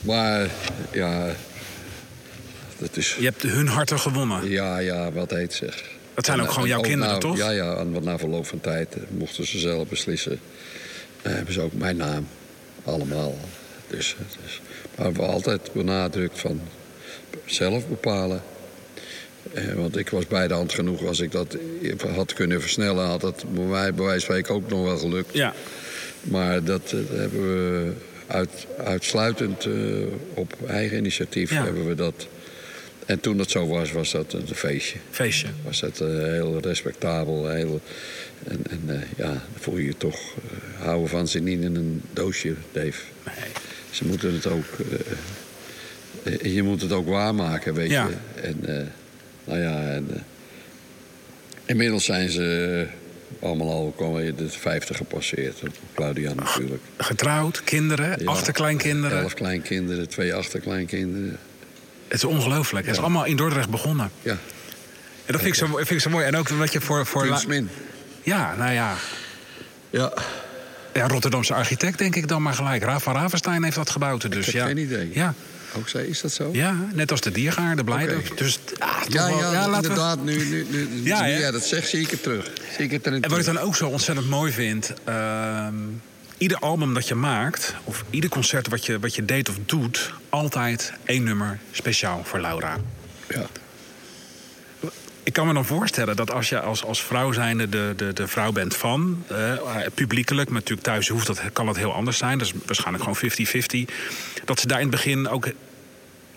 Maar 0.00 0.48
ja, 0.92 1.34
dat 2.78 2.96
is... 2.96 3.16
Je 3.18 3.24
hebt 3.24 3.42
hun 3.42 3.66
harten 3.66 3.98
gewonnen. 3.98 4.48
Ja, 4.50 4.78
ja, 4.78 5.12
wat 5.12 5.30
heet 5.30 5.52
zeg. 5.52 5.84
Dat 6.14 6.24
zijn 6.24 6.40
ook 6.40 6.50
gewoon 6.50 6.68
jouw 6.68 6.80
kinderen, 6.80 7.12
na- 7.14 7.18
toch? 7.20 7.36
Ja, 7.36 7.50
ja, 7.50 7.74
en 7.76 7.92
wat 7.92 8.02
na 8.02 8.18
verloop 8.18 8.46
van 8.46 8.60
tijd 8.60 8.94
eh, 8.94 9.00
mochten 9.10 9.46
ze 9.46 9.58
zelf 9.58 9.88
beslissen. 9.88 10.40
eh, 11.22 11.32
hebben 11.32 11.54
ze 11.54 11.60
ook 11.60 11.72
mijn 11.72 11.96
naam. 11.96 12.28
Allemaal. 12.84 13.38
Dus, 13.88 14.16
eh, 14.18 14.42
dus, 14.44 14.60
maar 14.64 14.96
we 14.96 15.02
hebben 15.02 15.26
altijd 15.34 15.72
benadrukt 15.72 16.38
van 16.40 16.60
zelf 17.44 17.86
bepalen. 17.88 18.42
Eh, 19.54 19.72
want 19.72 19.96
ik 19.96 20.08
was 20.10 20.26
bij 20.26 20.48
de 20.48 20.54
hand 20.54 20.72
genoeg. 20.72 21.04
Als 21.06 21.20
ik 21.20 21.32
dat 21.32 21.56
had 22.14 22.32
kunnen 22.32 22.60
versnellen, 22.60 23.06
had 23.06 23.20
dat 23.20 23.44
bij 23.52 23.64
mij 23.64 23.94
bij 23.94 24.04
wijze 24.04 24.26
van 24.26 24.56
ook 24.56 24.68
nog 24.70 24.82
wel 24.84 24.98
gelukt. 24.98 25.34
Ja. 25.34 25.54
Maar 26.20 26.64
dat 26.64 26.90
hebben 27.10 27.42
we 27.42 27.92
uit, 28.30 28.66
uitsluitend 28.84 29.64
eh, 29.64 29.72
op 30.34 30.56
eigen 30.68 30.96
initiatief 30.98 31.50
Ja. 31.50 31.64
hebben 31.64 31.86
we 31.88 31.94
dat. 31.94 32.26
En 33.06 33.20
toen 33.20 33.36
dat 33.36 33.50
zo 33.50 33.66
was, 33.66 33.92
was 33.92 34.10
dat 34.10 34.32
een 34.32 34.46
feestje. 34.54 34.98
Feestje. 35.10 35.46
Was 35.64 35.80
dat 35.80 36.00
eh, 36.00 36.08
heel 36.08 36.58
respectabel. 36.60 37.48
Heel, 37.48 37.80
en 38.48 38.62
en 38.70 38.82
eh, 38.86 39.00
ja, 39.16 39.26
dan 39.26 39.40
voel 39.58 39.76
je 39.76 39.84
je 39.84 39.96
toch 39.96 40.20
houden 40.78 41.08
van 41.08 41.28
ze 41.28 41.38
niet 41.38 41.60
in 41.60 41.76
een 41.76 42.02
doosje, 42.12 42.54
Dave. 42.72 43.02
Nee. 43.26 43.34
Ze 43.90 44.04
moeten 44.06 44.32
het 44.32 44.46
ook. 44.46 44.64
je 46.42 46.62
moet 46.62 46.82
het 46.82 46.92
ook 46.92 47.08
waarmaken, 47.08 47.74
weet 47.74 47.90
Ja. 47.90 48.08
je. 48.08 48.40
En 48.42 48.90
nou 49.44 49.58
ja, 49.60 49.92
en, 49.92 50.08
inmiddels 51.64 52.04
zijn 52.04 52.30
ze 52.30 52.86
allemaal 53.42 53.68
al 53.68 53.94
komen 53.96 54.36
de 54.36 54.48
50 54.48 54.96
gepasseerd. 54.96 55.62
Claudia 55.94 56.34
natuurlijk. 56.34 56.82
Getrouwd, 56.96 57.64
kinderen, 57.64 58.22
Ja. 58.22 58.30
achterkleinkinderen. 58.30 59.20
Elf 59.20 59.34
kleinkinderen, 59.34 60.08
twee 60.08 60.34
achterkleinkinderen. 60.34 61.38
Het 62.08 62.16
is 62.16 62.24
ongelooflijk. 62.24 62.86
Het 62.86 62.94
is 62.94 63.00
allemaal 63.00 63.24
in 63.24 63.36
Dordrecht 63.36 63.70
begonnen. 63.70 64.10
Ja, 64.22 64.30
En 64.30 64.38
dat 65.32 65.40
vind 65.40 65.46
ik, 65.46 65.54
zo, 65.54 65.66
vind 65.76 65.90
ik 65.90 66.00
zo 66.00 66.10
mooi. 66.10 66.24
En 66.24 66.36
ook 66.36 66.48
wat 66.48 66.72
je 66.72 66.80
voor... 66.80 67.06
voor 67.06 67.26
Kunstmin. 67.26 67.68
ja, 68.22 68.54
nou 68.56 68.72
ja. 68.72 68.94
Ja, 69.90 70.12
ja. 70.94 71.08
Rotterdamse 71.08 71.54
architect 71.54 71.98
denk 71.98 72.16
ik 72.16 72.28
dan 72.28 72.42
maar 72.42 72.54
gelijk. 72.54 72.82
Raaf 72.82 73.02
van 73.02 73.14
Ravenstein 73.14 73.64
heeft 73.64 73.76
dat 73.76 73.90
gebouwd. 73.90 74.32
Dus 74.32 74.46
heb 74.46 74.54
ja. 74.54 74.66
geen 74.66 74.78
idee. 74.78 75.10
Ja, 75.12 75.34
ook 75.76 75.88
zij, 75.88 76.04
is 76.06 76.20
dat 76.20 76.32
zo? 76.32 76.50
ja, 76.52 76.76
net 76.92 77.10
als 77.10 77.20
de 77.20 77.30
Diergaarde, 77.30 77.84
Blijdorp. 77.84 78.26
Oké. 78.30 78.34
Dus 78.44 78.58
ah, 78.78 78.96
Ja, 79.08 79.26
wel- 79.28 79.38
ja, 79.38 79.50
laten 79.52 79.70
we- 79.70 79.76
inderdaad. 79.76 80.22
Nu, 80.24 80.44
nu, 80.44 80.66
nu, 80.70 80.88
Ja, 81.04 81.22
nu 81.24 81.50
dat 81.50 81.64
zegt, 81.64 81.92
ik 81.92 82.10
het 82.10 82.22
terug. 82.22 82.44
Het 82.44 83.06
erin 83.06 83.22
En 83.22 83.28
wat 83.30 83.38
ik 83.38 83.44
terug. 83.44 83.44
dan 83.44 83.58
ook 83.58 83.76
zo 83.76 83.88
ontzettend 83.88 84.28
mooi 84.28 84.52
vind... 84.52 84.92
ehm, 85.04 85.74
ieder 86.38 86.58
album 86.58 86.94
dat 86.94 87.08
je 87.08 87.14
maakt, 87.14 87.74
of 87.84 88.04
ieder 88.10 88.30
concert 88.30 88.68
wat 88.68 88.86
je, 88.86 88.98
wat 88.98 89.14
je 89.14 89.24
deed 89.24 89.48
of 89.48 89.56
doet... 89.66 90.12
altijd 90.28 90.92
één 91.04 91.22
nummer 91.22 91.58
speciaal 91.70 92.20
voor 92.24 92.40
Laura. 92.40 92.76
Ja. 93.28 93.46
Ik 95.30 95.36
kan 95.36 95.46
me 95.46 95.52
dan 95.54 95.64
voorstellen 95.64 96.16
dat 96.16 96.30
als 96.30 96.48
je 96.48 96.60
als, 96.60 96.84
als 96.84 97.02
vrouw 97.04 97.32
zijnde 97.32 97.68
de, 97.68 97.92
de, 97.96 98.12
de 98.12 98.28
vrouw 98.28 98.52
bent 98.52 98.76
van... 98.76 99.24
eh, 99.28 99.52
publiekelijk, 99.94 100.48
maar 100.48 100.58
natuurlijk 100.58 100.86
thuis 100.86 101.08
hoeft 101.08 101.26
dat, 101.26 101.40
kan 101.52 101.66
dat 101.66 101.76
heel 101.76 101.92
anders 101.92 102.18
zijn. 102.18 102.38
Dat 102.38 102.46
is 102.46 102.52
waarschijnlijk 102.66 103.04
gewoon 103.04 103.88
50-50. 103.90 103.94
Dat 104.44 104.60
ze 104.60 104.66
daar 104.66 104.80
in 104.80 104.86
het 104.86 104.94
begin 104.96 105.28
ook 105.28 105.48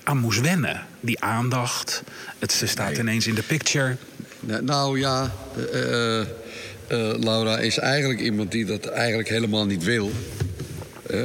aan 0.04 0.18
moest 0.18 0.42
wennen. 0.42 0.86
Die 1.00 1.22
aandacht, 1.22 2.04
het, 2.40 2.52
ze 2.52 2.68
staat 2.68 2.90
Nee. 2.92 3.00
ineens 3.00 3.28
in 3.28 3.34
de 3.36 3.42
picture. 3.42 3.96
Nou, 4.40 5.00
ja, 5.00 5.32
eh, 5.72 6.20
eh, 6.20 6.20
eh, 6.22 6.28
Laura 7.20 7.58
is 7.60 7.78
eigenlijk 7.78 8.20
iemand 8.20 8.52
die 8.52 8.66
dat 8.66 8.86
eigenlijk 8.86 9.30
helemaal 9.30 9.66
niet 9.66 9.84
wil. 9.84 10.12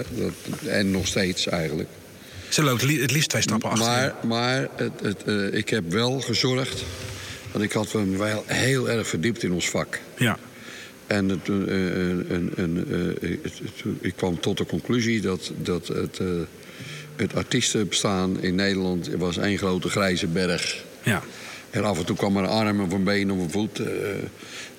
Dat, 0.08 0.32
en 0.66 0.90
nog 0.90 1.06
steeds 1.06 1.46
eigenlijk. 1.48 1.88
Ze 2.48 2.62
loopt 2.62 2.82
li- 2.82 3.00
het 3.00 3.10
liefst 3.10 3.28
twee 3.28 3.42
stappen 3.42 3.70
achter. 3.70 3.86
Maar, 3.86 4.14
maar 4.26 4.68
het, 4.76 4.92
het, 5.02 5.54
ik 5.54 5.68
heb 5.68 5.90
wel 5.92 6.20
gezorgd. 6.20 6.84
Want 7.52 7.64
ik 7.64 7.72
had 7.72 7.92
me 7.94 8.16
wel 8.16 8.44
heel 8.46 8.90
erg 8.90 9.06
verdiept 9.08 9.42
in 9.42 9.52
ons 9.52 9.68
vak. 9.70 9.98
Ja, 10.16 10.38
En 11.06 11.28
het, 11.28 11.48
eh, 11.48 11.54
een, 11.56 12.84
eh, 13.20 13.28
het- 13.42 13.60
ik 14.00 14.12
kwam 14.16 14.40
tot 14.40 14.56
de 14.58 14.66
conclusie 14.66 15.20
dat, 15.20 15.52
dat 15.62 15.86
het, 15.88 16.18
eh, 16.18 16.26
het 17.16 17.34
artiestenbestaan 17.34 18.40
in 18.42 18.54
Nederland 18.54 19.08
was 19.16 19.36
één 19.36 19.58
grote 19.58 19.88
grijze 19.88 20.26
berg. 20.26 20.84
ja. 21.02 21.22
En 21.70 21.84
af 21.84 21.98
en 21.98 22.04
toe 22.04 22.16
kwam 22.16 22.36
er 22.36 22.42
een 22.42 22.48
arm 22.48 22.80
of 22.80 22.92
een 22.92 23.04
been 23.04 23.30
of 23.30 23.38
een 23.38 23.50
voet. 23.50 23.80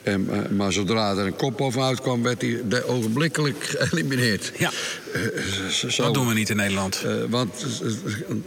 En, 0.04 0.28
eh, 0.32 0.50
maar 0.50 0.74
zodra 0.74 1.12
er 1.12 1.26
een 1.26 1.36
kop 1.36 1.58
bovenuit 1.58 2.02
kwam, 2.02 2.24
werd 2.24 2.42
hij 2.42 2.84
ogenblikkelijk 2.84 3.64
geëlimineerd. 3.78 4.52
Ja. 4.58 4.72
Uh, 5.16 5.98
dat 5.98 6.14
doen 6.14 6.28
we 6.28 6.34
niet 6.34 6.50
in 6.50 6.56
Nederland. 6.56 7.04
Uh, 7.06 7.14
want 7.30 7.66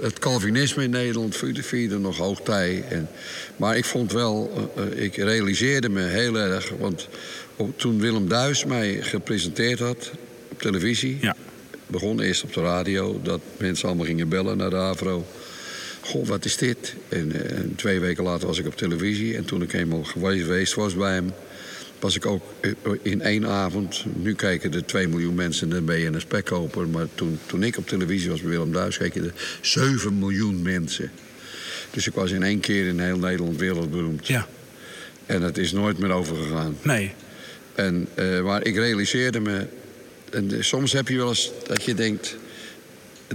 het 0.00 0.18
Calvinisme 0.18 0.82
in 0.82 0.90
Nederland 0.90 1.36
vierde 1.52 1.98
nog 1.98 2.16
hoogtij. 2.16 2.84
En, 2.88 3.08
maar 3.56 3.76
ik 3.76 3.84
vond 3.84 4.12
wel, 4.12 4.70
ik 4.94 5.16
realiseerde 5.16 5.88
me 5.88 6.02
heel 6.02 6.36
erg. 6.36 6.72
Want 6.78 7.08
toen 7.76 8.00
Willem 8.00 8.28
Duis 8.28 8.64
mij 8.64 8.98
gepresenteerd 9.02 9.78
had 9.78 10.10
op 10.48 10.60
televisie. 10.60 11.18
Ja. 11.20 11.36
Begon 11.86 12.20
eerst 12.20 12.42
op 12.42 12.52
de 12.52 12.60
radio, 12.60 13.20
dat 13.22 13.40
mensen 13.56 13.88
allemaal 13.88 14.06
gingen 14.06 14.28
bellen 14.28 14.56
naar 14.56 14.70
de 14.70 14.76
Avro. 14.76 15.26
Goh, 16.02 16.26
wat 16.26 16.44
is 16.44 16.56
dit? 16.56 16.94
En, 17.08 17.50
en, 17.56 17.74
twee 17.76 18.00
weken 18.00 18.24
later 18.24 18.46
was 18.46 18.58
ik 18.58 18.66
op 18.66 18.76
televisie. 18.76 19.36
En 19.36 19.44
toen 19.44 19.62
ik 19.62 19.72
eenmaal 19.72 20.04
geweest 20.04 20.74
was 20.74 20.94
bij 20.94 21.12
hem, 21.14 21.32
was 21.98 22.16
ik 22.16 22.26
ook 22.26 22.42
in 23.02 23.20
één 23.20 23.46
avond. 23.46 24.04
Nu 24.16 24.34
kijken 24.34 24.74
er 24.74 24.86
2 24.86 25.08
miljoen 25.08 25.34
mensen 25.34 25.68
en 25.68 25.74
dan 25.74 25.84
ben 25.84 25.98
je 25.98 26.06
een 26.06 26.20
spekkoper. 26.20 26.88
Maar 26.88 27.06
toen, 27.14 27.38
toen 27.46 27.62
ik 27.62 27.76
op 27.76 27.88
televisie 27.88 28.30
was 28.30 28.40
bij 28.40 28.50
Willem 28.50 28.72
Duis, 28.72 28.96
keken 28.96 29.24
er 29.24 29.32
7 29.60 30.18
miljoen 30.18 30.62
mensen. 30.62 31.10
Dus 31.90 32.06
ik 32.06 32.14
was 32.14 32.30
in 32.30 32.42
één 32.42 32.60
keer 32.60 32.86
in 32.86 33.00
heel 33.00 33.18
Nederland 33.18 33.58
wereldberoemd. 33.58 34.26
Ja. 34.26 34.48
En 35.26 35.42
het 35.42 35.58
is 35.58 35.72
nooit 35.72 35.98
meer 35.98 36.10
overgegaan. 36.10 36.76
Nee. 36.82 37.14
En, 37.74 38.08
uh, 38.14 38.42
maar 38.42 38.66
ik 38.66 38.76
realiseerde 38.76 39.40
me. 39.40 39.66
En 40.30 40.64
soms 40.64 40.92
heb 40.92 41.08
je 41.08 41.16
wel 41.16 41.28
eens 41.28 41.52
dat 41.66 41.84
je 41.84 41.94
denkt 41.94 42.36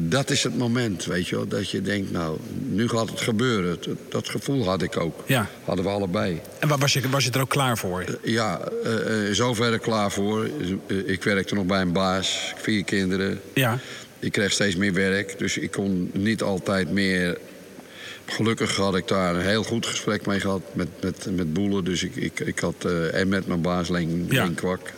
dat 0.01 0.29
is 0.29 0.43
het 0.43 0.57
moment, 0.57 1.05
weet 1.05 1.27
je 1.27 1.35
wel. 1.35 1.47
Dat 1.47 1.69
je 1.69 1.81
denkt, 1.81 2.11
nou, 2.11 2.37
nu 2.67 2.89
gaat 2.89 3.09
het 3.09 3.21
gebeuren. 3.21 3.79
Dat, 4.09 4.29
gevoel 4.29 4.65
had 4.65 4.81
ik 4.81 4.97
ook. 4.97 5.23
Ja. 5.25 5.49
Hadden 5.63 5.85
we 5.85 5.91
allebei. 5.91 6.41
En 6.59 6.79
was 6.79 6.93
je, 6.93 7.09
was 7.09 7.23
je 7.23 7.31
er 7.31 7.41
ook 7.41 7.49
klaar 7.49 7.77
voor? 7.77 8.01
Uh, 8.01 8.33
ja, 8.33 8.61
uh, 8.83 8.93
zover 9.31 9.79
klaar 9.79 10.11
voor. 10.11 10.49
ik 11.05 11.23
werkte 11.23 11.55
nog 11.55 11.65
bij 11.65 11.81
een 11.81 11.91
baas, 11.91 12.53
vier 12.55 12.83
kinderen. 12.83 13.41
Ja. 13.53 13.79
Ik 14.19 14.31
kreeg 14.31 14.51
steeds 14.51 14.75
meer 14.75 14.93
werk, 14.93 15.39
dus 15.39 15.57
ik 15.57 15.71
kon 15.71 16.09
niet 16.13 16.41
altijd 16.41 16.91
meer... 16.91 17.37
Gelukkig 18.25 18.75
had 18.75 18.95
ik 18.95 19.07
daar 19.07 19.35
een 19.35 19.41
heel 19.41 19.63
goed 19.63 19.85
gesprek 19.85 20.25
mee 20.25 20.39
gehad 20.39 20.61
met, 20.73 20.87
met, 21.01 21.27
met 21.35 21.53
Boelen. 21.53 21.83
Dus 21.83 22.03
ik, 22.03 22.15
ik, 22.15 22.39
ik 22.39 22.59
had... 22.59 22.85
en 23.13 23.27
met 23.27 23.47
mijn 23.47 23.61
baas 23.61 23.89
Leen, 23.89 24.25
ja. 24.29 24.49
Kwak 24.55 24.91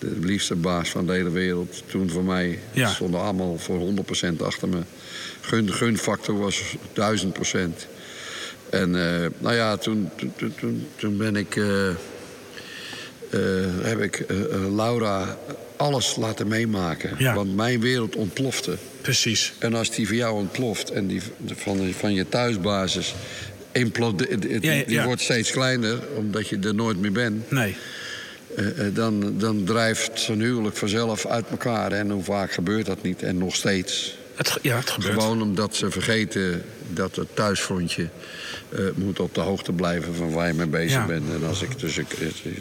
de 0.00 0.16
liefste 0.20 0.54
baas 0.54 0.88
van 0.88 1.06
de 1.06 1.12
hele 1.12 1.30
wereld. 1.30 1.82
Toen 1.86 2.10
voor 2.10 2.24
mij 2.24 2.58
ja. 2.72 2.88
stonden 2.88 3.20
allemaal 3.20 3.58
voor 3.58 3.92
100% 4.34 4.36
achter 4.42 4.68
me. 4.68 4.78
Gun, 5.40 5.72
gunfactor 5.72 6.38
was 6.38 6.62
1000%. 6.74 7.88
En 8.70 8.94
uh, 8.94 9.26
nou 9.38 9.54
ja, 9.54 9.76
toen, 9.76 10.10
toen, 10.36 10.54
toen, 10.58 10.86
toen 10.96 11.16
ben 11.16 11.36
ik, 11.36 11.56
uh, 11.56 11.66
uh, 11.66 11.94
heb 13.82 14.00
ik 14.00 14.24
Laura 14.74 15.38
alles 15.76 16.16
laten 16.16 16.48
meemaken. 16.48 17.14
Ja. 17.18 17.34
Want 17.34 17.56
mijn 17.56 17.80
wereld 17.80 18.16
ontplofte. 18.16 18.76
Precies. 19.00 19.52
En 19.58 19.74
als 19.74 19.90
die 19.90 20.06
voor 20.06 20.16
jou 20.16 20.34
ontploft 20.34 20.90
en 20.90 21.06
die 21.06 21.22
van, 21.46 21.92
van 21.92 22.14
je 22.14 22.28
thuisbasis 22.28 23.14
implodeert, 23.72 24.42
die, 24.42 24.62
ja, 24.62 24.84
die 24.86 25.00
wordt 25.00 25.20
steeds 25.20 25.50
kleiner 25.50 25.98
omdat 26.16 26.48
je 26.48 26.58
er 26.58 26.74
nooit 26.74 27.00
meer 27.00 27.12
bent. 27.12 27.50
Nee. 27.50 27.76
Uh, 28.58 28.94
dan, 28.94 29.38
dan 29.38 29.64
drijft 29.64 30.20
zo'n 30.20 30.40
huwelijk 30.40 30.76
vanzelf 30.76 31.26
uit 31.26 31.44
elkaar. 31.50 31.92
En 31.92 32.10
hoe 32.10 32.22
vaak 32.22 32.52
gebeurt 32.52 32.86
dat 32.86 33.02
niet? 33.02 33.22
En 33.22 33.38
nog 33.38 33.54
steeds. 33.54 34.18
Het, 34.40 34.58
ja, 34.62 34.76
het 34.76 34.90
gebeurt. 34.90 35.20
Gewoon 35.20 35.42
omdat 35.42 35.74
ze 35.76 35.90
vergeten 35.90 36.62
dat 36.88 37.16
het 37.16 37.36
thuisfrontje 37.36 38.08
uh, 38.70 38.80
moet 38.94 39.20
op 39.20 39.34
de 39.34 39.40
hoogte 39.40 39.72
blijven 39.72 40.14
van 40.14 40.30
waar 40.32 40.46
je 40.46 40.54
mee 40.54 40.66
bezig 40.66 40.92
ja. 40.92 41.06
bent. 41.06 41.30
En 41.34 41.48
als 41.48 41.62
ik, 41.62 41.78
dus 41.78 41.98
ik, 41.98 42.12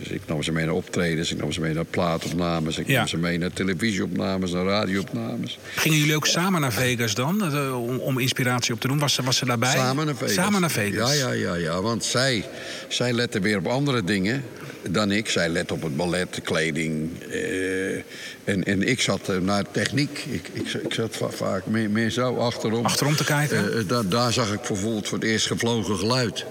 ik 0.09 0.21
nam 0.25 0.43
ze 0.43 0.51
mee 0.51 0.65
naar 0.65 0.73
optredens, 0.73 1.31
ik 1.31 1.37
nam 1.37 1.51
ze 1.51 1.61
mee 1.61 1.73
naar 1.73 1.85
plaatopnames, 1.85 2.77
ik 2.77 2.87
ja. 2.87 2.97
nam 2.97 3.07
ze 3.07 3.17
mee 3.17 3.37
naar 3.37 3.53
televisieopnames, 3.53 4.51
naar 4.51 4.65
radioopnames. 4.65 5.57
Gingen 5.75 5.97
jullie 5.97 6.15
ook 6.15 6.27
samen 6.27 6.61
naar 6.61 6.73
Vegas 6.73 7.13
dan, 7.13 7.57
om, 7.73 7.97
om 7.99 8.19
inspiratie 8.19 8.73
op 8.73 8.79
te 8.79 8.87
doen? 8.87 8.99
Was 8.99 9.13
ze, 9.13 9.23
was 9.23 9.37
ze 9.37 9.45
daarbij? 9.45 9.75
Samen 9.75 10.05
naar 10.05 10.15
Vegas. 10.15 10.33
Samen 10.33 10.61
naar 10.61 10.71
Vegas. 10.71 11.17
Ja, 11.17 11.27
ja, 11.27 11.31
ja, 11.31 11.55
ja. 11.55 11.81
want 11.81 12.03
zij, 12.03 12.45
zij 12.87 13.13
lette 13.13 13.39
weer 13.39 13.57
op 13.57 13.67
andere 13.67 14.03
dingen 14.03 14.43
dan 14.89 15.11
ik. 15.11 15.29
Zij 15.29 15.49
let 15.49 15.71
op 15.71 15.81
het 15.81 15.97
ballet, 15.97 16.33
de 16.33 16.41
kleding. 16.41 17.09
En, 18.43 18.63
en 18.63 18.87
ik 18.87 19.01
zat 19.01 19.29
uh, 19.29 19.37
naar 19.37 19.63
techniek. 19.71 20.25
Ik, 20.29 20.47
ik, 20.53 20.73
ik 20.73 20.93
zat 20.93 21.15
va 21.15 21.29
vaak 21.29 21.65
meer, 21.65 21.89
meer 21.89 22.09
zo 22.09 22.35
achterom. 22.35 22.85
Achterom 22.85 23.15
te 23.15 23.23
kijken? 23.23 23.87
Da 23.87 24.03
daar 24.03 24.33
zag 24.33 24.53
ik 24.53 24.61
bijvoorbeeld 24.67 25.07
voor 25.07 25.17
het 25.17 25.27
eerst 25.27 25.47
gevlogen 25.47 25.97
geluid. 25.97 26.45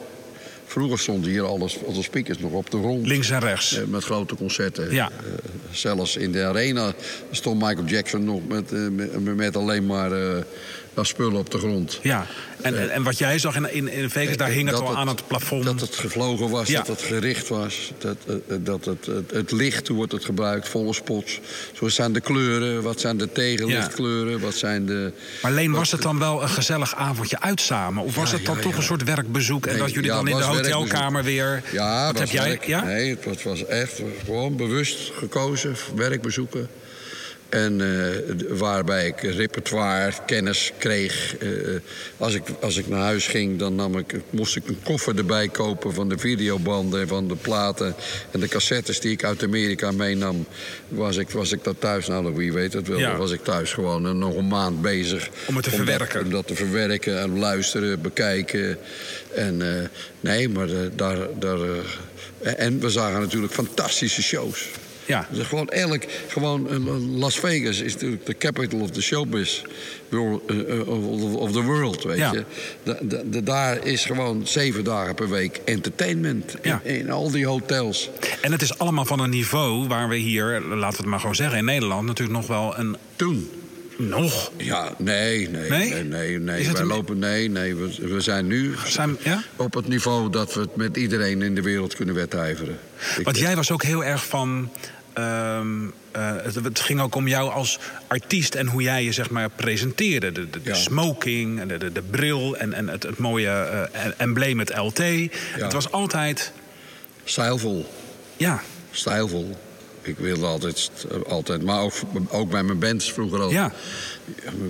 Vroeger 0.66 0.98
stonden 0.98 1.30
hier 1.30 1.42
alles, 1.42 1.78
alle 1.86 2.02
speakers 2.02 2.38
nog 2.38 2.52
op 2.52 2.70
de 2.70 2.78
grond. 2.78 3.06
Links 3.06 3.30
en 3.30 3.40
rechts. 3.40 3.80
met 3.86 4.04
grote 4.04 4.34
concerten. 4.34 4.92
Ja. 4.92 5.10
zelfs 5.70 6.16
in 6.16 6.32
de 6.32 6.44
arena 6.44 6.92
stond 7.30 7.62
Michael 7.62 7.86
Jackson 7.86 8.24
nog 8.24 8.48
met, 8.48 8.70
met, 8.70 9.36
met 9.36 9.56
alleen 9.56 9.86
maar 9.86 10.10
spullen 11.06 11.38
op 11.38 11.50
de 11.50 11.58
grond. 11.58 11.98
Ja, 12.02 12.26
en, 12.62 12.74
uh, 12.74 12.94
en 12.94 13.02
wat 13.02 13.18
jij 13.18 13.38
zag 13.38 13.56
in, 13.56 13.72
in, 13.72 13.88
in 13.88 14.10
Vegas, 14.10 14.36
daar 14.36 14.48
hing 14.48 14.70
het 14.70 14.80
al 14.80 14.96
aan 14.96 15.08
het 15.08 15.26
plafond. 15.26 15.64
Dat 15.64 15.80
het 15.80 15.96
gevlogen 15.96 16.50
was, 16.50 16.68
ja. 16.68 16.78
dat 16.78 16.86
het 16.86 17.02
gericht 17.02 17.48
was. 17.48 17.92
Dat, 17.98 18.16
uh, 18.28 18.56
dat 18.60 18.84
het, 18.84 19.06
het, 19.06 19.30
het, 19.30 19.50
licht, 19.50 19.88
hoe 19.88 19.96
wordt 19.96 20.12
het 20.12 20.24
gebruikt, 20.24 20.68
volle 20.68 20.92
spots. 20.92 21.40
Zo 21.72 21.88
zijn 21.88 22.12
de 22.12 22.20
kleuren, 22.20 22.82
wat 22.82 23.00
zijn 23.00 23.16
de 23.16 23.32
tegenlichtkleuren, 23.32 24.32
ja. 24.32 24.38
wat 24.38 24.54
zijn 24.54 24.86
de... 24.86 25.12
Maar 25.42 25.52
Leen, 25.52 25.72
was 25.72 25.92
het 25.92 26.02
dan 26.02 26.18
wel 26.18 26.42
een 26.42 26.48
gezellig 26.48 26.94
avondje 26.94 27.40
uit 27.40 27.60
samen? 27.60 28.04
Of 28.04 28.14
was 28.14 28.30
ja, 28.30 28.36
het 28.36 28.46
dan 28.46 28.60
toch 28.60 28.76
een 28.76 28.82
soort 28.82 29.04
werkbezoek... 29.04 29.66
en 29.66 29.72
nee, 29.72 29.82
dat 29.82 29.92
jullie 29.92 30.10
dan 30.10 30.28
in 30.28 30.36
de 30.36 30.42
hotelkamer 30.42 31.24
weer... 31.24 31.62
Ja, 31.72 32.06
wat 32.06 32.18
heb 32.18 32.28
jij? 32.28 32.58
Ja? 32.66 32.84
Nee, 32.84 33.10
het 33.10 33.24
was, 33.24 33.34
het 33.34 33.44
was 33.44 33.66
echt 33.66 34.02
gewoon 34.24 34.56
bewust 34.56 35.12
gekozen, 35.18 35.76
werkbezoeken. 35.94 36.68
En 37.48 37.80
uh, 37.80 38.58
waarbij 38.58 39.06
ik 39.06 39.20
repertoire, 39.20 40.12
kennis 40.26 40.72
kreeg. 40.78 41.36
Uh, 41.42 41.80
als, 42.16 42.34
ik, 42.34 42.42
als 42.60 42.76
ik 42.76 42.88
naar 42.88 43.02
huis 43.02 43.26
ging, 43.26 43.58
dan 43.58 43.74
nam 43.74 43.98
ik, 43.98 44.14
moest 44.30 44.56
ik 44.56 44.68
een 44.68 44.78
koffer 44.82 45.16
erbij 45.16 45.48
kopen 45.48 45.94
van 45.94 46.08
de 46.08 46.18
videobanden, 46.18 47.08
van 47.08 47.28
de 47.28 47.36
platen 47.36 47.94
en 48.30 48.40
de 48.40 48.48
cassettes 48.48 49.00
die 49.00 49.12
ik 49.12 49.24
uit 49.24 49.42
Amerika 49.42 49.90
meenam. 49.90 50.46
Was 50.88 51.16
ik, 51.16 51.30
was 51.30 51.52
ik 51.52 51.64
dat 51.64 51.76
thuis, 51.78 52.06
nou 52.06 52.34
wie 52.34 52.52
weet 52.52 52.72
het 52.72 52.88
wel, 52.88 52.98
ja. 52.98 53.16
was 53.16 53.30
ik 53.30 53.44
thuis 53.44 53.72
gewoon 53.72 54.18
nog 54.18 54.36
een 54.36 54.48
maand 54.48 54.82
bezig. 54.82 55.28
Om 55.46 55.54
het 55.56 55.64
te 55.64 55.70
om 55.70 55.76
verwerken. 55.76 56.14
Dat, 56.14 56.24
om 56.24 56.30
dat 56.30 56.46
te 56.46 56.54
verwerken 56.54 57.20
en 57.20 57.38
luisteren, 57.38 58.00
bekijken. 58.00 58.78
En 59.34 59.90
nee, 60.20 60.48
maar 60.48 60.68
daar. 60.96 61.18
daar 61.38 61.58
en 62.40 62.80
we 62.80 62.90
zagen 62.90 63.20
natuurlijk 63.20 63.52
fantastische 63.52 64.22
shows. 64.22 64.68
Ja. 65.08 65.28
Dus 65.30 65.46
gewoon 65.46 65.68
elk, 65.68 66.02
gewoon 66.28 66.68
Las 67.18 67.38
Vegas 67.38 67.80
is 67.80 67.92
natuurlijk 67.92 68.26
de 68.26 68.36
capital 68.36 68.80
of 68.80 68.90
the 68.90 69.02
showbiz 69.02 69.62
of 71.36 71.52
the 71.52 71.62
world, 71.62 72.02
weet 72.02 72.18
ja. 72.18 72.32
je. 72.32 72.44
Da, 72.82 73.40
daar 73.40 73.86
is 73.86 74.04
gewoon 74.04 74.46
zeven 74.46 74.84
dagen 74.84 75.14
per 75.14 75.28
week 75.28 75.60
entertainment 75.64 76.54
ja. 76.62 76.80
in, 76.84 76.98
in, 76.98 77.10
al 77.10 77.30
die 77.30 77.46
hotels. 77.46 78.10
En 78.40 78.52
het 78.52 78.62
is 78.62 78.78
allemaal 78.78 79.04
van 79.04 79.20
een 79.20 79.30
niveau 79.30 79.88
waar 79.88 80.08
we 80.08 80.16
hier, 80.16 80.60
laten 80.60 80.90
we 80.90 80.96
het 80.96 81.06
maar 81.06 81.20
gewoon 81.20 81.34
zeggen, 81.34 81.58
in 81.58 81.64
Nederland 81.64 82.06
natuurlijk 82.06 82.38
nog 82.38 82.46
wel 82.46 82.78
een. 82.78 82.96
Toen. 83.16 83.50
Nog? 83.96 84.52
Ja, 84.56 84.94
nee, 84.98 85.48
nee, 85.48 85.70
nee, 85.70 85.90
nee, 85.90 86.04
nee. 86.04 86.38
nee. 86.38 86.72
Wij 86.72 86.80
een... 86.80 86.86
lopen, 86.86 87.18
nee, 87.18 87.50
nee. 87.50 87.74
We, 87.74 88.08
we 88.08 88.20
zijn 88.20 88.46
nu 88.46 88.74
zijn, 88.86 89.16
ja? 89.22 89.42
op 89.56 89.74
het 89.74 89.88
niveau 89.88 90.30
dat 90.30 90.54
we 90.54 90.60
het 90.60 90.76
met 90.76 90.96
iedereen 90.96 91.42
in 91.42 91.54
de 91.54 91.62
wereld 91.62 91.94
kunnen 91.94 92.14
wedijveren. 92.14 92.78
Want 93.22 93.38
jij 93.38 93.56
was 93.56 93.70
ook 93.70 93.82
heel 93.82 94.04
erg 94.04 94.26
van. 94.26 94.70
Um, 95.18 95.92
uh, 96.16 96.32
het, 96.42 96.54
het, 96.54 96.80
ging 96.80 97.00
ook 97.00 97.14
om 97.14 97.28
jou 97.28 97.50
als 97.50 97.78
artiest 98.06 98.54
en 98.54 98.66
hoe 98.66 98.82
jij 98.82 99.04
je 99.04 99.12
zeg 99.12 99.30
maar 99.30 99.50
presenteerde. 99.50 100.32
De, 100.32 100.48
de, 100.62 100.74
smoking, 100.74 101.62
de, 101.62 101.78
de, 101.78 101.92
de, 101.92 102.02
bril 102.02 102.56
en, 102.56 102.72
en 102.72 102.88
het, 102.88 103.02
het 103.02 103.18
mooie 103.18 103.88
uh, 103.94 104.00
embleem, 104.16 104.58
het 104.58 104.76
LT. 104.76 104.98
Ja. 104.98 105.28
Het 105.52 105.72
was 105.72 105.90
altijd. 105.90 106.52
Stijlvol. 107.24 107.86
Ja. 108.36 108.62
Stijlvol. 108.90 109.56
Ik 110.02 110.18
wilde 110.18 110.46
altijd, 110.46 110.90
altijd 111.26 111.62
maar 111.62 111.80
ook, 111.80 111.92
ook 112.28 112.50
bij 112.50 112.62
mijn 112.62 112.78
bands 112.78 113.12
vroeger 113.12 113.40
al. 113.40 113.50
Ja. 113.50 113.72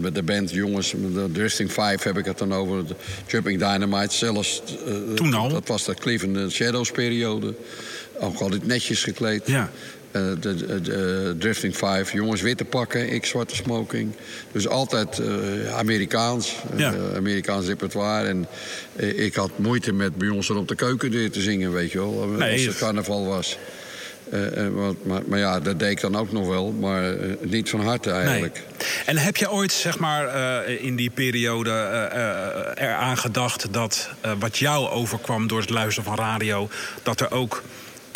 Met 0.01 0.15
de 0.15 0.23
band, 0.23 0.51
jongens, 0.51 0.91
de 0.91 1.29
Drifting 1.33 1.71
Five 1.71 1.99
heb 2.01 2.19
ik 2.19 2.25
het 2.25 2.39
dan 2.39 2.55
over. 2.55 2.87
De 2.87 2.95
Jumping 3.27 3.59
Dynamite 3.59 4.15
zelfs. 4.15 4.63
Uh, 4.87 5.15
Toen 5.15 5.35
al? 5.35 5.49
Dat 5.49 5.69
was 5.69 5.85
de 5.85 5.95
Cleveland 5.95 6.53
Shadows 6.53 6.91
periode. 6.91 7.55
Ook 8.21 8.41
altijd 8.41 8.67
netjes 8.67 9.03
gekleed. 9.03 9.43
Ja. 9.47 9.71
Uh, 10.19 10.31
de, 10.41 10.55
de, 10.55 10.81
de, 10.81 11.35
Drifting 11.39 11.75
Five, 11.75 12.07
jongens 12.13 12.41
witte 12.41 12.65
pakken, 12.65 13.13
ik 13.13 13.27
zwarte 13.27 13.55
smoking. 13.55 14.13
Dus 14.53 14.69
altijd 14.69 15.19
uh, 15.19 15.75
Amerikaans, 15.77 16.55
ja. 16.77 16.93
uh, 16.93 17.17
Amerikaans 17.17 17.67
repertoire. 17.67 18.29
En 18.29 18.47
ik 19.17 19.35
had 19.35 19.51
moeite 19.59 19.93
met 19.93 20.17
bij 20.17 20.29
ons 20.29 20.49
er 20.49 20.57
op 20.57 20.69
de 20.69 20.75
keukendeur 20.75 21.31
te 21.31 21.41
zingen, 21.41 21.73
weet 21.73 21.93
je 21.93 21.99
wel. 21.99 22.27
Nee, 22.27 22.53
als 22.53 22.65
het 22.65 22.77
carnaval 22.77 23.27
was. 23.27 23.59
maar, 25.05 25.23
maar, 25.27 25.39
ja, 25.39 25.61
dat 25.61 25.79
deed 25.79 25.91
ik 25.91 26.01
dan 26.01 26.17
ook 26.17 26.33
nog 26.33 26.47
wel, 26.47 26.73
maar 26.73 27.15
niet 27.41 27.71
van 27.71 27.81
harte 27.81 28.11
eigenlijk. 28.11 28.63
En 29.07 29.17
heb 29.17 29.37
je 29.37 29.51
ooit, 29.51 29.73
zeg 29.73 29.99
maar, 29.99 30.29
in 30.69 30.97
die 30.97 31.11
periode 31.11 31.71
eraan 32.75 33.19
gedacht 33.19 33.73
dat 33.73 34.11
wat 34.39 34.59
jou 34.59 34.89
overkwam 34.89 35.47
door 35.47 35.61
het 35.61 35.71
luisteren 35.71 36.05
van 36.05 36.25
radio, 36.25 36.69
dat 37.03 37.21
er 37.21 37.31
ook 37.31 37.63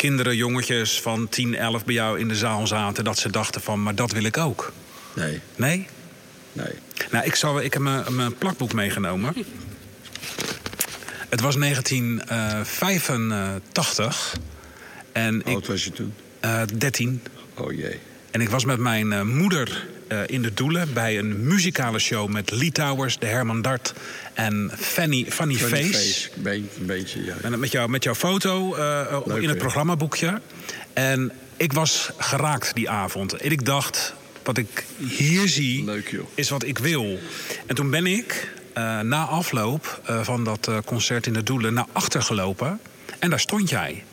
kinderen, 0.09 0.35
jongetjes 0.35 1.01
van 1.01 1.29
10, 1.29 1.55
11 1.55 1.85
bij 1.85 1.93
jou 1.93 2.19
in 2.19 2.27
de 2.27 2.35
zaal 2.35 2.67
zaten, 2.67 3.03
dat 3.03 3.17
ze 3.17 3.29
dachten 3.29 3.61
van, 3.61 3.83
maar 3.83 3.95
dat 3.95 4.11
wil 4.11 4.23
ik 4.23 4.37
ook? 4.37 4.71
Nee. 5.15 5.39
Nee? 5.55 5.87
Nee. 6.53 6.73
Nou, 7.11 7.25
ik, 7.25 7.35
zal, 7.35 7.61
ik 7.61 7.73
heb 7.73 7.81
mijn, 7.81 8.15
mijn 8.15 8.37
plakboek 8.37 8.73
meegenomen. 8.73 9.33
Het 11.29 11.41
was 11.41 11.55
1985. 11.55 14.33
En 15.11 15.41
Hoe 15.45 15.53
oud 15.53 15.67
was 15.67 15.83
je 15.83 15.91
toen? 15.91 16.13
Uh, 16.45 16.61
13. 16.77 17.21
Oh 17.53 17.71
jee. 17.71 17.99
En 18.31 18.41
ik 18.41 18.49
was 18.49 18.65
met 18.65 18.79
mijn 18.79 19.11
uh, 19.11 19.21
moeder 19.21 19.87
in 20.25 20.41
de 20.41 20.53
Doelen 20.53 20.93
bij 20.93 21.17
een 21.17 21.47
muzikale 21.47 21.99
show 21.99 22.29
met 22.29 22.51
Lee 22.51 22.71
Towers, 22.71 23.19
de 23.19 23.25
Herman 23.25 23.61
Dart 23.61 23.93
en 24.33 24.71
Fanny, 24.77 25.25
Fanny, 25.29 25.55
Fanny 25.55 25.83
Face. 25.83 26.29
Face. 26.43 26.69
Een 26.79 26.85
beetje, 26.85 27.23
ja. 27.23 27.35
En 27.41 27.59
met, 27.59 27.71
jou, 27.71 27.89
met 27.89 28.03
jouw 28.03 28.15
foto 28.15 28.75
Leuk, 29.25 29.41
in 29.41 29.49
het 29.49 29.57
programmaboekje. 29.57 30.41
En 30.93 31.31
ik 31.57 31.73
was 31.73 32.09
geraakt 32.17 32.75
die 32.75 32.89
avond. 32.89 33.33
En 33.33 33.51
ik 33.51 33.65
dacht, 33.65 34.13
wat 34.43 34.57
ik 34.57 34.85
hier 34.97 35.47
zie, 35.47 35.83
Leuk, 35.83 36.19
is 36.35 36.49
wat 36.49 36.63
ik 36.63 36.77
wil. 36.77 37.19
En 37.65 37.75
toen 37.75 37.89
ben 37.89 38.07
ik 38.07 38.51
uh, 38.77 38.99
na 38.99 39.25
afloop 39.25 40.01
uh, 40.09 40.23
van 40.23 40.43
dat 40.43 40.67
uh, 40.69 40.77
concert 40.85 41.27
in 41.27 41.33
de 41.33 41.43
Doelen 41.43 41.73
naar 41.73 41.85
achter 41.91 42.21
gelopen. 42.21 42.79
En 43.19 43.29
daar 43.29 43.39
stond 43.39 43.69
jij. 43.69 44.03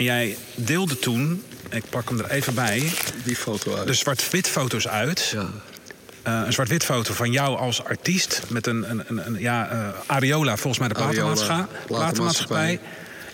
En 0.00 0.06
jij 0.06 0.36
deelde 0.54 0.98
toen, 0.98 1.42
ik 1.70 1.84
pak 1.90 2.08
hem 2.08 2.18
er 2.18 2.30
even 2.30 2.54
bij... 2.54 2.92
Die 3.24 3.36
foto 3.36 3.76
uit. 3.76 3.86
De 3.86 3.94
zwart-wit 3.94 4.48
foto's 4.48 4.88
uit. 4.88 5.34
Ja. 5.34 6.44
een 6.44 6.52
zwart-wit 6.52 6.84
foto 6.84 7.14
van 7.14 7.32
jou 7.32 7.58
als 7.58 7.84
artiest... 7.84 8.42
met 8.48 8.66
een, 8.66 8.90
een, 8.90 9.02
een, 9.06 9.26
een 9.26 9.40
ja, 9.40 9.94
Ariola, 10.06 10.56
volgens 10.56 10.78
mij 10.78 10.88
de 10.88 10.94
platenmaatschappij. 10.94 11.66
platenmaatschappij. 11.86 12.80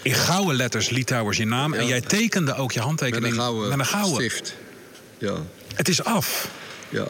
In 0.03 0.15
gouden 0.15 0.57
letters 0.57 0.89
Litouwers 0.91 1.37
je 1.37 1.47
naam. 1.47 1.75
Ja. 1.75 1.81
En 1.81 1.87
jij 1.87 2.01
tekende 2.01 2.55
ook 2.55 2.73
je 2.73 2.81
handtekening 2.81 3.23
met 3.23 3.33
een 3.33 3.39
gouden, 3.39 3.69
met 3.69 3.79
een 3.79 3.87
gouden. 3.87 4.15
stift. 4.15 4.55
Ja. 5.19 5.35
Het 5.75 5.89
is 5.89 6.05
af. 6.05 6.49
Ja. 6.89 7.07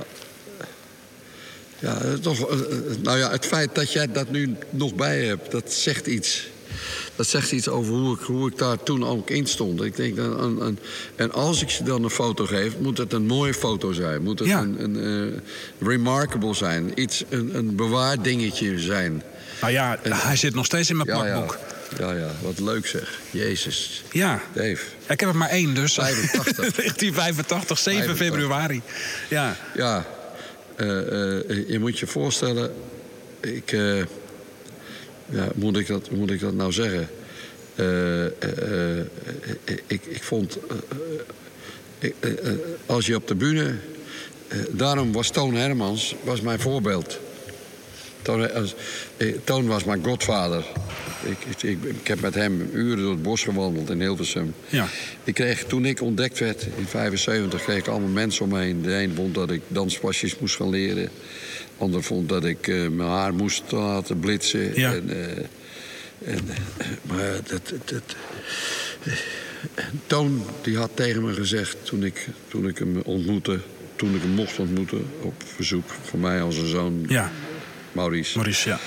Ja, 1.78 1.98
toch, 2.22 2.48
nou 3.02 3.18
ja, 3.18 3.30
het 3.30 3.46
feit 3.46 3.74
dat 3.74 3.92
jij 3.92 4.12
dat 4.12 4.30
nu 4.30 4.56
nog 4.70 4.94
bij 4.94 5.24
hebt, 5.24 5.50
dat 5.50 5.72
zegt 5.72 6.06
iets. 6.06 6.46
Dat 7.16 7.26
zegt 7.26 7.52
iets 7.52 7.68
over 7.68 7.92
hoe 7.92 8.14
ik, 8.14 8.20
hoe 8.20 8.48
ik 8.50 8.58
daar 8.58 8.82
toen 8.82 9.06
ook 9.06 9.30
in 9.30 9.46
stond. 9.46 9.82
Ik 9.82 9.96
denk, 9.96 10.16
en, 10.18 10.56
en, 10.60 10.78
en 11.16 11.32
als 11.32 11.62
ik 11.62 11.68
je 11.68 11.84
dan 11.84 12.04
een 12.04 12.10
foto 12.10 12.46
geef, 12.46 12.78
moet 12.78 12.98
het 12.98 13.12
een 13.12 13.26
mooie 13.26 13.54
foto 13.54 13.92
zijn. 13.92 14.22
Moet 14.22 14.38
het 14.38 14.48
Ja. 14.48 14.60
een, 14.60 14.96
een 14.96 15.32
eh, 15.32 15.88
remarkable 15.88 16.54
zijn. 16.54 16.92
Iets, 16.94 17.24
een, 17.28 17.54
een 17.54 17.76
bewaard 17.76 18.24
dingetje 18.24 18.78
zijn. 18.78 19.22
Nou 19.60 19.72
ja, 19.72 19.98
hij 20.02 20.36
zit 20.36 20.54
nog 20.54 20.64
steeds 20.64 20.90
in 20.90 20.96
mijn 20.96 21.08
Ja, 21.08 21.26
ja. 21.26 21.32
plakboek. 21.32 21.58
Ja, 21.98 22.12
ja, 22.12 22.30
wat 22.42 22.58
leuk 22.60 22.86
zeg. 22.86 23.18
Jezus. 23.30 24.04
Ja. 24.12 24.42
Dave. 24.54 24.82
Ik 25.08 25.20
heb 25.20 25.28
er 25.28 25.36
maar 25.36 25.48
één, 25.48 25.74
dus. 25.74 25.94
85. 25.94 26.56
1985, 26.56 27.78
7 27.78 28.02
85. 28.02 28.16
februari. 28.16 28.82
Ja. 29.28 29.56
Ja, 29.74 30.06
eh, 30.76 30.98
eh, 31.50 31.68
je 31.68 31.78
moet 31.78 31.98
je 31.98 32.06
voorstellen, 32.06 32.72
ik, 33.40 33.76
ja, 35.30 35.48
moet, 35.54 35.76
ik 35.76 35.86
dat, 35.86 36.10
moet 36.10 36.30
ik 36.30 36.40
dat 36.40 36.54
nou 36.54 36.72
zeggen? 36.72 37.08
Eh, 37.76 38.24
eh, 38.24 39.00
eh, 39.00 39.06
ik, 39.86 40.04
ik 40.04 40.22
vond, 40.22 40.58
als 42.86 43.06
je 43.06 43.14
op 43.14 43.28
de 43.28 43.34
bühne, 43.34 43.74
daarom 44.70 45.12
was 45.12 45.30
Toon 45.30 45.54
Hermans 45.54 46.14
was 46.22 46.40
mijn 46.40 46.60
voorbeeld. 46.60 47.18
Toon, 48.22 48.52
als, 48.52 48.74
Toon 49.44 49.66
was 49.66 49.84
mijn 49.84 50.04
godvader. 50.04 50.64
Ik, 51.22 51.36
ik, 51.48 51.62
ik, 51.62 51.82
ik 51.82 52.06
heb 52.06 52.20
met 52.20 52.34
hem 52.34 52.70
uren 52.72 53.02
door 53.02 53.10
het 53.10 53.22
bos 53.22 53.42
gewandeld 53.42 53.90
in 53.90 54.00
Hilversum. 54.00 54.54
Ja. 54.68 54.88
Ik 55.24 55.34
kreeg, 55.34 55.64
toen 55.64 55.84
ik 55.84 56.00
ontdekt 56.00 56.38
werd 56.38 56.66
in 56.76 56.86
75, 56.86 57.62
kreeg 57.62 57.78
ik 57.78 57.86
allemaal 57.86 58.08
mensen 58.08 58.44
om 58.44 58.50
me 58.50 58.60
heen. 58.60 58.82
De 58.82 58.94
een 58.94 59.14
vond 59.14 59.34
dat 59.34 59.50
ik 59.50 59.62
danspasjes 59.68 60.38
moest 60.38 60.56
gaan 60.56 60.70
leren. 60.70 61.10
De 61.76 61.84
ander 61.84 62.02
vond 62.02 62.28
dat 62.28 62.44
ik 62.44 62.68
eh, 62.68 62.88
mijn 62.88 63.08
haar 63.08 63.34
moest 63.34 63.72
laten 63.72 64.18
blitsen. 64.18 64.80
Ja. 64.80 64.92
En, 64.92 65.10
eh, 65.10 66.32
en, 66.32 66.48
eh, 66.48 66.86
maar 67.02 67.40
dat, 67.46 67.72
dat, 67.84 68.16
Toon 70.06 70.44
die 70.62 70.76
had 70.76 70.90
tegen 70.94 71.24
me 71.24 71.32
gezegd 71.32 71.76
toen 71.82 72.04
ik, 72.04 72.28
toen 72.48 72.68
ik 72.68 72.78
hem 72.78 73.00
ontmoette... 73.04 73.60
toen 73.96 74.14
ik 74.14 74.20
hem 74.20 74.30
mocht 74.30 74.58
ontmoeten 74.58 75.06
op 75.20 75.34
verzoek 75.54 75.84
van 76.02 76.20
mij 76.20 76.42
als 76.42 76.56
een 76.56 76.66
zoon, 76.66 77.04
Ja, 77.08 77.32
Maurice... 77.92 78.38
Maurice, 78.38 78.68
ja. 78.68 78.78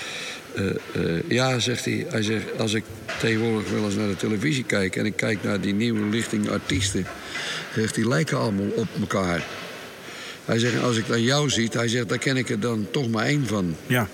Ja, 1.27 1.59
zegt 1.59 1.85
hij. 1.85 2.05
Hij 2.09 2.23
zegt, 2.23 2.59
als 2.59 2.73
ik 2.73 2.83
tegenwoordig 3.19 3.69
wel 3.69 3.85
eens 3.85 3.95
naar 3.95 4.07
de 4.07 4.15
televisie 4.15 4.63
kijk... 4.63 4.95
en 4.95 5.05
ik 5.05 5.15
kijk 5.15 5.43
naar 5.43 5.61
die 5.61 5.73
nieuwe 5.73 6.09
lichting 6.09 6.49
artiesten... 6.49 7.05
zegt 7.75 7.95
die 7.95 8.07
lijken 8.07 8.37
allemaal 8.37 8.69
op 8.75 8.87
elkaar. 8.99 9.45
Hij 10.49 10.59
zegt, 10.59 10.81
als 10.81 10.97
ik 10.97 11.07
naar 11.07 11.19
jou 11.19 11.49
zie, 11.49 11.69
hij 11.71 11.87
zegt, 11.87 12.09
daar 12.09 12.17
ken 12.17 12.37
ik 12.37 12.49
er 12.49 12.59
dan 12.59 12.87
toch 12.91 13.09
maar 13.09 13.25
één 13.25 13.47
van. 13.47 13.75
Ja. 13.87 14.09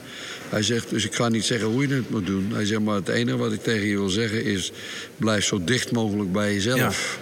Hij 0.49 0.61
zegt, 0.61 0.89
dus 0.89 1.05
ik 1.05 1.15
ga 1.15 1.29
niet 1.29 1.45
zeggen 1.45 1.67
hoe 1.67 1.88
je 1.88 1.93
het 1.93 2.09
moet 2.09 2.25
doen. 2.25 2.51
Hij 2.53 2.65
zegt, 2.65 2.81
maar 2.81 2.95
het 2.95 3.07
enige 3.07 3.38
wat 3.38 3.53
ik 3.53 3.63
tegen 3.63 3.88
je 3.88 3.97
wil 3.97 4.09
zeggen 4.09 4.43
is... 4.43 4.71
blijf 5.17 5.45
zo 5.45 5.63
dicht 5.63 5.91
mogelijk 5.91 6.31
bij 6.31 6.53
jezelf. 6.53 7.19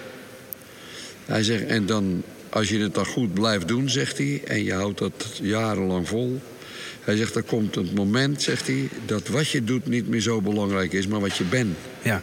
Hij 1.26 1.43
zegt, 1.43 1.66
en 1.66 1.86
dan, 1.86 2.24
als 2.49 2.70
je 2.70 2.80
het 2.80 2.93
dan 2.93 3.05
goed 3.05 3.34
blijft 3.34 3.68
doen, 3.68 3.89
zegt 3.89 4.18
hij... 4.18 4.41
en 4.45 4.64
je 4.64 4.74
houdt 4.74 4.99
dat 4.99 5.39
jarenlang 5.41 6.07
vol... 6.07 6.41
Hij 7.01 7.18
zegt, 7.18 7.36
er 7.36 7.43
komt 7.43 7.76
een 7.76 7.89
moment, 7.95 8.41
zegt 8.41 8.68
hij... 8.68 8.89
dat 9.05 9.28
wat 9.28 9.49
je 9.49 9.64
doet 9.64 9.88
niet 9.88 10.07
meer 10.07 10.22
zo 10.22 10.41
belangrijk 10.41 10.93
is, 10.93 11.07
maar 11.07 11.20
wat 11.20 11.38
je 11.38 11.43
bent. 11.43 11.78
Ja. 12.01 12.22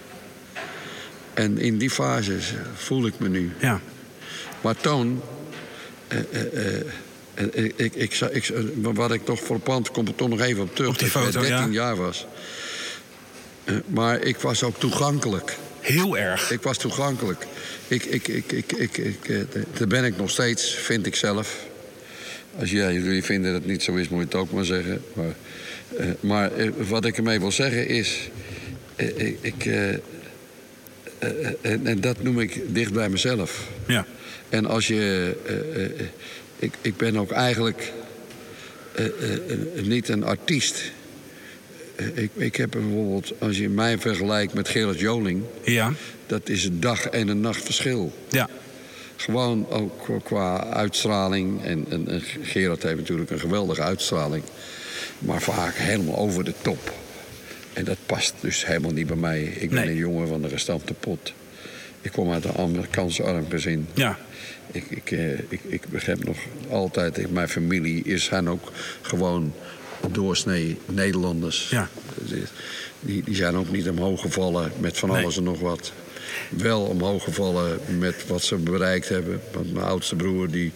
En 1.34 1.58
in 1.58 1.78
die 1.78 1.90
fase 1.90 2.36
voel 2.74 3.06
ik 3.06 3.18
me 3.18 3.28
nu. 3.28 3.50
Ja. 3.58 3.80
Maar 4.60 4.76
Toon... 4.76 5.22
eh, 6.10 6.18
eh, 6.52 6.80
eh, 7.34 7.64
ik, 7.76 7.94
ik, 7.94 8.14
ik, 8.32 8.52
wat 8.82 9.12
ik 9.12 9.24
toch 9.24 9.40
voor 9.40 9.58
pand 9.58 9.90
kom 9.90 10.06
er 10.06 10.14
toch 10.14 10.28
nog 10.28 10.40
even 10.40 10.62
op 10.62 10.74
terug. 10.74 10.90
Op 10.90 10.98
die 10.98 11.10
dat 11.12 11.22
ik 11.22 11.32
foto, 11.32 11.40
13 11.40 11.66
ja. 11.66 11.72
jaar 11.72 11.96
was. 11.96 12.26
Maar 13.86 14.22
ik 14.22 14.36
was 14.36 14.62
ook 14.62 14.78
toegankelijk. 14.78 15.56
Heel 15.80 16.18
erg. 16.18 16.50
Ik 16.50 16.62
was 16.62 16.78
toegankelijk. 16.78 17.46
Ik, 17.88 18.04
ik, 18.04 18.28
ik, 18.28 18.52
ik, 18.52 18.72
ik, 18.72 18.98
ik, 18.98 19.46
daar 19.78 19.88
ben 19.88 20.04
ik 20.04 20.16
nog 20.16 20.30
steeds, 20.30 20.74
vind 20.74 21.06
ik 21.06 21.14
zelf. 21.14 21.56
Als 22.58 22.70
jij, 22.70 22.92
jullie 22.92 23.24
vinden 23.24 23.52
dat 23.52 23.60
het 23.60 23.70
niet 23.70 23.82
zo 23.82 23.94
is, 23.94 24.08
moet 24.08 24.18
je 24.18 24.24
het 24.24 24.34
ook 24.34 24.52
maar 24.52 24.64
zeggen. 24.64 25.02
Maar, 25.12 25.34
maar 26.20 26.50
wat 26.88 27.04
ik 27.04 27.16
ermee 27.16 27.40
wil 27.40 27.52
zeggen 27.52 27.88
is... 27.88 28.30
ik, 29.40 29.64
en, 31.60 31.86
en 31.86 32.00
dat 32.00 32.22
noem 32.22 32.40
ik 32.40 32.74
dicht 32.74 32.92
bij 32.92 33.08
mezelf. 33.08 33.66
Ja. 33.86 34.06
En 34.50 34.66
als 34.66 34.86
je... 34.86 35.34
eh, 35.46 35.84
eh, 35.84 35.90
ik, 36.58 36.72
ik 36.80 36.96
ben 36.96 37.16
ook 37.16 37.30
eigenlijk 37.30 37.92
eh, 38.94 39.04
eh, 39.06 39.12
eh, 39.78 39.84
niet 39.84 40.08
een 40.08 40.24
artiest. 40.24 40.82
Eh, 41.96 42.06
ik, 42.16 42.30
ik 42.34 42.56
heb 42.56 42.70
bijvoorbeeld, 42.70 43.32
als 43.38 43.56
je 43.58 43.68
mij 43.68 43.98
vergelijkt 43.98 44.52
met 44.54 44.68
Gerard 44.68 44.98
Joling... 45.00 45.42
Ja. 45.64 45.92
dat 46.26 46.48
is 46.48 46.64
een 46.64 46.80
dag 46.80 47.06
en 47.06 47.28
een 47.28 47.40
nacht 47.40 47.64
verschil. 47.64 48.12
Ja. 48.28 48.48
Gewoon 49.16 49.68
ook 49.70 50.02
qua- 50.02 50.18
qua 50.24 50.64
uitstraling. 50.66 51.64
En, 51.64 51.84
en, 51.88 52.08
en 52.08 52.22
Gerard 52.42 52.82
heeft 52.82 52.96
natuurlijk 52.96 53.30
een 53.30 53.40
geweldige 53.40 53.82
uitstraling. 53.82 54.42
Maar 55.18 55.42
vaak 55.42 55.74
helemaal 55.74 56.16
over 56.16 56.44
de 56.44 56.54
top. 56.62 56.92
En 57.72 57.84
dat 57.84 57.96
past 58.06 58.34
dus 58.40 58.66
helemaal 58.66 58.92
niet 58.92 59.06
bij 59.06 59.16
mij. 59.16 59.42
Ik 59.42 59.70
ben 59.70 59.78
Nee. 59.84 59.88
een 59.88 59.96
jongen 59.96 60.28
van 60.28 60.42
de 60.42 60.48
gestampte 60.48 60.94
pot. 60.94 61.32
Ik 62.00 62.12
kom 62.12 62.30
uit 62.32 62.44
een 62.44 62.56
Amerikaanse 62.56 63.22
arm 63.22 63.46
gezin. 63.50 63.86
Ja. 63.94 64.18
Ik, 64.72 64.84
ik, 64.90 65.10
eh, 65.10 65.38
ik, 65.38 65.60
ik 65.68 65.82
begrijp 65.88 66.24
nog 66.24 66.38
altijd, 66.70 67.32
mijn 67.32 67.48
familie 67.48 68.04
is 68.04 68.24
zijn 68.24 68.48
ook 68.48 68.72
gewoon 69.02 69.52
doorsnee 70.12 70.78
Nederlanders. 70.86 71.68
Ja. 71.70 71.88
Die, 73.00 73.22
die 73.24 73.34
zijn 73.34 73.56
ook 73.56 73.70
niet 73.70 73.88
omhoog 73.88 74.20
gevallen 74.20 74.72
met 74.80 74.98
van 74.98 75.08
Nee. 75.10 75.22
alles 75.22 75.36
en 75.36 75.42
nog 75.42 75.60
wat. 75.60 75.92
Wel 76.48 76.82
omhoog 76.82 77.24
gevallen 77.24 77.78
met 77.98 78.26
wat 78.26 78.42
ze 78.42 78.56
bereikt 78.56 79.08
hebben. 79.08 79.40
Want 79.52 79.72
mijn 79.72 79.86
oudste 79.86 80.16
broer 80.16 80.50
die, 80.50 80.72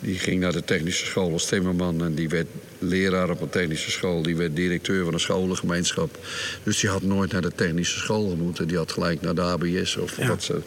die 0.00 0.18
ging 0.18 0.40
naar 0.40 0.52
de 0.52 0.64
technische 0.64 1.06
school 1.06 1.32
als 1.32 1.46
timmerman... 1.46 2.04
en 2.04 2.14
die 2.14 2.28
werd 2.28 2.46
leraar 2.78 3.30
op 3.30 3.40
een 3.40 3.48
technische 3.48 3.90
school. 3.90 4.22
Die 4.22 4.36
werd 4.36 4.56
directeur 4.56 5.04
van 5.04 5.12
een 5.14 5.20
scholengemeenschap. 5.20 6.18
Dus 6.62 6.80
die 6.80 6.90
had 6.90 7.02
nooit 7.02 7.32
naar 7.32 7.42
de 7.42 7.52
technische 7.54 7.98
school 7.98 8.36
moeten. 8.36 8.68
Die 8.68 8.76
had 8.76 8.92
gelijk 8.92 9.20
naar 9.20 9.34
de 9.34 9.40
ABS 9.40 9.96
of 9.96 10.16
Ja. 10.16 10.28
wat 10.28 10.42
ze... 10.42 10.60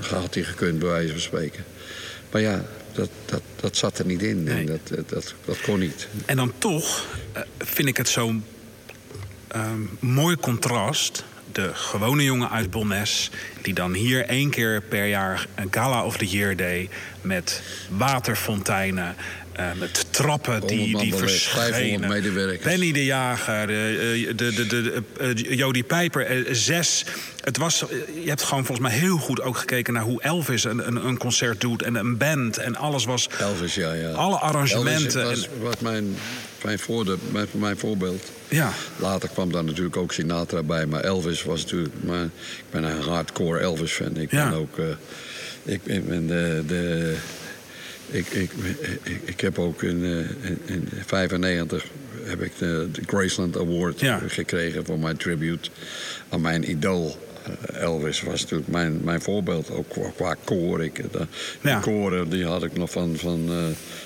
had 0.00 0.34
hij 0.34 0.42
gekund, 0.44 0.78
bij 0.78 0.88
wijze 0.88 1.12
van 1.12 1.20
spreken. 1.20 1.64
Maar 2.32 2.40
ja, 2.40 2.64
dat, 2.92 3.10
dat, 3.24 3.42
dat 3.56 3.76
zat 3.76 3.98
er 3.98 4.06
niet 4.06 4.22
in. 4.22 4.42
Nee. 4.42 4.58
En 4.58 4.66
dat, 4.66 4.88
dat, 4.88 5.08
dat, 5.08 5.34
dat 5.44 5.60
kon 5.60 5.78
niet. 5.78 6.08
En 6.26 6.36
dan 6.36 6.52
toch 6.58 7.06
eh, 7.32 7.42
vind 7.58 7.88
ik 7.88 7.96
het 7.96 8.08
zo'n 8.08 8.44
ehm, 9.48 9.80
mooi 9.98 10.36
contrast 10.36 11.24
de 11.52 11.70
gewone 11.74 12.24
jongen 12.24 12.50
uit 12.50 12.70
Bonnes... 12.70 13.30
die 13.62 13.74
dan 13.74 13.94
hier 13.94 14.24
één 14.24 14.50
keer 14.50 14.82
per 14.82 15.06
jaar 15.06 15.46
een 15.54 15.68
Gala 15.70 16.04
of 16.04 16.16
the 16.16 16.26
Year 16.26 16.56
deed... 16.56 16.90
met 17.20 17.62
waterfonteinen, 17.90 19.14
uh, 19.60 19.66
met 19.78 20.06
trappen 20.10 20.66
die, 20.66 20.98
die 20.98 21.14
verschenen. 21.14 22.08
medewerkers. 22.08 22.64
Benny 22.64 22.92
de 22.92 23.04
Jager, 23.04 23.66
de, 23.66 24.32
de, 24.36 24.54
de, 24.54 24.66
de, 24.66 25.02
uh, 25.20 25.58
Jody 25.58 25.82
Pijper, 25.82 26.36
uh, 26.36 26.54
zes. 26.54 27.04
Het 27.44 27.56
was, 27.56 27.84
je 28.22 28.28
hebt 28.28 28.42
gewoon 28.42 28.64
volgens 28.64 28.88
mij 28.88 28.98
heel 28.98 29.16
goed 29.16 29.40
ook 29.40 29.56
gekeken 29.56 29.92
naar 29.92 30.02
hoe 30.02 30.22
Elvis 30.22 30.64
een, 30.64 30.86
een, 30.86 31.06
een 31.06 31.18
concert 31.18 31.60
doet. 31.60 31.82
En 31.82 31.94
een 31.94 32.16
band 32.16 32.58
en 32.58 32.76
alles 32.76 33.04
was... 33.04 33.28
Elvis, 33.40 33.74
ja, 33.74 33.92
ja. 33.92 34.10
Alle 34.10 34.36
arrangementen. 34.36 35.22
Elvis 35.22 35.38
was, 35.38 35.48
was 35.60 35.74
mijn, 35.78 36.16
mijn, 36.62 36.78
voorde, 36.78 37.16
mijn, 37.32 37.46
mijn 37.52 37.78
voorbeeld. 37.78 38.30
Ja. 38.48 38.72
Later 38.96 39.28
kwam 39.28 39.52
daar 39.52 39.64
natuurlijk 39.64 39.96
ook 39.96 40.12
Sinatra 40.12 40.62
bij. 40.62 40.86
Maar 40.86 41.00
Elvis 41.00 41.42
was 41.42 41.62
natuurlijk... 41.62 41.94
Maar, 42.00 42.24
ik 42.24 42.64
ben 42.70 42.82
een 42.82 43.02
hardcore 43.02 43.58
Elvis-fan. 43.60 44.16
Ik 44.16 44.28
ben 44.28 44.52
ook... 44.52 44.78
ik 45.62 45.82
ben 45.84 46.26
de... 46.26 46.62
de 46.66 47.16
ik, 48.12 48.26
ik, 48.26 48.50
ik, 49.02 49.20
ik, 49.24 49.40
heb 49.40 49.58
ook 49.58 49.82
in 49.82 50.00
1995 50.00 51.84
uh, 51.84 51.90
heb 52.30 52.42
ik 52.42 52.52
de, 52.58 52.88
de 52.92 53.02
Graceland 53.06 53.58
Award 53.58 54.00
ja. 54.00 54.20
gekregen 54.26 54.84
voor 54.84 54.98
mijn 54.98 55.16
tribute 55.16 55.70
aan 56.28 56.40
mijn 56.40 56.70
idool. 56.70 57.16
Uh, 57.48 57.80
Elvis 57.80 58.22
was 58.22 58.40
natuurlijk 58.40 58.70
mijn, 58.70 59.00
mijn 59.04 59.20
voorbeeld, 59.20 59.70
ook 59.70 59.88
qua, 59.88 60.10
qua 60.16 60.36
koor. 60.44 60.84
Ik, 60.84 61.12
de, 61.12 61.26
ja. 61.60 61.80
koren 61.80 62.28
die 62.28 62.44
had 62.44 62.62
ik 62.62 62.76
nog 62.76 62.90
van, 62.90 63.16
van, 63.16 63.50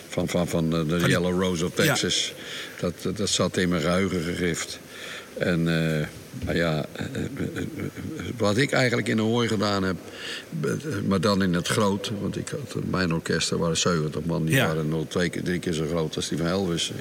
van, 0.09 0.29
van, 0.29 0.49
van 0.49 0.71
de, 0.71 0.87
de 0.87 1.07
Yellow 1.07 1.43
Rose 1.43 1.65
of 1.65 1.75
Texas. 1.75 2.35
Ja. 2.81 2.91
Dat, 3.03 3.17
dat 3.17 3.29
zat 3.29 3.57
in 3.57 3.69
mijn 3.69 3.83
geheugen 3.83 4.23
gegrift. 4.23 4.79
En 5.39 5.69
maar 6.45 6.57
ja, 6.57 6.87
wat 8.37 8.57
ik 8.57 8.72
eigenlijk 8.72 9.09
in 9.09 9.18
Ahoy 9.18 9.49
gedaan 9.49 9.82
heb, 9.82 9.97
maar 11.07 11.20
dan 11.20 11.43
in 11.43 11.55
het 11.55 11.68
groot, 11.68 12.12
want 12.20 12.37
ik 12.37 12.49
had, 12.49 12.84
mijn 12.84 13.12
orkesten 13.12 13.59
waren 13.59 13.76
70 13.76 14.24
man, 14.24 14.45
die 14.45 14.55
ja. 14.55 14.66
waren 14.66 14.89
nog 14.89 15.05
twee 15.09 15.28
keer, 15.30 15.43
drie 15.43 15.59
keer 15.59 15.72
zo 15.72 15.87
groot 15.87 16.16
als 16.16 16.28
die 16.28 16.39
van 16.39 16.47
Elvis. 16.47 16.93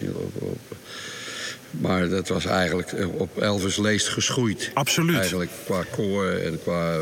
Maar 1.72 2.10
dat 2.10 2.28
was 2.28 2.46
eigenlijk 2.46 2.94
op 3.18 3.38
Elvis 3.42 3.78
leest 3.78 4.08
geschoeid. 4.08 4.72
Absoluut. 4.74 5.18
Eigenlijk 5.18 5.52
qua 5.66 5.84
koor 5.92 6.30
en 6.30 6.60
qua 6.62 7.00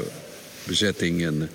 bezetting 0.64 1.26
en... 1.26 1.50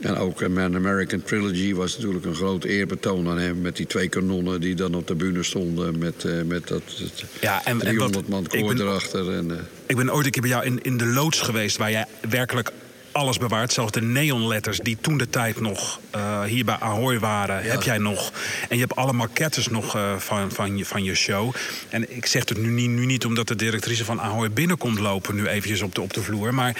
En 0.00 0.16
ook 0.16 0.48
mijn 0.48 0.74
American 0.74 1.22
Trilogy 1.22 1.74
was 1.74 1.96
natuurlijk 1.96 2.24
een 2.24 2.34
groot 2.34 2.64
eerbetoon 2.64 3.28
aan 3.28 3.38
hem. 3.38 3.60
Met 3.60 3.76
die 3.76 3.86
twee 3.86 4.08
kanonnen 4.08 4.60
die 4.60 4.74
dan 4.74 4.94
op 4.94 5.06
de 5.06 5.14
bühne 5.14 5.42
stonden. 5.42 5.98
Met, 5.98 6.24
uh, 6.24 6.42
met 6.42 6.68
dat, 6.68 6.82
dat 6.98 7.24
ja, 7.40 7.64
en, 7.64 7.78
300 7.78 8.14
en 8.14 8.20
wat, 8.20 8.28
man 8.28 8.46
koor 8.46 8.74
ben, 8.74 8.86
erachter. 8.86 9.32
En, 9.32 9.48
uh, 9.48 9.56
ik 9.86 9.96
ben 9.96 10.12
ooit 10.12 10.24
een 10.26 10.30
keer 10.30 10.42
bij 10.42 10.50
jou 10.50 10.64
in, 10.64 10.82
in 10.82 10.96
de 10.96 11.06
loods 11.06 11.40
geweest... 11.40 11.76
waar 11.76 11.90
jij 11.90 12.06
werkelijk 12.28 12.72
alles 13.16 13.38
bewaart. 13.38 13.72
Zelfs 13.72 13.92
de 13.92 14.02
neonletters 14.02 14.78
die 14.78 14.96
toen 15.00 15.18
de 15.18 15.30
tijd 15.30 15.60
nog 15.60 16.00
uh, 16.16 16.42
hier 16.42 16.64
bij 16.64 16.76
Ahoy 16.78 17.18
waren, 17.18 17.64
ja. 17.64 17.70
heb 17.70 17.82
jij 17.82 17.98
nog. 17.98 18.32
En 18.68 18.76
je 18.76 18.82
hebt 18.82 18.96
alle 18.96 19.12
maquettes 19.12 19.68
nog 19.68 19.96
uh, 19.96 20.16
van, 20.16 20.52
van, 20.52 20.76
je, 20.76 20.84
van 20.84 21.04
je 21.04 21.14
show. 21.14 21.54
En 21.88 22.16
ik 22.16 22.26
zeg 22.26 22.48
het 22.48 22.58
nu 22.58 22.70
niet, 22.70 22.90
nu 22.90 23.06
niet 23.06 23.24
omdat 23.24 23.48
de 23.48 23.56
directrice 23.56 24.04
van 24.04 24.20
Ahoy 24.20 24.50
binnenkomt 24.50 24.98
lopen... 24.98 25.34
nu 25.34 25.46
eventjes 25.46 25.82
op 25.82 25.94
de, 25.94 26.00
op 26.00 26.14
de 26.14 26.22
vloer, 26.22 26.54
maar... 26.54 26.76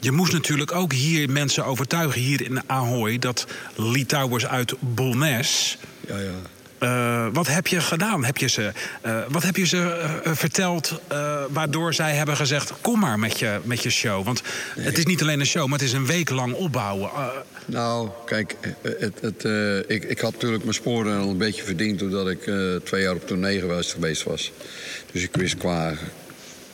Je 0.00 0.12
moest 0.12 0.32
natuurlijk 0.32 0.72
ook 0.72 0.92
hier 0.92 1.30
mensen 1.30 1.64
overtuigen, 1.64 2.20
hier 2.20 2.42
in 2.42 2.60
Ahoy... 2.66 3.18
dat 3.18 3.46
Lee 3.76 4.06
Towers 4.06 4.46
uit 4.46 4.74
Bolnes... 4.78 5.78
Ja, 6.06 6.18
ja. 6.18 6.30
Uh, 6.82 7.26
wat 7.32 7.46
heb 7.46 7.66
je 7.66 7.80
gedaan? 7.80 8.24
Heb 8.24 8.36
je 8.36 8.46
ze, 8.48 8.72
uh, 9.06 9.18
wat 9.28 9.42
heb 9.42 9.56
je 9.56 9.66
ze 9.66 9.76
uh, 10.26 10.32
verteld 10.34 11.00
waardoor 11.50 11.94
zij 11.94 12.14
hebben 12.14 12.36
gezegd... 12.36 12.72
kom 12.80 13.00
maar 13.00 13.18
met 13.18 13.38
je, 13.38 13.60
met 13.62 13.82
je 13.82 13.90
show? 13.90 14.24
Want 14.24 14.42
nee. 14.76 14.84
het 14.84 14.98
is 14.98 15.04
niet 15.04 15.22
alleen 15.22 15.40
een 15.40 15.46
show, 15.46 15.66
maar 15.66 15.78
het 15.78 15.88
is 15.88 15.92
een 15.92 16.06
week 16.06 16.30
lang 16.30 16.54
opbouwen. 16.54 17.10
Nou, 17.64 18.08
kijk, 18.26 18.56
het, 18.82 19.20
het, 19.20 19.44
ik, 19.88 20.04
ik 20.04 20.18
had 20.20 20.32
natuurlijk 20.32 20.62
mijn 20.62 20.74
sporen 20.74 21.20
al 21.20 21.28
een 21.28 21.38
beetje 21.38 21.62
verdiend... 21.62 21.98
doordat 21.98 22.28
ik 22.28 22.50
twee 22.84 23.02
jaar 23.02 23.14
op 23.14 23.26
tournee 23.26 23.60
geweest 23.60 24.22
was. 24.22 24.52
Dus 25.12 25.22
ik 25.22 25.36
wist 25.36 25.56
qua, 25.56 25.94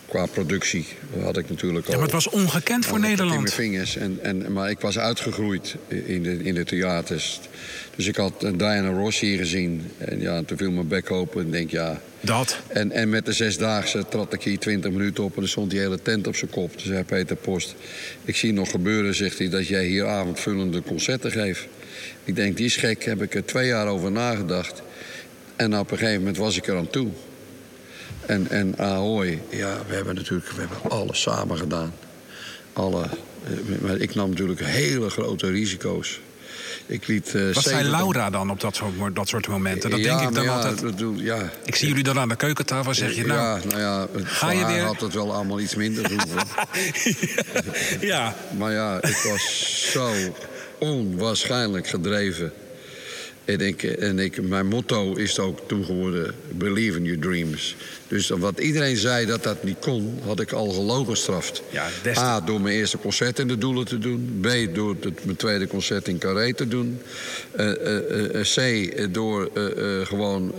qua 0.08 0.26
productie 0.26 0.86
had 1.22 1.36
ik 1.36 1.48
natuurlijk 1.48 1.86
al... 1.86 1.90
Ja, 1.92 1.96
maar 1.96 2.06
het 2.06 2.24
was 2.24 2.28
ongekend 2.28 2.86
voor 2.86 3.00
Nederland. 3.00 3.34
In 3.34 3.42
mijn 3.42 3.52
vingers. 3.52 3.96
En, 3.96 4.18
en, 4.22 4.52
maar 4.52 4.70
ik 4.70 4.80
was 4.80 4.98
uitgegroeid 4.98 5.76
in 5.88 6.22
de, 6.22 6.42
in 6.42 6.54
de 6.54 6.64
theaters. 6.64 7.40
Dus 7.96 8.06
ik 8.06 8.16
had 8.16 8.40
Diana 8.40 8.88
Ross 8.88 9.20
hier 9.20 9.38
gezien. 9.38 9.90
En 9.98 10.20
ja, 10.20 10.42
toen 10.42 10.56
viel 10.56 10.70
mijn 10.70 10.88
bek 10.88 11.10
open 11.10 11.44
en 11.44 11.50
denk 11.50 11.70
ja... 11.70 12.00
Dat? 12.20 12.58
En, 12.66 12.92
en 12.92 13.08
met 13.08 13.26
de 13.26 13.32
zesdaagse 13.32 14.04
trad 14.08 14.32
ik 14.32 14.42
hier 14.42 14.58
20 14.58 14.90
minuten 14.90 15.24
op... 15.24 15.34
en 15.34 15.40
dan 15.40 15.48
stond 15.48 15.70
die 15.70 15.80
hele 15.80 16.02
tent 16.02 16.26
op 16.26 16.36
zijn 16.36 16.50
kop. 16.50 16.76
Toen 16.76 16.86
zei 16.86 17.04
Peter 17.04 17.36
Post... 17.36 17.74
ik 18.24 18.36
zie 18.36 18.52
nog 18.52 18.70
gebeuren, 18.70 19.14
zegt 19.14 19.38
hij, 19.38 19.48
dat 19.48 19.66
jij 19.66 19.84
hier 19.84 20.06
avondvullende 20.06 20.82
concerten 20.82 21.30
geeft. 21.30 21.66
Ik 22.24 22.36
denk, 22.36 22.56
die 22.56 22.66
is 22.66 22.76
gek. 22.76 23.04
Heb 23.04 23.22
ik 23.22 23.34
er 23.34 23.44
twee 23.44 23.66
jaar 23.66 23.86
over 23.86 24.12
nagedacht. 24.12 24.82
En 25.56 25.78
op 25.78 25.90
een 25.90 25.98
gegeven 25.98 26.18
moment 26.18 26.36
was 26.36 26.56
ik 26.56 26.66
er 26.66 26.76
aan 26.76 26.90
toe. 26.90 27.08
En, 28.26 28.50
en 28.50 28.78
Ahoy, 28.78 29.42
ja, 29.50 29.76
we 29.88 29.94
hebben 29.94 30.14
natuurlijk 30.14 30.50
we 30.50 30.60
hebben 30.60 30.90
alles 30.90 31.20
samen 31.20 31.58
gedaan. 31.58 31.94
Alle, 32.72 33.06
maar 33.80 33.96
ik 33.96 34.14
nam 34.14 34.30
natuurlijk 34.30 34.60
hele 34.64 35.10
grote 35.10 35.50
risico's. 35.50 36.20
Ik 36.86 37.06
liet, 37.06 37.32
uh, 37.34 37.54
Wat 37.54 37.62
zei 37.62 37.88
Laura 37.88 38.30
dan 38.30 38.50
op 38.50 38.60
dat 38.60 38.76
soort, 38.76 39.14
dat 39.14 39.28
soort 39.28 39.48
momenten? 39.48 39.90
Dat 39.90 40.00
ja, 40.00 40.16
denk 40.16 40.28
ik 40.28 40.34
dan 40.34 40.44
ja, 40.44 40.54
altijd. 40.54 40.80
Bedoel, 40.80 41.14
ja. 41.14 41.50
Ik 41.64 41.74
zie 41.74 41.88
jullie 41.88 42.02
dan 42.02 42.18
aan 42.18 42.28
de 42.28 42.36
keukentafel 42.36 42.94
zeg 42.94 43.14
je 43.14 43.26
nou. 43.26 43.40
Ja, 43.40 43.60
nou 43.68 43.80
ja, 43.80 44.06
het, 44.12 44.26
ga 44.26 44.50
je 44.50 44.66
weer... 44.66 44.82
had 44.82 45.00
het 45.00 45.14
wel 45.14 45.34
allemaal 45.34 45.60
iets 45.60 45.74
minder 45.74 46.10
hoeven. 46.10 46.46
ja. 48.08 48.34
Maar 48.56 48.72
ja, 48.72 49.02
ik 49.02 49.28
was 49.30 49.90
zo 49.92 50.12
onwaarschijnlijk 50.78 51.88
gedreven. 51.88 52.52
En, 53.46 53.60
ik, 53.60 53.82
en 53.82 54.18
ik, 54.18 54.42
mijn 54.42 54.66
motto 54.66 55.14
is 55.14 55.38
ook 55.38 55.58
toen 55.66 55.84
geworden: 55.84 56.34
believe 56.50 56.98
in 56.98 57.04
your 57.04 57.20
dreams. 57.20 57.76
Dus 58.08 58.28
wat 58.28 58.58
iedereen 58.58 58.96
zei 58.96 59.26
dat 59.26 59.42
dat 59.42 59.64
niet 59.64 59.78
kon, 59.80 60.18
had 60.24 60.40
ik 60.40 60.52
al 60.52 60.68
gelogenstraft. 60.68 61.62
Ja, 61.70 61.88
A, 62.16 62.40
door 62.40 62.60
mijn 62.60 62.74
eerste 62.74 62.98
concert 62.98 63.38
in 63.38 63.48
de 63.48 63.58
Doelen 63.58 63.84
te 63.84 63.98
doen. 63.98 64.38
B, 64.40 64.74
door 64.74 64.96
het, 65.00 65.24
mijn 65.24 65.36
tweede 65.36 65.66
concert 65.66 66.08
in 66.08 66.18
Carré 66.18 66.54
te 66.54 66.68
doen. 66.68 67.00
Uh, 67.56 67.66
uh, 67.66 68.34
uh, 68.34 68.40
C, 68.40 69.14
door 69.14 69.50
gewoon 70.04 70.52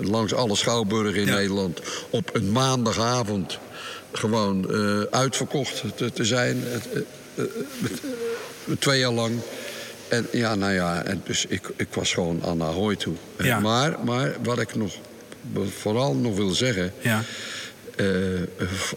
langs 0.00 0.34
alle 0.34 0.56
schouwburgen 0.56 1.20
in 1.20 1.26
ja. 1.26 1.34
Nederland... 1.34 1.80
op 2.10 2.30
een 2.32 2.52
maandagavond 2.52 3.58
gewoon 4.12 4.68
uitverkocht 5.10 5.82
te, 5.96 6.12
te 6.12 6.24
zijn. 6.24 6.62
twee 8.78 8.98
jaar 8.98 9.12
lang. 9.12 9.32
En 10.10 10.26
ja, 10.32 10.54
nou 10.54 10.72
ja, 10.72 11.02
en 11.02 11.22
dus 11.24 11.46
ik, 11.48 11.70
ik 11.76 11.88
was 11.94 12.12
gewoon 12.12 12.42
aan 12.44 12.62
Ahoy 12.62 12.96
toe. 12.96 13.14
Ja. 13.38 13.60
Maar, 13.60 13.96
maar 14.04 14.32
wat 14.42 14.58
ik 14.58 14.74
nog 14.74 14.92
vooral 15.78 16.14
nog 16.14 16.36
wil 16.36 16.50
zeggen. 16.50 16.92
Ja. 17.00 17.22
Uh, 17.96 18.40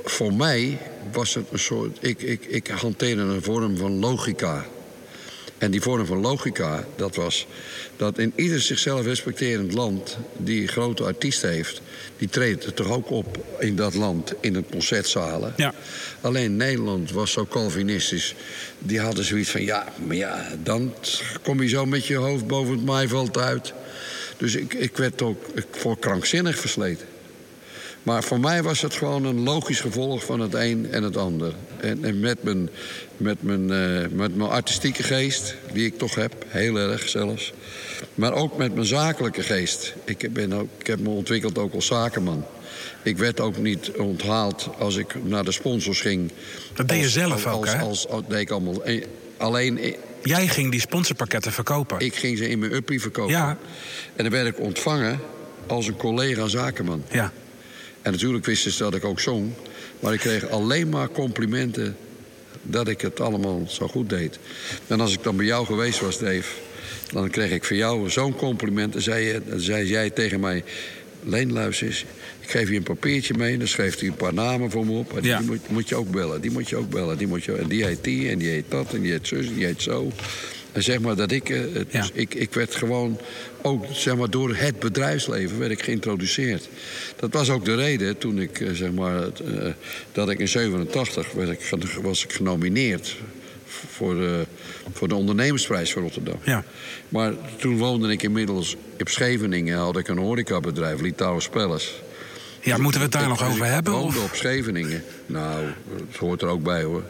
voor 0.03 0.34
mij 0.34 0.78
was 1.11 1.34
het 1.34 1.45
een 1.51 1.59
soort. 1.59 1.97
Ik, 2.01 2.22
ik, 2.22 2.45
ik 2.45 2.68
hanteerde 2.68 3.22
een 3.22 3.43
vorm 3.43 3.78
van 3.78 3.99
logica. 3.99 4.66
En 5.57 5.71
die 5.71 5.81
vorm 5.81 6.05
van 6.05 6.17
logica, 6.17 6.85
dat 6.95 7.15
was 7.15 7.47
dat 7.97 8.17
in 8.17 8.33
ieder 8.35 8.61
zichzelf 8.61 9.05
respecterend 9.05 9.73
land 9.73 10.17
die 10.37 10.67
grote 10.67 11.03
artiesten 11.03 11.49
heeft, 11.49 11.81
die 12.17 12.29
treedt 12.29 12.65
er 12.65 12.73
toch 12.73 12.89
ook 12.89 13.09
op 13.09 13.45
in 13.59 13.75
dat 13.75 13.93
land, 13.93 14.33
in 14.39 14.55
het 14.55 14.65
concertzalen. 14.71 15.53
Ja. 15.57 15.73
Alleen 16.21 16.55
Nederland 16.55 17.11
was 17.11 17.31
zo 17.31 17.45
Calvinistisch. 17.45 18.35
Die 18.79 18.99
hadden 18.99 19.25
zoiets 19.25 19.49
van, 19.49 19.63
ja, 19.63 19.93
maar 20.05 20.15
ja, 20.15 20.47
dan 20.63 20.93
kom 21.41 21.61
je 21.61 21.67
zo 21.67 21.85
met 21.85 22.05
je 22.05 22.15
hoofd 22.15 22.47
boven 22.47 22.73
het 22.73 22.85
maaiveld 22.85 23.37
uit. 23.37 23.73
Dus 24.37 24.55
ik, 24.55 24.73
ik 24.73 24.97
werd 24.97 25.21
ook 25.21 25.45
voor 25.71 25.97
krankzinnig 25.99 26.59
versleten. 26.59 27.07
Maar 28.03 28.23
voor 28.23 28.39
mij 28.39 28.63
was 28.63 28.81
het 28.81 28.93
gewoon 28.93 29.25
een 29.25 29.43
logisch 29.43 29.79
gevolg 29.79 30.25
van 30.25 30.39
het 30.39 30.53
een 30.53 30.87
en 30.91 31.03
het 31.03 31.17
ander. 31.17 31.53
En, 31.77 32.03
en 32.03 32.19
met, 32.19 32.43
mijn, 32.43 32.69
met, 33.17 33.43
mijn, 33.43 33.71
uh, 33.71 34.07
met 34.11 34.35
mijn 34.35 34.49
artistieke 34.49 35.03
geest, 35.03 35.55
die 35.73 35.85
ik 35.85 35.97
toch 35.97 36.15
heb, 36.15 36.45
heel 36.47 36.77
erg 36.77 37.09
zelfs. 37.09 37.53
Maar 38.15 38.33
ook 38.33 38.57
met 38.57 38.73
mijn 38.73 38.85
zakelijke 38.85 39.43
geest. 39.43 39.93
Ik, 40.05 40.33
ben 40.33 40.53
ook, 40.53 40.67
ik 40.77 40.87
heb 40.87 40.99
me 40.99 41.09
ontwikkeld 41.09 41.57
ook 41.57 41.73
als 41.73 41.85
zakenman. 41.85 42.45
Ik 43.03 43.17
werd 43.17 43.39
ook 43.39 43.57
niet 43.57 43.91
onthaald 43.91 44.69
als 44.77 44.95
ik 44.95 45.15
naar 45.23 45.43
de 45.43 45.51
sponsors 45.51 46.01
ging. 46.01 46.31
Dat 46.73 46.87
deed 46.87 47.01
je 47.01 47.09
zelf 47.09 47.45
als, 47.45 47.55
ook, 47.55 47.65
als, 47.65 47.73
hè? 47.73 47.81
Als, 47.81 48.07
als, 48.07 48.21
deed 48.27 48.39
ik 48.39 48.51
allemaal. 48.51 48.81
Alleen... 49.37 49.95
Jij 50.23 50.47
ging 50.47 50.71
die 50.71 50.79
sponsorpakketten 50.79 51.51
verkopen? 51.51 51.99
Ik 51.99 52.15
ging 52.15 52.37
ze 52.37 52.49
in 52.49 52.59
mijn 52.59 52.73
uppie 52.73 53.01
verkopen. 53.01 53.33
Ja. 53.33 53.57
En 54.15 54.23
dan 54.23 54.29
werd 54.31 54.47
ik 54.47 54.59
ontvangen 54.59 55.19
als 55.67 55.87
een 55.87 55.97
collega 55.97 56.47
zakenman. 56.47 57.03
Ja. 57.11 57.31
En 58.03 58.11
natuurlijk 58.11 58.45
wisten 58.45 58.71
ze 58.71 58.83
dat 58.83 58.95
ik 58.95 59.05
ook 59.05 59.19
zong. 59.19 59.51
Maar 59.99 60.13
ik 60.13 60.19
kreeg 60.19 60.49
alleen 60.49 60.89
maar 60.89 61.09
complimenten 61.09 61.95
dat 62.61 62.87
ik 62.87 63.01
het 63.01 63.19
allemaal 63.19 63.65
zo 63.67 63.87
goed 63.87 64.09
deed. 64.09 64.39
En 64.87 64.99
als 64.99 65.13
ik 65.13 65.23
dan 65.23 65.35
bij 65.35 65.45
jou 65.45 65.65
geweest 65.65 65.99
was, 65.99 66.19
Dave... 66.19 66.51
dan 67.11 67.29
kreeg 67.29 67.51
ik 67.51 67.63
voor 67.63 67.75
jou 67.75 68.09
zo'n 68.09 68.35
compliment. 68.35 68.95
En 68.95 69.01
zei, 69.01 69.25
je, 69.25 69.41
zei 69.55 69.87
jij 69.87 70.09
tegen 70.09 70.39
mij... 70.39 70.63
Leenluis 71.25 71.81
is... 71.81 72.05
Ik 72.39 72.49
geef 72.49 72.69
je 72.69 72.75
een 72.75 72.83
papiertje 72.83 73.33
mee 73.33 73.53
en 73.53 73.59
dan 73.59 73.67
schrijft 73.67 73.99
hij 73.99 74.09
een 74.09 74.15
paar 74.15 74.33
namen 74.33 74.71
voor 74.71 74.85
me 74.85 74.91
op. 74.91 75.15
En 75.17 75.21
die 75.21 75.39
moet, 75.39 75.69
moet, 75.69 75.89
je 75.89 75.95
ook 75.95 76.11
bellen, 76.11 76.41
die 76.41 76.51
moet 76.51 76.69
je 76.69 76.75
ook 76.75 76.89
bellen. 76.89 77.17
Die 77.17 77.27
moet 77.27 77.43
je, 77.43 77.53
en 77.53 77.67
die 77.67 77.85
heet 77.85 78.03
die 78.03 78.29
en 78.29 78.37
die 78.37 78.49
heet 78.49 78.65
dat 78.67 78.93
en 78.93 79.01
die 79.01 79.11
heet 79.11 79.27
zus 79.27 79.47
en 79.47 79.53
die 79.53 79.65
heet 79.65 79.81
zo. 79.81 80.11
En 80.71 80.83
zeg 80.83 80.99
maar 80.99 81.15
dat 81.15 81.31
ik, 81.31 81.49
eh, 81.49 81.61
dus 81.91 82.09
ik, 82.13 82.33
ik 82.33 82.53
werd 82.53 82.75
gewoon 82.75 83.19
ook 83.64 83.86
zeg 83.91 84.16
maar, 84.16 84.30
door 84.30 84.55
het 84.55 84.80
bedrijfsleven 84.80 85.59
werd 85.59 85.72
ik 85.72 85.84
geïntroduceerd. 85.84 86.70
Dat 87.16 87.34
was 87.34 87.49
ook 87.49 87.66
de 87.66 87.76
reden 87.76 88.18
toen 88.18 88.39
ik, 88.39 88.59
eh, 88.59 88.72
zeg 88.72 88.91
maar, 88.91 89.24
eh, 89.24 89.72
dat 90.11 90.30
ik 90.30 90.39
in 90.39 90.47
87 90.47 91.32
werd 91.32 91.49
ik, 91.49 91.70
was 92.01 92.24
ik 92.24 92.34
genomineerd 92.34 93.16
voor 93.66 94.14
de, 94.16 94.45
voor 94.91 95.07
de 95.07 95.16
ondernemersprijs 95.16 95.93
van 95.93 96.01
Rotterdam. 96.01 96.39
Ja. 96.43 96.64
Maar 97.09 97.34
toen 97.57 97.78
woonde 97.78 98.11
ik 98.11 98.24
inmiddels 98.24 98.76
op 98.99 99.09
Scheveningen, 99.09 99.78
had 99.78 99.97
ik 99.97 100.07
een 100.07 100.18
horecabedrijf, 100.18 101.01
Litouwen 101.01 101.41
Spellers. 101.41 101.93
Ja, 102.61 102.78
moeten 102.78 102.99
we 102.99 103.05
het 103.05 103.16
daar 103.16 103.28
nog 103.28 103.47
over 103.47 103.66
hebben? 103.66 103.93
Ik 103.93 103.99
woonde 103.99 104.20
op 104.20 104.34
Scheveningen. 104.34 105.03
Nou, 105.26 105.66
dat 105.97 106.18
hoort 106.18 106.41
er 106.41 106.47
ook 106.47 106.64
bij 106.64 106.84
hoor. 106.84 107.03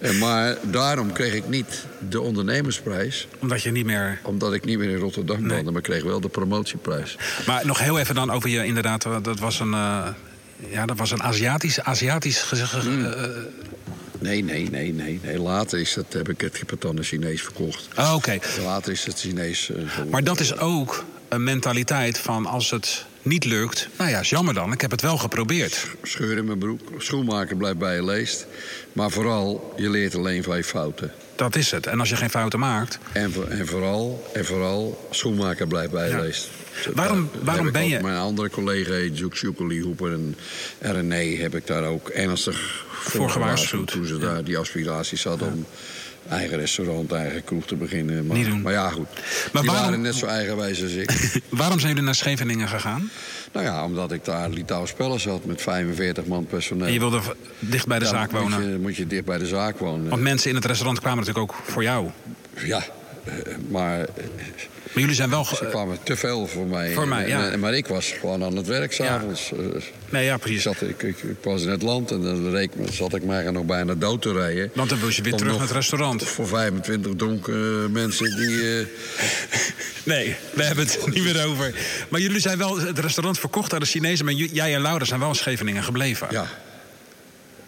En 0.00 0.18
maar 0.18 0.56
daarom 0.62 1.12
kreeg 1.12 1.34
ik 1.34 1.48
niet 1.48 1.84
de 2.08 2.20
ondernemersprijs. 2.20 3.28
Omdat 3.38 3.62
je 3.62 3.70
niet 3.70 3.84
meer... 3.84 4.18
Omdat 4.22 4.52
ik 4.52 4.64
niet 4.64 4.78
meer 4.78 4.90
in 4.90 4.96
Rotterdam 4.96 5.40
nee. 5.40 5.56
woonde, 5.56 5.70
maar 5.70 5.80
ik 5.80 5.86
kreeg 5.86 6.02
wel 6.02 6.20
de 6.20 6.28
promotieprijs. 6.28 7.16
Maar 7.46 7.66
nog 7.66 7.78
heel 7.78 7.98
even 7.98 8.14
dan 8.14 8.30
over 8.30 8.48
je, 8.48 8.64
inderdaad, 8.64 9.06
dat 9.22 9.38
was 9.38 9.60
een... 9.60 9.72
Uh, 9.72 10.06
ja, 10.70 10.86
dat 10.86 10.98
was 10.98 11.10
een 11.10 11.22
Aziatisch... 11.22 11.80
Aziatisch 11.80 12.52
mm. 12.84 13.04
uh, 13.04 13.12
Nee, 14.20 14.44
nee, 14.44 14.70
nee, 14.70 14.92
nee, 14.92 15.20
nee. 15.22 15.38
Later 15.38 15.78
is 15.78 15.94
het, 15.94 16.12
heb 16.12 16.28
ik 16.28 16.40
het 16.40 16.82
dan 16.82 16.96
een 16.96 17.04
Chinees 17.04 17.42
verkocht. 17.42 17.88
Oh, 17.98 18.14
oké. 18.14 18.38
Later 18.64 18.92
is 18.92 19.04
het 19.04 19.20
Chinees. 19.20 19.70
Uh, 19.70 19.76
maar 20.10 20.24
dat 20.24 20.40
is 20.40 20.56
ook 20.56 21.04
een 21.28 21.44
mentaliteit 21.44 22.18
van 22.18 22.46
als 22.46 22.70
het 22.70 23.06
niet 23.22 23.44
lukt, 23.44 23.88
nou 23.98 24.10
ja, 24.10 24.20
is 24.20 24.30
jammer 24.30 24.54
dan. 24.54 24.72
Ik 24.72 24.80
heb 24.80 24.90
het 24.90 25.02
wel 25.02 25.16
geprobeerd. 25.16 25.86
Scheur 26.02 26.36
in 26.36 26.44
mijn 26.44 26.58
broek. 26.58 26.80
Schoenmaker 26.98 27.56
blijft 27.56 27.78
bij 27.78 27.94
je 27.94 28.04
leest. 28.04 28.46
Maar 28.92 29.10
vooral, 29.10 29.74
je 29.76 29.90
leert 29.90 30.14
alleen 30.14 30.42
van 30.42 30.56
je 30.56 30.64
fouten. 30.64 31.12
Dat 31.36 31.56
is 31.56 31.70
het. 31.70 31.86
En 31.86 32.00
als 32.00 32.08
je 32.08 32.16
geen 32.16 32.30
fouten 32.30 32.58
maakt... 32.58 32.98
En, 33.12 33.32
en 33.48 33.66
vooral, 33.66 34.30
en 34.32 34.44
vooral, 34.44 35.08
schoenmaker 35.10 35.66
blijft 35.66 35.90
bij 35.90 36.08
je 36.08 36.20
leest. 36.20 36.48
Waarom, 36.94 37.30
waarom 37.42 37.72
ben 37.72 37.88
je... 37.88 38.00
Mijn 38.00 38.16
andere 38.16 38.50
collega, 38.50 38.96
Juk 39.12 39.36
Sjukeli 39.36 39.80
Hoeper 39.80 40.12
en 40.12 40.36
René... 40.78 41.36
heb 41.36 41.54
ik 41.54 41.66
daar 41.66 41.84
ook 41.84 42.08
ernstig 42.08 42.84
voor, 42.90 43.30
gewaarschuwd. 43.30 43.86
Toen 43.86 44.06
ze 44.06 44.18
daar 44.18 44.44
die 44.44 44.58
aspiraties 44.58 45.24
hadden 45.24 45.52
om 45.52 45.66
eigen 46.28 46.58
restaurant, 46.58 47.12
eigen 47.12 47.44
kroeg 47.44 47.66
te 47.66 47.76
beginnen. 47.76 48.26
Maar, 48.26 48.36
Niet 48.36 48.46
doen. 48.46 48.60
maar 48.60 48.72
ja, 48.72 48.88
goed. 48.90 49.06
Maar 49.52 49.62
die 49.62 49.70
waren 49.70 50.00
net 50.00 50.14
zo 50.14 50.26
eigenwijs 50.26 50.82
als 50.82 50.92
ik. 50.92 51.10
waarom 51.48 51.78
zijn 51.78 51.90
jullie 51.90 52.04
naar 52.06 52.14
Scheveningen 52.14 52.68
gegaan? 52.68 53.10
Nou 53.52 53.66
ja, 53.66 53.84
omdat 53.84 54.12
ik 54.12 54.24
daar 54.24 54.48
Litouw 54.48 54.86
Spellen 54.86 55.20
zat 55.20 55.44
met 55.44 55.62
45 55.62 56.26
man 56.26 56.46
personeel. 56.46 56.86
En 56.86 56.92
je 56.92 56.98
wilde 56.98 57.20
dicht 57.58 57.86
bij 57.86 57.98
de 57.98 58.06
zaak 58.06 58.30
wonen? 58.30 58.60
Moet 58.60 58.70
je, 58.70 58.78
moet 58.78 58.96
je 58.96 59.06
dicht 59.06 59.24
bij 59.24 59.38
de 59.38 59.46
zaak 59.46 59.78
wonen. 59.78 60.08
Want 60.08 60.22
mensen 60.22 60.50
in 60.50 60.56
het 60.56 60.64
restaurant 60.64 61.00
kwamen 61.00 61.18
natuurlijk 61.18 61.52
ook 61.52 61.58
voor 61.64 61.82
jou. 61.82 62.10
Ja, 62.64 62.82
eh, 63.24 63.34
maar 63.68 64.06
maar 64.92 65.02
jullie 65.02 65.14
zijn 65.14 65.30
wel... 65.30 65.44
Ze 65.44 65.66
kwamen 65.70 65.98
te 66.02 66.16
veel 66.16 66.46
voor 66.46 66.66
mij. 66.66 66.92
Voor 66.92 67.08
mij, 67.08 67.28
ja. 67.28 67.56
maar 67.56 67.74
ik 67.74 67.86
was 67.86 68.14
gewoon 68.20 68.44
aan 68.44 68.56
het 68.56 68.66
werk 68.66 68.92
s'avonds. 68.92 69.48
Ja. 69.48 69.56
Eh, 69.56 69.82
nee, 70.08 70.24
ja, 70.24 70.36
precies. 70.36 70.62
Zat, 70.62 70.82
ik, 70.82 71.02
ik, 71.02 71.16
was 71.42 71.62
in 71.62 71.68
het 71.68 71.82
land 71.82 72.10
en 72.10 72.22
dan 72.22 72.50
reek, 72.50 72.70
zat 72.90 73.14
ik 73.14 73.24
mij 73.24 73.50
nog 73.50 73.64
bijna 73.64 73.94
dood 73.94 74.22
te 74.22 74.32
rijden. 74.32 74.70
Want 74.74 74.88
dan 74.88 75.00
was 75.00 75.16
je 75.16 75.22
weer 75.22 75.34
terug 75.34 75.52
naar 75.52 75.60
het 75.60 75.70
restaurant. 75.70 76.24
Voor 76.24 76.46
25 76.46 77.14
donkere 77.14 77.88
mensen 77.88 78.36
die... 78.36 78.50
Uh... 78.50 78.86
nee, 80.02 80.36
we 80.52 80.62
hebben 80.62 80.86
het 80.86 81.14
niet 81.14 81.24
meer 81.24 81.46
over. 81.46 81.74
Maar 82.08 82.20
jullie 82.20 82.40
zijn 82.40 82.58
wel 82.58 82.78
het 82.78 82.98
restaurant 82.98 83.38
verkocht 83.38 83.72
aan 83.72 83.80
de 83.80 83.86
Chinezen... 83.86 84.24
maar 84.24 84.34
jij 84.34 84.74
en 84.74 84.82
Laura 84.82 85.04
zijn 85.04 85.20
wel 85.20 85.28
in 85.28 85.34
Scheveningen 85.34 85.82
gebleven. 85.82 86.28
Ja. 86.30 86.46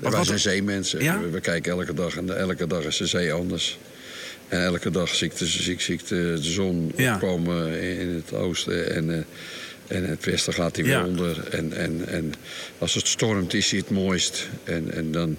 Wat, 0.03 0.12
Wij 0.12 0.25
zijn 0.25 0.39
zeemensen. 0.39 1.03
Ja? 1.03 1.20
We, 1.31 1.41
kijken 1.41 1.73
elke 1.73 1.95
dag 1.95 2.16
en 2.16 2.39
elke 2.39 2.66
dag 2.66 2.85
is 2.85 2.97
de 2.97 3.07
zee 3.07 3.33
anders. 3.33 3.79
En 4.53 4.64
elke 4.64 4.90
dag 4.90 5.14
zie 5.14 5.26
ik 5.26 5.36
de, 5.36 5.46
zie, 5.46 6.00
de, 6.09 6.38
zon 6.40 6.92
opkomen 7.12 7.80
in 7.80 8.09
het 8.09 8.32
oosten. 8.32 8.94
En, 8.94 9.09
uh, 9.09 9.16
en 9.86 10.05
het 10.09 10.24
westen 10.24 10.53
gaat 10.53 10.76
hij 10.76 10.84
weer 10.84 11.05
onder. 11.05 11.48
En, 11.50 11.72
en, 11.72 12.07
en 12.07 12.32
als 12.78 12.94
het 12.94 13.07
stormt 13.07 13.55
is 13.55 13.70
hij 13.70 13.78
het 13.78 13.90
mooist. 13.90 14.48
En, 14.64 14.92
en 14.92 15.12
dan, 15.12 15.38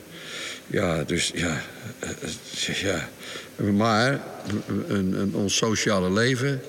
ja, 0.67 1.03
dus 1.03 1.31
ja. 1.35 1.61
Eh, 1.99 2.75
ja. 2.75 3.09
Maar 3.71 4.21
een, 4.87 5.13
een, 5.13 5.33
ons 5.33 5.55
sociale 5.55 6.11
leven 6.11 6.61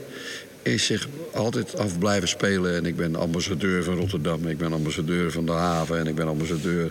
is 0.62 0.86
zich 0.86 1.08
altijd 1.32 1.76
af 1.76 1.98
blijven 1.98 2.28
spelen. 2.28 2.74
En 2.74 2.86
ik 2.86 2.96
ben 2.96 3.16
ambassadeur 3.16 3.84
van 3.84 3.96
Rotterdam. 3.96 4.48
Ik 4.48 4.58
ben 4.58 4.72
ambassadeur 4.72 5.32
van 5.32 5.46
de 5.46 5.52
haven. 5.52 5.98
En 5.98 6.06
ik 6.06 6.14
ben 6.14 6.28
ambassadeur. 6.28 6.90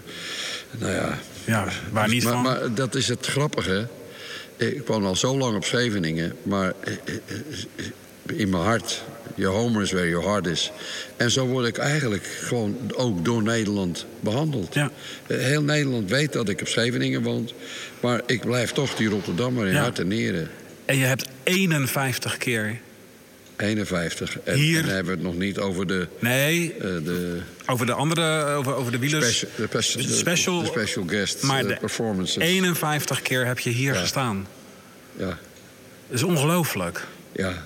Nou 0.79 0.91
ja. 0.91 1.19
Ja, 1.45 1.67
waar 1.91 2.09
niet 2.09 2.23
maar, 2.23 2.33
van. 2.33 2.41
Maar 2.41 2.73
dat 2.73 2.95
is 2.95 3.07
het 3.07 3.25
grappige. 3.25 3.87
Ik 4.57 4.87
woon 4.87 5.05
al 5.05 5.15
zo 5.15 5.37
lang 5.37 5.55
op 5.55 5.65
Scheveningen, 5.65 6.35
maar 6.43 6.73
eh, 6.79 6.93
eh, 6.93 7.15
eh, 7.75 8.39
in 8.39 8.49
mijn 8.49 8.63
hart. 8.63 9.03
Je 9.35 9.45
home 9.45 9.81
is 9.81 9.91
where 9.91 10.09
your 10.09 10.25
heart 10.25 10.45
is. 10.45 10.71
En 11.17 11.31
zo 11.31 11.45
word 11.45 11.67
ik 11.67 11.77
eigenlijk 11.77 12.23
gewoon 12.23 12.77
ook 12.95 13.25
door 13.25 13.43
Nederland 13.43 14.05
behandeld. 14.19 14.73
Ja. 14.73 14.91
Heel 15.27 15.63
Nederland 15.63 16.09
weet 16.09 16.33
dat 16.33 16.49
ik 16.49 16.61
op 16.61 16.67
Scheveningen 16.67 17.23
woon. 17.23 17.49
Maar 17.99 18.21
ik 18.25 18.41
blijf 18.41 18.71
toch 18.71 18.95
die 18.95 19.09
Rotterdammer 19.09 19.67
in 19.67 19.75
hart 19.75 19.99
en 19.99 20.07
nieren. 20.07 20.49
En 20.85 20.97
je 20.97 21.05
hebt 21.05 21.25
51 21.43 22.37
keer 22.37 22.79
51. 23.57 24.39
En, 24.43 24.55
Hier... 24.55 24.81
dan 24.81 24.89
hebben 24.89 25.13
we 25.13 25.19
het 25.19 25.27
nog 25.27 25.37
niet 25.37 25.59
over 25.59 25.87
de... 25.87 26.07
Nee, 26.19 26.75
uh, 26.75 26.81
de, 26.81 27.39
over 27.65 27.85
de 27.85 27.93
andere, 27.93 28.45
over, 28.45 28.75
over 28.75 28.91
de 28.91 28.97
wielers. 28.97 29.37
Special, 29.37 30.01
de, 30.01 30.13
special, 30.13 30.59
de 30.59 30.65
special 30.65 31.03
guest 31.07 31.43
maar 31.43 31.67
de 31.67 31.75
performances. 31.75 32.43
51 32.43 33.21
keer 33.21 33.45
heb 33.45 33.59
je 33.59 33.69
hier 33.69 33.95
gestaan. 33.95 34.47
Ja. 35.17 35.25
Dat 36.07 36.17
is 36.17 36.23
ongelooflijk. 36.23 37.07
Ja. 37.31 37.65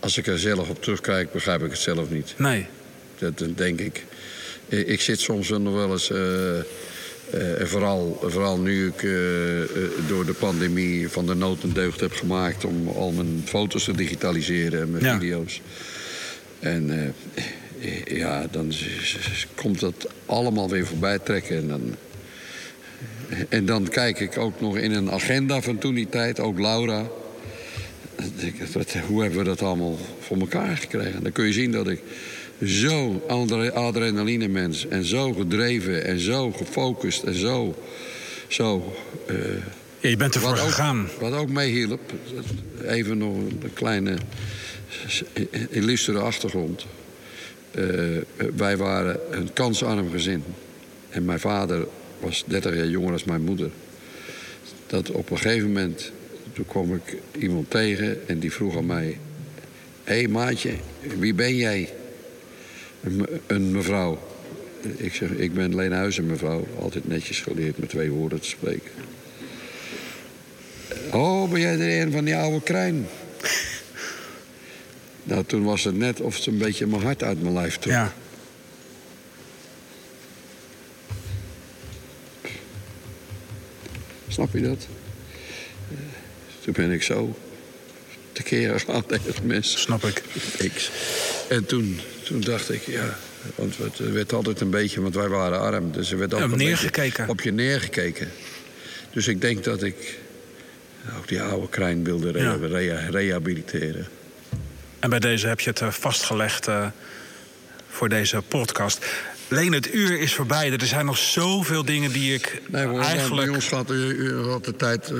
Als 0.00 0.18
ik 0.18 0.26
er 0.26 0.38
zelf 0.38 0.68
op 0.68 0.82
terugkijk, 0.82 1.32
begrijp 1.32 1.62
ik 1.62 1.70
het 1.70 1.80
zelf 1.80 2.10
niet. 2.10 2.34
Nee. 2.36 2.66
Dat, 3.18 3.38
dat 3.38 3.56
denk 3.56 3.80
ik. 3.80 4.04
Ik 4.68 5.00
zit 5.00 5.20
soms 5.20 5.48
nog 5.48 5.74
wel 5.74 5.90
eens... 5.90 6.10
Uh, 6.10 6.18
uh, 7.34 7.66
vooral, 7.66 8.18
vooral 8.22 8.58
nu 8.58 8.86
ik 8.86 9.02
uh, 9.02 9.12
door 10.08 10.26
de 10.26 10.34
pandemie 10.38 11.08
van 11.08 11.26
de 11.26 11.34
nood 11.34 11.62
een 11.62 11.72
deugd 11.72 12.00
heb 12.00 12.12
gemaakt 12.12 12.64
om 12.64 12.88
al 12.88 13.12
mijn 13.12 13.42
foto's 13.44 13.84
te 13.84 13.96
digitaliseren 13.96 14.80
en 14.80 14.90
mijn 14.90 15.20
video's. 15.20 15.60
En 16.60 17.14
ja, 18.04 18.46
dan 18.50 18.72
komt 19.54 19.80
dat 19.80 20.08
allemaal 20.26 20.70
weer 20.70 20.86
voorbij 20.86 21.18
trekken. 21.18 21.56
En 21.56 21.68
dan, 21.68 21.94
en 23.48 23.66
dan 23.66 23.88
kijk 23.88 24.20
ik 24.20 24.38
ook 24.38 24.60
nog 24.60 24.76
in 24.76 24.92
een 24.92 25.10
agenda 25.10 25.60
van 25.60 25.78
toen 25.78 25.94
die 25.94 26.08
tijd, 26.08 26.40
ook 26.40 26.58
Laura. 26.58 27.06
Hoe 29.06 29.22
hebben 29.22 29.38
we 29.38 29.44
dat 29.44 29.62
allemaal 29.62 29.98
voor 30.20 30.38
elkaar 30.38 30.76
gekregen? 30.76 31.22
Dan 31.22 31.32
kun 31.32 31.46
je 31.46 31.52
zien 31.52 31.72
dat 31.72 31.88
ik 31.88 32.00
zo 32.62 33.22
adrenaline 33.74 34.48
mens. 34.48 34.86
En 34.88 35.04
zo 35.04 35.32
gedreven 35.32 36.04
en 36.04 36.18
zo 36.18 36.52
gefocust 36.52 37.22
en 37.22 37.34
zo... 37.34 37.74
zo 38.48 38.94
uh, 39.30 39.36
ja, 40.00 40.08
je 40.08 40.16
bent 40.16 40.34
ervoor 40.34 40.56
gegaan. 40.56 41.08
Wat 41.20 41.32
ook 41.32 41.48
meehielp, 41.48 42.12
even 42.82 43.18
nog 43.18 43.36
een 43.36 43.70
kleine 43.72 44.16
illustere 45.70 46.18
achtergrond. 46.18 46.86
Uh, 47.78 48.20
wij 48.56 48.76
waren 48.76 49.20
een 49.30 49.52
kansarm 49.52 50.10
gezin. 50.10 50.44
En 51.10 51.24
mijn 51.24 51.40
vader 51.40 51.86
was 52.20 52.44
30 52.46 52.74
jaar 52.74 52.86
jonger 52.86 53.10
dan 53.10 53.20
mijn 53.26 53.42
moeder. 53.42 53.70
Dat 54.86 55.10
op 55.10 55.30
een 55.30 55.38
gegeven 55.38 55.66
moment, 55.66 56.12
toen 56.52 56.66
kwam 56.66 56.94
ik 56.94 57.16
iemand 57.38 57.70
tegen 57.70 58.28
en 58.28 58.38
die 58.38 58.52
vroeg 58.52 58.76
aan 58.76 58.86
mij... 58.86 59.18
Hé 60.04 60.14
hey, 60.14 60.28
maatje, 60.28 60.70
wie 61.18 61.34
ben 61.34 61.56
jij? 61.56 61.92
Een 63.46 63.72
mevrouw. 63.72 64.18
Ik 64.96 65.14
zeg, 65.14 65.30
ik 65.30 65.54
ben 65.54 65.74
Leenhuizen 65.74 66.26
mevrouw. 66.26 66.66
Altijd 66.80 67.08
netjes 67.08 67.40
geleerd 67.40 67.78
met 67.78 67.88
twee 67.88 68.10
woorden 68.10 68.40
te 68.40 68.48
spreken. 68.48 68.90
Oh, 71.12 71.50
ben 71.50 71.60
jij 71.60 71.78
er 71.78 72.02
een 72.02 72.12
van 72.12 72.24
die 72.24 72.36
oude 72.36 72.62
kruin? 72.62 73.06
nou, 75.22 75.44
toen 75.44 75.64
was 75.64 75.84
het 75.84 75.96
net 75.96 76.20
of 76.20 76.36
het 76.36 76.46
een 76.46 76.58
beetje 76.58 76.86
mijn 76.86 77.02
hart 77.02 77.22
uit 77.22 77.42
mijn 77.42 77.54
lijf 77.54 77.76
trok. 77.76 77.92
Ja. 77.92 78.12
Snap 84.28 84.52
je 84.52 84.60
dat? 84.60 84.86
Toen 86.60 86.72
ben 86.72 86.90
ik 86.90 87.02
zo 87.02 87.36
tekeer 88.32 88.80
gegaan 88.80 89.06
tegen 89.06 89.46
mensen. 89.46 89.80
Snap 89.80 90.04
ik. 90.04 90.22
ik. 90.58 90.90
En 91.48 91.66
toen 91.66 92.00
toen 92.24 92.40
dacht 92.40 92.72
ik, 92.72 92.82
ja, 92.82 93.16
want 93.54 93.76
het 93.76 93.98
werd 93.98 94.32
altijd 94.32 94.60
een 94.60 94.70
beetje, 94.70 95.00
want 95.00 95.14
wij 95.14 95.28
waren 95.28 95.60
arm, 95.60 95.92
dus 95.92 96.10
er 96.10 96.18
werd 96.18 96.34
altijd 96.34 96.56
neergekeken. 96.56 97.28
op 97.28 97.40
je 97.40 97.52
neergekeken. 97.52 98.30
Dus 99.10 99.28
ik 99.28 99.40
denk 99.40 99.64
dat 99.64 99.82
ik 99.82 100.18
ook 101.18 101.28
die 101.28 101.42
oude 101.42 101.68
krijn 101.68 102.04
wilde 102.04 102.30
rehabiliteren. 103.10 104.06
En 104.98 105.10
bij 105.10 105.18
deze 105.18 105.46
heb 105.46 105.60
je 105.60 105.70
het 105.70 105.80
eh, 105.80 105.88
vastgelegd 105.90 106.68
uh, 106.68 106.86
voor 107.88 108.08
deze 108.08 108.42
podcast. 108.48 109.06
Leen, 109.48 109.72
het 109.72 109.94
uur 109.94 110.20
is 110.20 110.34
voorbij. 110.34 110.72
Er 110.72 110.86
zijn 110.86 111.06
nog 111.06 111.18
zoveel 111.18 111.84
dingen 111.84 112.12
die 112.12 112.34
ik 112.34 112.62
nee, 112.68 112.86
hoor, 112.86 113.00
eigenlijk... 113.00 113.46
Bij 113.46 113.54
ons 113.54 113.68
gaat 113.68 113.88
had 114.50 114.64
de 114.64 114.76
tijd 114.76 115.10
uh, 115.10 115.18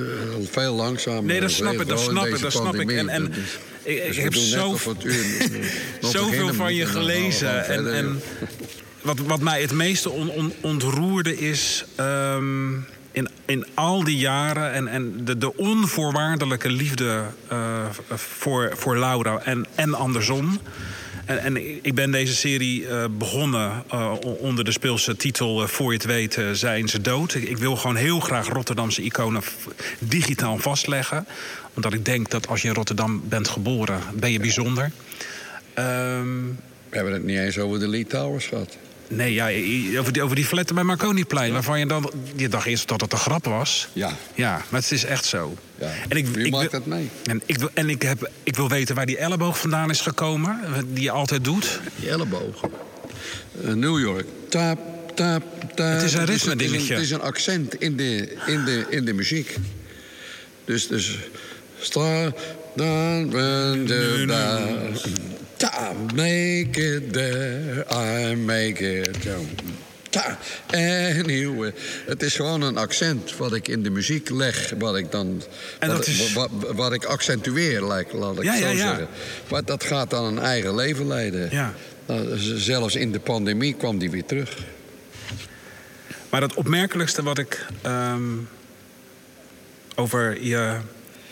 veel 0.51 0.75
langzamer. 0.75 1.23
Nee, 1.23 1.41
dat 1.41 1.51
snap 1.51 1.73
ik, 1.73 1.89
dat 1.89 2.01
snap 2.01 2.27
ik, 2.27 2.41
dat 2.41 2.53
snap 2.53 2.75
ik. 2.75 2.91
En, 2.91 3.09
en 3.09 3.33
ik, 3.85 4.07
dus 4.07 4.17
ik 4.17 4.23
heb 4.23 4.35
zo, 4.35 4.77
zoveel 6.17 6.55
van 6.55 6.75
je 6.75 6.87
gelezen. 6.87 7.67
En, 7.67 7.95
en 7.95 8.23
wat, 9.03 9.19
wat 9.19 9.41
mij 9.41 9.61
het 9.61 9.73
meeste 9.73 10.11
on, 10.11 10.31
on, 10.31 10.53
ontroerde 10.61 11.39
is... 11.39 11.85
Um, 12.01 12.87
in, 13.15 13.29
in 13.45 13.67
al 13.75 14.05
die 14.05 14.17
jaren 14.17 14.73
en, 14.73 14.89
en 14.89 15.25
de, 15.25 15.39
de 15.39 15.57
onvoorwaardelijke 15.57 16.71
liefde 16.71 17.23
uh, 17.53 17.85
voor, 18.11 18.73
voor 18.77 18.99
Laura 18.99 19.39
en, 19.39 19.67
en 19.75 19.95
andersom. 19.95 20.61
En, 21.27 21.85
ik 21.85 21.95
ben 21.95 22.11
deze 22.11 22.35
serie 22.35 22.83
uh, 22.83 23.05
begonnen 23.19 23.85
uh, 23.93 24.13
onder 24.21 24.65
de 24.65 24.73
speelse 24.73 25.17
titel 25.17 25.69
Voor 25.69 25.93
je 25.93 25.97
het 25.97 26.07
weet 26.07 26.39
zijn 26.53 26.89
ze 26.89 27.01
dood. 27.01 27.35
Ik, 27.35 27.49
ik, 27.49 27.59
wil 27.59 27.77
gewoon 27.77 27.97
heel 27.97 28.21
graag 28.21 28.49
Rotterdamse 28.49 29.03
iconen 29.03 29.43
digitaal 29.99 30.59
vastleggen. 30.59 31.27
Omdat 31.75 31.93
ik 31.93 32.05
denk 32.05 32.31
dat 32.31 32.49
als 32.49 32.63
je 32.63 32.69
in 32.69 32.75
Rotterdam 32.75 33.23
bent 33.29 33.49
geboren, 33.49 34.01
ben 34.15 34.33
je 34.33 34.41
bijzonder. 34.41 34.91
Um, 35.79 36.59
We 36.89 36.97
hebben 36.97 37.13
het 37.13 37.25
niet 37.25 37.39
eens 37.39 37.59
over 37.59 37.79
de 37.79 37.89
Lee 37.89 38.07
Towers 38.07 38.47
gehad. 38.47 38.77
Nee, 39.09 39.33
ja, 39.33 39.49
over 39.99 40.13
die, 40.13 40.23
over 40.23 40.37
die 40.37 40.45
fletten 40.45 40.75
bij 40.75 40.85
Marconiplein. 40.85 41.53
Waarvan 41.53 41.79
je 41.79 41.87
dan. 41.87 42.11
Je 42.37 42.49
dacht 42.49 42.67
eerst 42.67 42.89
dat 42.89 43.01
het 43.01 43.13
een 43.13 43.19
grap 43.19 43.45
was. 43.45 43.89
Ja. 43.93 44.13
Ja, 44.35 44.63
maar 44.69 44.81
het 44.81 44.93
is 44.93 45.05
echt 45.05 45.25
zo. 45.25 45.57
Ja. 45.79 45.91
En 46.09 46.17
ik, 46.17 46.27
Wie 46.27 46.47
ik, 46.47 46.53
maakt 46.53 46.71
dat 46.71 46.87
mee? 46.87 47.11
En, 47.25 47.43
ik, 47.47 47.59
wil, 47.59 47.71
en 47.75 47.89
ik, 47.89 48.03
heb, 48.03 48.31
ik 48.43 48.57
wil 48.57 48.69
weten 48.69 48.95
waar 48.95 49.07
die 49.07 49.19
elleboog 49.19 49.59
vandaan 49.59 49.91
is 49.91 50.01
gekomen. 50.01 50.61
Die 50.93 51.03
je 51.03 51.11
altijd 51.11 51.45
doet. 51.45 51.81
Die 51.97 52.11
elleboog. 52.11 52.61
Uh, 53.65 53.73
New 53.73 54.01
York. 54.01 54.27
Tap, 54.49 54.79
tap, 55.15 55.43
tap. 55.75 55.93
Het 55.93 56.03
is 56.03 56.15
een 56.15 56.25
ritme 56.25 56.57
dingetje. 56.57 56.95
Het 56.95 57.03
is 57.03 57.11
een 57.11 57.21
accent 57.21 57.81
in 57.81 57.97
de, 57.97 58.37
in 58.47 58.65
de, 58.65 58.87
in 58.91 59.05
de 59.05 59.13
muziek. 59.13 59.57
Dus, 60.65 60.87
dus. 60.87 61.19
Star, 61.79 62.33
dan, 62.75 63.31
ben 63.31 63.87
de, 63.87 64.93
Ta, 65.57 65.93
make 66.15 66.81
it 66.81 67.13
there, 67.13 67.85
I 67.91 68.35
make 68.35 69.01
it 69.01 69.29
Ta, 70.15 70.39
anyway. 70.71 71.73
Het 72.07 72.23
is 72.23 72.35
gewoon 72.35 72.63
een 72.63 72.77
accent 72.77 73.37
wat 73.37 73.55
ik 73.55 73.69
in 73.69 73.83
de 73.83 73.91
muziek 73.91 74.31
leg, 74.31 74.73
wat 74.79 74.97
ik 74.97 75.11
dan. 75.11 75.43
En 75.79 75.91
wat, 75.91 76.07
is... 76.07 76.33
wat, 76.33 76.51
wat, 76.75 76.93
ik 76.93 77.05
accentueer, 77.05 77.81
laat 77.81 78.01
ik 78.01 78.13
ja, 78.43 78.57
zo 78.57 78.65
ja, 78.65 78.71
ja. 78.71 78.77
zeggen. 78.77 79.09
Maar 79.51 79.65
dat 79.65 79.85
gaat 79.85 80.11
dan 80.11 80.25
een 80.25 80.39
eigen 80.39 80.75
leven 80.75 81.07
leiden. 81.07 81.49
Ja. 81.51 81.75
Nou, 82.07 82.39
zelfs 82.39 82.95
in 82.95 83.13
de 83.13 83.21
pandemie 83.21 83.75
kwam 83.75 83.99
die 83.99 84.11
weer 84.11 84.25
terug. 84.25 84.57
Maar 86.31 86.43
het 86.43 86.55
opmerkelijkste 86.55 87.23
wat 87.23 87.39
ik 87.39 87.67
um, 87.87 88.49
over 89.95 90.45
je, 90.45 90.77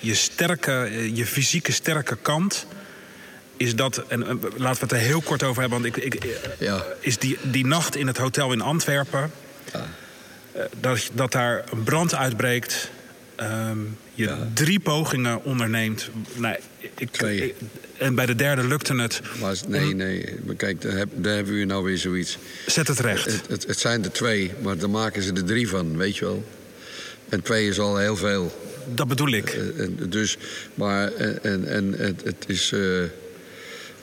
je 0.00 0.14
sterke, 0.14 1.10
je 1.14 1.26
fysieke 1.26 1.72
sterke 1.72 2.16
kant 2.22 2.66
is 3.56 3.74
dat, 3.76 4.02
en 4.08 4.20
laten 4.56 4.58
we 4.58 4.66
het 4.80 4.92
er 4.92 4.96
heel 4.98 5.20
kort 5.20 5.42
over 5.42 5.60
hebben, 5.60 5.82
want 5.82 5.96
ik, 5.96 6.04
ik 6.14 6.26
ja. 6.58 6.84
is 7.00 7.18
die, 7.18 7.38
die 7.42 7.66
nacht 7.66 7.96
in 7.96 8.06
het 8.06 8.16
hotel 8.16 8.52
in 8.52 8.60
Antwerpen, 8.60 9.30
ja. 9.72 9.86
dat, 10.80 11.10
dat 11.12 11.32
daar 11.32 11.64
een 11.72 11.82
brand 11.82 12.14
uitbreekt, 12.14 12.90
um, 13.40 13.96
je 14.14 14.24
Ja. 14.24 14.38
drie 14.54 14.80
pogingen 14.80 15.44
onderneemt. 15.44 16.08
Nee, 16.34 16.56
ik, 16.98 17.10
Twee. 17.10 17.44
ik- 17.48 17.54
en 17.98 18.14
bij 18.14 18.26
de 18.26 18.34
derde 18.34 18.64
lukte 18.66 18.94
het. 18.94 19.20
Maar 19.40 19.56
nee, 19.68 19.94
nee, 19.94 20.34
maar 20.44 20.54
kijk, 20.54 20.80
daar, 20.80 20.92
heb, 20.96 21.08
daar 21.14 21.34
hebben 21.34 21.54
we 21.58 21.64
nou 21.64 21.84
weer 21.84 21.98
zoiets. 21.98 22.38
Zet 22.66 22.88
het 22.88 22.98
recht. 23.00 23.24
Het, 23.24 23.42
het, 23.48 23.66
het 23.66 23.78
zijn 23.78 24.04
er 24.04 24.12
twee, 24.12 24.52
maar 24.62 24.76
dan 24.78 24.90
maken 24.90 25.22
ze 25.22 25.32
er 25.32 25.44
drie 25.44 25.68
van, 25.68 25.96
weet 25.96 26.16
je 26.16 26.24
wel. 26.24 26.44
En 27.28 27.42
twee 27.42 27.68
is 27.68 27.78
al 27.78 27.96
heel 27.96 28.16
veel. 28.16 28.60
Dat 28.94 29.08
bedoel 29.08 29.30
ik. 29.32 29.48
Eh, 29.50 29.80
en, 29.84 29.98
dus, 30.08 30.36
maar 30.74 31.12
en, 31.12 31.68
en, 31.68 31.94
het, 31.98 32.22
het 32.24 32.44
is. 32.46 32.72
eh, 32.72 32.80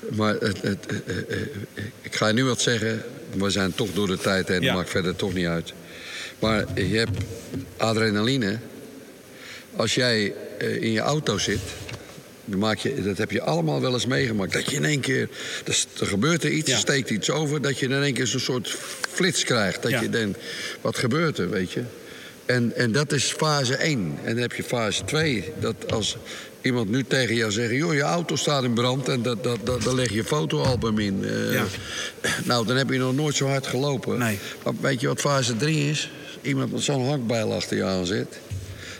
maar 0.09 0.33
het, 0.33 0.61
het, 0.61 0.85
eh, 0.85 1.17
eh, 1.17 1.41
eh, 1.75 1.83
ik 2.01 2.15
ga 2.15 2.31
nu 2.31 2.43
wat 2.45 2.61
zeggen. 2.61 3.03
We 3.35 3.49
zijn 3.49 3.73
toch 3.75 3.93
door 3.93 4.07
de 4.07 4.17
tijd 4.17 4.47
heen, 4.47 4.61
Ja. 4.61 4.65
dat 4.67 4.75
maakt 4.75 4.89
verder 4.89 5.15
toch 5.15 5.33
niet 5.33 5.45
uit. 5.45 5.73
Maar 6.39 6.65
je 6.75 6.97
hebt 6.97 7.17
adrenaline. 7.77 8.57
Als 9.75 9.95
jij 9.95 10.33
in 10.57 10.91
je 10.91 10.99
auto 10.99 11.37
zit. 11.37 11.59
Dan 12.45 12.59
maak 12.59 12.77
je, 12.77 13.01
dat 13.03 13.17
heb 13.17 13.31
je 13.31 13.41
allemaal 13.41 13.81
wel 13.81 13.93
eens 13.93 14.05
meegemaakt. 14.05 14.53
Dat 14.53 14.69
je 14.69 14.75
in 14.75 14.85
één 14.85 14.99
keer. 14.99 15.29
dus 15.63 15.87
er 15.99 16.07
gebeurt 16.07 16.43
er 16.43 16.49
iets, 16.51 16.67
Ja. 16.67 16.73
er 16.73 16.79
steekt 16.79 17.09
iets 17.09 17.29
over. 17.29 17.61
Dat 17.61 17.79
je 17.79 17.85
in 17.85 18.03
één 18.03 18.13
keer 18.13 18.27
zo'n 18.27 18.39
soort 18.39 18.75
flits 19.11 19.43
krijgt. 19.43 19.81
Dat 19.81 19.91
Ja. 19.91 20.01
je 20.01 20.09
denkt: 20.09 20.39
wat 20.81 20.97
gebeurt 20.97 21.37
er, 21.37 21.49
weet 21.49 21.71
je? 21.71 21.81
En, 22.45 22.75
en 22.75 22.91
dat 22.91 23.11
is 23.11 23.23
fase 23.23 23.75
1. 23.75 24.17
En 24.23 24.33
dan 24.33 24.41
heb 24.41 24.53
je 24.53 24.63
fase 24.63 25.03
2. 25.05 25.51
Dat 25.59 25.91
als 25.91 26.17
iemand 26.61 26.89
nu 26.89 27.03
tegen 27.03 27.35
jou 27.35 27.51
zegt... 27.51 27.71
joh, 27.71 27.93
je 27.93 28.01
auto 28.01 28.35
staat 28.35 28.63
in 28.63 28.73
brand 28.73 29.07
en 29.07 29.21
dat, 29.21 29.43
dat, 29.43 29.57
dat, 29.63 29.83
daar 29.83 29.93
leg 29.93 30.13
je 30.13 30.23
fotoalbum 30.23 30.99
in. 30.99 31.25
Eh, 31.25 31.53
Ja. 31.53 31.65
Nou, 32.43 32.65
dan 32.65 32.75
heb 32.75 32.89
je 32.89 32.97
nog 32.97 33.15
nooit 33.15 33.35
zo 33.35 33.47
hard 33.47 33.67
gelopen. 33.67 34.17
Nee. 34.17 34.37
Maar 34.63 34.73
weet 34.81 34.99
je 35.01 35.07
wat 35.07 35.19
fase 35.19 35.57
3 35.57 35.89
is? 35.89 36.11
Iemand 36.41 36.71
met 36.71 36.81
zo'n 36.81 37.07
hakbijl 37.07 37.53
achter 37.53 37.77
je 37.77 37.83
aan 37.83 38.05
zit. 38.05 38.27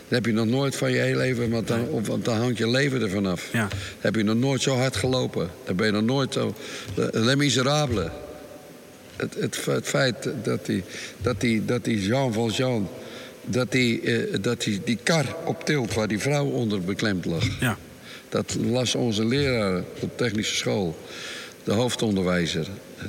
Dan 0.08 0.18
heb 0.18 0.26
je 0.26 0.32
nog 0.32 0.46
nooit 0.46 0.76
van 0.76 0.92
je 0.92 0.98
hele 0.98 1.16
leven... 1.16 1.50
want 1.50 1.68
dan, 1.68 1.88
of, 1.88 2.06
want 2.06 2.24
dan 2.24 2.36
hangt 2.36 2.58
je 2.58 2.68
leven 2.68 3.02
ervan 3.02 3.26
af. 3.26 3.48
Ja. 3.52 3.68
Dan 3.68 3.78
heb 3.98 4.14
je 4.14 4.22
nog 4.22 4.36
nooit 4.36 4.62
zo 4.62 4.76
hard 4.76 4.96
gelopen. 4.96 5.50
Dan 5.64 5.76
ben 5.76 5.86
je 5.86 5.92
nog 5.92 6.02
nooit 6.02 6.32
zo... 6.32 6.54
Les 7.12 7.34
Miserables. 7.34 8.10
Het, 9.16 9.34
het, 9.34 9.64
het 9.64 9.86
feit 9.86 10.28
dat 10.42 10.66
die, 10.66 10.84
dat 11.22 11.40
die, 11.40 11.64
dat 11.64 11.84
die 11.84 12.00
Jean 12.02 12.32
Valjean... 12.32 12.88
dat 13.44 13.72
die, 13.72 14.00
eh, 14.00 14.36
dat 14.40 14.62
die, 14.62 14.80
die 14.84 14.98
kar 15.02 15.36
optilt 15.44 15.94
waar 15.94 16.08
die 16.08 16.18
vrouw 16.18 16.46
onder 16.46 16.80
beklemd 16.80 17.24
lag... 17.24 17.60
Ja. 17.60 17.78
Dat 18.30 18.56
las 18.70 18.94
onze 18.94 19.24
leraar 19.24 19.82
op 20.00 20.18
technische 20.18 20.54
school. 20.54 20.96
De 21.64 21.72
hoofdonderwijzer 21.72 22.68
eh, 22.98 23.06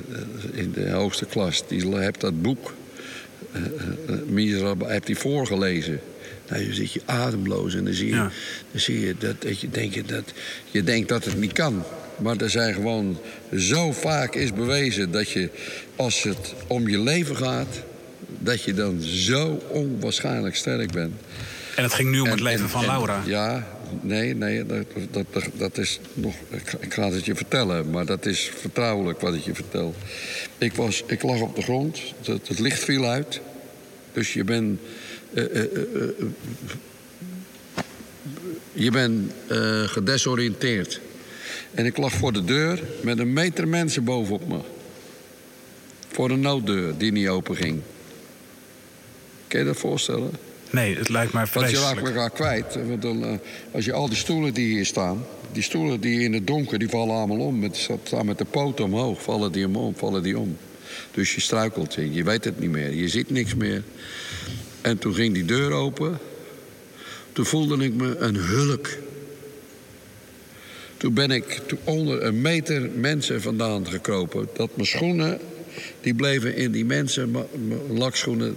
in 0.52 0.72
de 0.72 0.90
hoogste 0.90 1.26
klas. 1.26 1.62
Die 1.68 1.96
heeft 1.96 2.20
dat 2.20 2.42
boek, 2.42 2.74
eh, 3.52 3.62
eh, 3.62 4.20
Miserable, 4.26 4.88
heeft 4.88 5.06
hij 5.06 5.16
voorgelezen. 5.16 6.00
Nou, 6.48 6.62
je 6.64 6.74
zit 6.74 6.92
je 6.92 7.00
ademloos 7.04 7.74
en 7.74 7.84
dan 7.84 7.94
zie 7.94 8.06
je, 8.08 8.14
Ja. 8.14 8.30
dan 8.70 8.80
zie 8.80 9.00
je 9.00 9.14
dat, 9.18 9.42
dat, 9.42 9.60
je 9.60 9.70
denkt 9.70 10.08
dat 10.08 10.32
je 10.70 10.82
denkt 10.82 11.08
dat 11.08 11.24
het 11.24 11.38
niet 11.38 11.52
kan. 11.52 11.82
Maar 12.18 12.36
er 12.36 12.50
zijn 12.50 12.74
gewoon 12.74 13.18
zo 13.56 13.92
vaak 13.92 14.34
is 14.34 14.52
bewezen 14.52 15.10
dat 15.10 15.30
je, 15.30 15.50
als 15.96 16.22
het 16.22 16.54
om 16.66 16.88
je 16.88 16.98
leven 16.98 17.36
gaat, 17.36 17.82
dat 18.38 18.62
je 18.62 18.74
dan 18.74 19.00
zo 19.00 19.62
onwaarschijnlijk 19.68 20.56
sterk 20.56 20.92
bent. 20.92 21.12
En 21.76 21.82
het 21.82 21.92
ging 21.94 22.10
nu 22.10 22.20
om 22.20 22.26
het 22.28 22.36
En- 22.38 22.42
leven 22.42 22.62
en- 22.64 22.68
van 22.70 22.80
en- 22.80 22.86
Laura. 22.86 23.22
Ja, 23.26 23.66
nee, 24.00 24.34
nee, 24.34 24.66
dat, 24.66 24.84
dat, 25.10 25.44
dat, 25.54 25.78
is 25.78 26.00
nog. 26.14 26.34
Ik, 26.50 26.72
ik 26.80 26.94
ga 26.94 27.10
het 27.10 27.24
je 27.24 27.34
vertellen, 27.34 27.90
maar 27.90 28.06
dat 28.06 28.26
is 28.26 28.50
vertrouwelijk 28.56 29.20
wat 29.20 29.34
ik 29.34 29.40
je 29.44 29.54
vertel. 29.54 29.94
Ik, 30.58 30.74
was, 30.74 31.02
ik 31.06 31.22
lag 31.22 31.40
op 31.40 31.56
de 31.56 31.62
grond, 31.62 31.98
het, 32.24 32.48
het 32.48 32.58
licht 32.58 32.84
viel 32.84 33.04
uit. 33.08 33.40
Dus 34.12 34.32
je 34.32 34.44
bent. 34.44 34.80
eh, 35.34 35.44
eh, 35.44 35.62
eh, 35.62 36.08
je 38.72 38.90
bent 38.90 39.32
gedesoriënteerd. 39.90 41.00
En 41.74 41.86
ik 41.86 41.96
lag 41.96 42.12
voor 42.12 42.32
de 42.32 42.44
deur 42.44 42.80
met 43.02 43.18
een 43.18 43.32
meter 43.32 43.68
mensen 43.68 44.04
bovenop 44.04 44.48
me. 44.48 44.58
Voor 46.12 46.30
een 46.30 46.40
nooddeur 46.40 46.94
die 46.98 47.12
niet 47.12 47.28
open 47.28 47.56
ging. 47.56 47.80
Kun 49.52 49.60
je 49.60 49.66
dat 49.66 49.76
voorstellen? 49.76 50.30
Nee, 50.70 50.96
het 50.96 51.08
lijkt 51.08 51.32
mij 51.32 51.46
Want 51.52 51.70
je 51.70 51.76
raakt 51.76 51.86
vreselijk. 51.86 52.16
elkaar 52.16 52.30
kwijt. 52.30 52.88
Want 52.88 53.02
dan, 53.02 53.24
eh, 53.24 53.32
als 53.70 53.84
je 53.84 53.92
al 53.92 54.08
die 54.08 54.16
stoelen 54.16 54.54
die 54.54 54.74
hier 54.74 54.86
staan... 54.86 55.26
die 55.52 55.62
stoelen 55.62 56.00
die 56.00 56.20
in 56.20 56.32
het 56.32 56.46
donker, 56.46 56.78
die 56.78 56.88
vallen 56.88 57.16
allemaal 57.16 57.38
om. 57.38 57.58
Met, 57.58 57.88
staan 58.04 58.26
met 58.26 58.38
de 58.38 58.44
poten 58.44 58.84
omhoog, 58.84 59.22
vallen 59.22 59.52
die 59.52 59.68
om, 59.68 59.94
vallen 59.96 60.22
die 60.22 60.38
om. 60.38 60.56
Dus 61.10 61.34
je 61.34 61.40
struikelt, 61.40 61.94
je, 61.94 62.12
je 62.12 62.24
weet 62.24 62.44
het 62.44 62.60
niet 62.60 62.70
meer. 62.70 62.94
Je 62.94 63.08
ziet 63.08 63.30
niks 63.30 63.54
meer. 63.54 63.82
En 64.80 64.98
toen 64.98 65.14
ging 65.14 65.34
die 65.34 65.44
deur 65.44 65.72
open. 65.72 66.18
Toen 67.32 67.46
voelde 67.46 67.84
ik 67.84 67.94
me 67.94 68.16
een 68.16 68.36
hulk. 68.36 68.88
Toen 70.96 71.14
ben 71.14 71.30
ik 71.30 71.60
toen 71.66 71.78
onder 71.84 72.22
een 72.22 72.40
meter 72.40 72.90
mensen 72.94 73.42
vandaan 73.42 73.86
gekropen. 73.86 74.48
Dat 74.54 74.70
mijn 74.76 74.88
schoenen, 74.88 75.40
die 76.00 76.14
bleven 76.14 76.56
in 76.56 76.72
die 76.72 76.84
mensen... 76.84 77.36
Lakschoenen, 77.88 78.56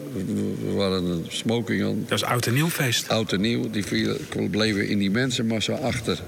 we 0.65 0.71
waren 0.71 1.03
een 1.03 1.25
smoking 1.27 1.83
aan. 1.83 2.05
Dat 2.07 2.17
is 2.17 2.23
oud 2.23 2.47
en 2.47 2.53
nieuw 2.53 2.69
feest. 2.69 3.09
Oud 3.09 3.33
en 3.33 3.41
nieuw, 3.41 3.69
die 3.69 3.85
vielen, 3.85 4.49
bleven 4.49 4.87
in 4.87 4.97
die 4.97 5.11
mensenmassa 5.11 5.73
achter. 5.73 6.19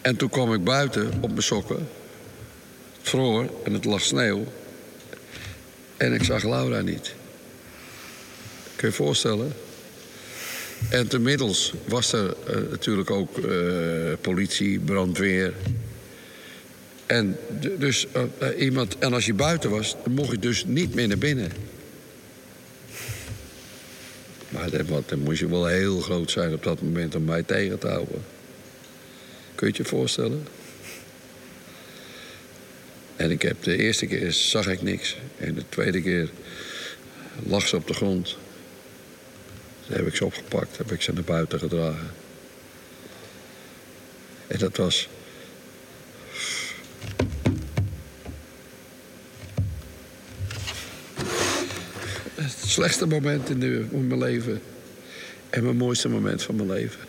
En 0.00 0.16
toen 0.16 0.28
kwam 0.28 0.54
ik 0.54 0.64
buiten 0.64 1.12
op 1.20 1.30
mijn 1.30 1.42
sokken. 1.42 1.88
Het 2.98 3.08
vroor 3.08 3.50
en 3.64 3.72
het 3.72 3.84
lag 3.84 4.00
sneeuw. 4.00 4.44
En 5.96 6.12
ik 6.12 6.24
zag 6.24 6.42
Laura 6.42 6.80
niet. 6.80 7.14
Kun 8.76 8.88
je 8.88 8.96
je 8.96 9.02
voorstellen? 9.02 9.52
En 10.90 11.08
inmiddels 11.08 11.72
was 11.88 12.12
er 12.12 12.34
eh, 12.46 12.56
natuurlijk 12.70 13.10
ook 13.10 13.38
eh, 13.38 13.52
politie, 14.20 14.78
brandweer. 14.78 15.52
En, 17.06 17.36
dus, 17.78 18.06
uh, 18.42 18.60
iemand, 18.60 18.98
en 18.98 19.12
als 19.12 19.26
je 19.26 19.34
buiten 19.34 19.70
was, 19.70 19.96
dan 20.04 20.12
mocht 20.12 20.30
je 20.30 20.38
dus 20.38 20.64
niet 20.64 20.94
meer 20.94 21.08
naar 21.08 21.18
binnen. 21.18 21.52
Maar 24.48 24.70
dat, 24.70 25.08
dan 25.08 25.18
moest 25.18 25.40
je 25.40 25.48
wel 25.48 25.66
heel 25.66 26.00
groot 26.00 26.30
zijn 26.30 26.52
op 26.52 26.62
dat 26.62 26.82
moment 26.82 27.14
om 27.14 27.24
mij 27.24 27.42
tegen 27.42 27.78
te 27.78 27.86
houden. 27.86 28.24
Kun 29.54 29.66
je 29.66 29.72
het 29.72 29.76
je 29.76 29.84
voorstellen? 29.84 30.46
En 33.16 33.30
ik 33.30 33.42
heb 33.42 33.62
de 33.62 33.76
eerste 33.76 34.06
keer 34.06 34.32
zag 34.32 34.66
ik 34.66 34.82
niks. 34.82 35.16
En 35.38 35.54
de 35.54 35.64
tweede 35.68 36.02
keer 36.02 36.30
lag 37.46 37.68
ze 37.68 37.76
op 37.76 37.86
de 37.86 37.94
grond. 37.94 38.36
Toen 39.86 39.96
heb 39.96 40.06
ik 40.06 40.16
ze 40.16 40.24
opgepakt, 40.24 40.76
heb 40.76 40.92
ik 40.92 41.02
ze 41.02 41.12
naar 41.12 41.22
buiten 41.22 41.58
gedragen. 41.58 42.10
En 44.46 44.58
dat 44.58 44.76
was. 44.76 45.08
Het 52.34 52.63
slechtste 52.74 53.06
moment 53.06 53.50
in, 53.50 53.60
de, 53.60 53.86
in 53.90 54.06
mijn 54.06 54.20
leven. 54.20 54.60
En 55.50 55.64
mijn 55.64 55.76
mooiste 55.76 56.08
moment 56.08 56.42
van 56.42 56.56
mijn 56.56 56.68
leven. 56.68 57.00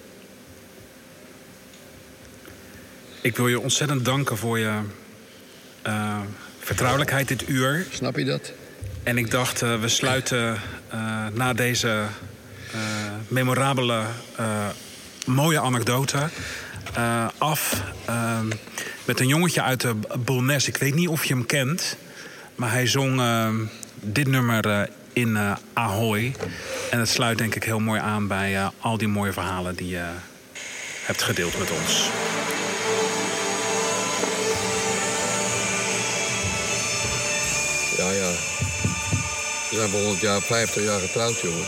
Ik 3.21 3.37
wil 3.37 3.47
je 3.47 3.59
ontzettend 3.59 4.05
danken 4.05 4.37
voor 4.37 4.59
je 4.59 4.79
uh, 5.87 6.19
vertrouwelijkheid 6.59 7.27
dit 7.27 7.49
uur. 7.49 7.85
Snap 7.91 8.17
je 8.17 8.25
dat? 8.25 8.51
En 9.03 9.17
ik 9.17 9.31
dacht, 9.31 9.61
uh, 9.61 9.79
we 9.81 9.87
sluiten 9.87 10.57
uh, 10.93 11.27
na 11.33 11.53
deze 11.53 12.03
memorabele, 13.27 14.03
mooie 15.25 15.59
anekdote 15.59 16.29
af 17.37 17.83
met 19.05 19.19
een 19.19 19.27
jongetje 19.27 19.61
uit 19.61 19.81
de 19.81 19.95
Bolnes. 20.19 20.67
Ik 20.67 20.77
weet 20.77 20.95
niet 20.95 21.07
of 21.07 21.25
je 21.25 21.33
hem 21.33 21.45
kent, 21.45 21.97
maar 22.55 22.71
hij 22.71 22.87
zong 22.87 23.21
dit 23.99 24.27
nummer 24.27 24.89
in 25.15 25.37
Ahoy. 25.73 26.35
En 26.91 26.99
het 26.99 27.09
sluit 27.09 27.37
denk 27.37 27.55
ik 27.55 27.63
heel 27.63 27.79
mooi 27.79 27.99
aan 27.99 28.27
bij 28.27 28.69
al 28.79 28.97
die 28.97 29.07
mooie 29.07 29.33
verhalen 29.33 29.75
die 29.75 29.87
je 29.87 30.05
hebt 31.05 31.21
gedeeld 31.21 31.59
met 31.59 31.71
ons. 31.71 32.09
Ja, 37.97 38.11
ja. 38.11 38.31
We 39.69 39.75
zijn 39.75 39.89
volgend 39.89 40.21
jaar 40.21 40.41
50 40.41 40.83
jaar 40.83 40.99
getrouwd, 40.99 41.39
jongen. 41.39 41.67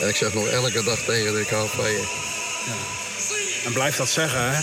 En 0.00 0.08
ik 0.08 0.16
zeg 0.16 0.34
nog 0.34 0.46
elke 0.46 0.82
dag 0.82 0.98
tegen 0.98 1.46
van 1.68 1.90
je. 1.90 2.04
Ja. 2.66 2.74
En 3.66 3.72
blijf 3.72 3.96
dat 3.96 4.08
zeggen, 4.08 4.40
hè? 4.40 4.58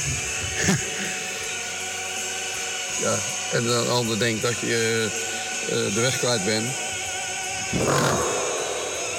ja, 3.05 3.17
en 3.51 3.65
een 3.65 3.87
ander 3.87 4.19
denkt 4.19 4.41
dat 4.41 4.59
je 4.59 5.09
uh, 5.13 5.26
de 5.69 6.01
weg 6.01 6.17
kwijt 6.17 6.45
bent. 6.45 6.67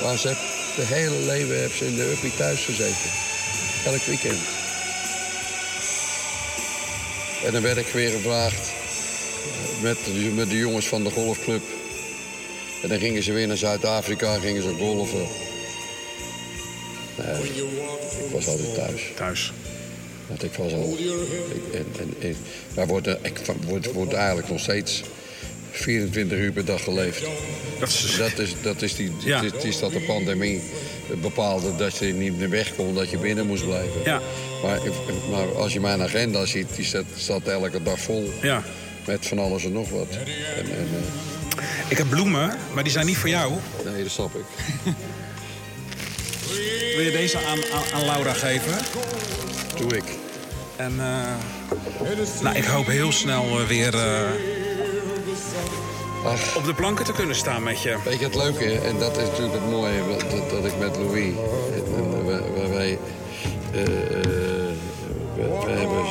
Maar 0.03 0.19
ze 0.19 0.29
heeft 0.29 0.41
de 0.77 0.85
hele 0.95 1.19
leven 1.19 1.59
heeft 1.59 1.77
ze 1.77 1.87
in 1.87 1.97
de 1.97 2.11
uppie 2.11 2.37
thuis 2.37 2.65
gezeten. 2.65 3.11
Elk 3.85 4.03
weekend. 4.03 4.39
En 7.45 7.53
dan 7.53 7.63
werd 7.63 7.77
ik 7.77 7.87
weer 7.87 8.11
gevraagd 8.11 8.73
met, 9.83 9.99
met 10.35 10.51
de 10.51 10.57
jongens 10.57 10.89
van 10.89 11.05
de 11.05 11.11
golfclub. 11.11 11.63
En 12.83 12.89
dan 12.89 12.99
gingen 12.99 13.23
ze 13.23 13.33
weer 13.33 13.47
naar 13.47 13.57
Zuid-Afrika, 13.57 14.39
gingen 14.39 14.63
ze 14.63 14.75
golven. 14.79 15.27
Nee, 17.17 17.49
ik 18.25 18.31
was 18.33 18.47
altijd 18.47 18.75
thuis. 18.75 19.03
Thuis. 19.17 19.53
Want 20.27 20.43
ik 20.43 20.55
was 20.55 20.73
al. 20.73 20.97
Ik, 21.49 21.75
en, 21.75 22.15
en, 22.21 22.37
maar 22.75 22.87
wordt, 22.87 23.07
ik 23.07 23.39
wordt 23.93 24.13
eigenlijk 24.13 24.49
nog 24.49 24.61
steeds 24.61 25.03
24 25.71 26.39
uur 26.39 26.53
per 26.53 26.65
dag 26.65 26.83
geleefd. 26.83 27.25
Dat 27.79 27.89
is, 27.89 28.17
dat 28.19 28.39
is, 28.39 28.55
dat 28.63 28.83
is, 28.83 28.97
die, 28.97 29.13
ja. 29.19 29.43
is, 29.43 29.53
is 29.63 29.79
dat 29.79 29.93
de 29.93 30.01
pandemie 30.01 30.63
bepaalde 31.21 31.77
dat 31.77 31.97
je 31.97 32.07
niet 32.07 32.39
meer 32.39 32.51
weg 32.51 32.75
kon, 32.75 32.95
dat 32.95 33.11
je 33.11 33.19
binnen 33.19 33.47
moest 33.47 33.65
blijven. 33.65 34.01
Ja. 34.05 34.21
Maar, 34.63 34.81
maar 35.31 35.55
als 35.55 35.73
je 35.73 35.81
mijn 35.81 36.03
agenda 36.03 36.45
ziet, 36.45 36.77
die 36.77 36.85
staat, 36.85 37.05
staat 37.17 37.43
elke 37.47 37.83
dag 37.83 38.01
vol. 38.01 38.33
Ja. 38.43 38.63
Met 39.07 39.27
van 39.27 39.39
alles 39.39 39.65
en 39.65 39.73
nog 39.73 39.91
wat. 39.91 40.09
En, 40.11 40.27
en, 40.57 40.89
uh... 40.93 41.65
Ik 41.89 41.97
heb 41.97 42.09
bloemen, 42.09 42.57
maar 42.75 42.83
die 42.83 42.93
zijn 42.93 43.07
niet 43.07 43.17
voor 43.17 43.29
jou. 43.29 43.53
Nee, 43.85 44.03
dat 44.03 44.13
snap 44.13 44.35
ik. 44.35 44.45
Wil 46.97 47.07
je 47.07 47.13
deze 47.13 47.39
aan, 47.39 47.59
aan, 47.95 48.05
Laura 48.05 48.33
geven? 48.33 48.79
Doe 49.77 49.97
ik. 49.97 50.05
En 50.77 50.93
uh, 50.93 52.43
nou, 52.43 52.57
ik 52.57 52.65
hoop 52.65 52.87
heel 52.87 53.13
snel 53.13 53.61
uh, 53.61 53.67
weer 53.67 53.95
Ach. 56.25 56.57
op 56.57 56.65
de 56.65 56.75
planken 56.75 57.05
te 57.05 57.13
kunnen 57.13 57.37
staan 57.37 57.63
met 57.63 57.83
je. 57.83 57.97
Weet 58.05 58.19
je 58.19 58.25
het 58.25 58.35
leuke, 58.35 58.79
en 58.79 58.99
dat 58.99 59.17
is 59.17 59.29
natuurlijk 59.29 59.53
het 59.53 59.71
mooie 59.71 60.01
dat, 60.31 60.51
dat 60.51 60.65
ik 60.65 60.79
met 60.79 60.97
Louis... 60.97 61.33
waar 62.57 62.71
wij... 62.71 62.99
we, 65.35 65.71
hebben, 65.71 66.05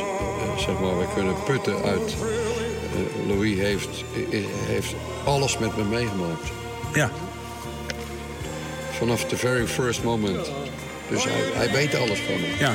zeg 0.58 0.80
maar, 0.80 0.97
we 0.97 1.05
kunnen 1.14 1.36
putten 1.45 1.84
uit 1.84 2.16
Louis 3.28 3.58
heeft, 3.58 4.03
heeft 4.66 4.93
alles 5.26 5.58
met 5.58 5.78
me 5.78 5.84
meegemaakt. 5.84 6.51
Ja. 6.93 7.12
Vanaf 8.91 9.24
the 9.24 9.38
very 9.38 9.68
first 9.68 10.03
moment. 10.03 10.51
Dus 11.10 11.24
hij, 11.24 11.41
hij 11.53 11.72
weet 11.72 11.95
alles 11.95 12.20
van 12.20 12.41
me. 12.41 12.47
Ja. 12.60 12.74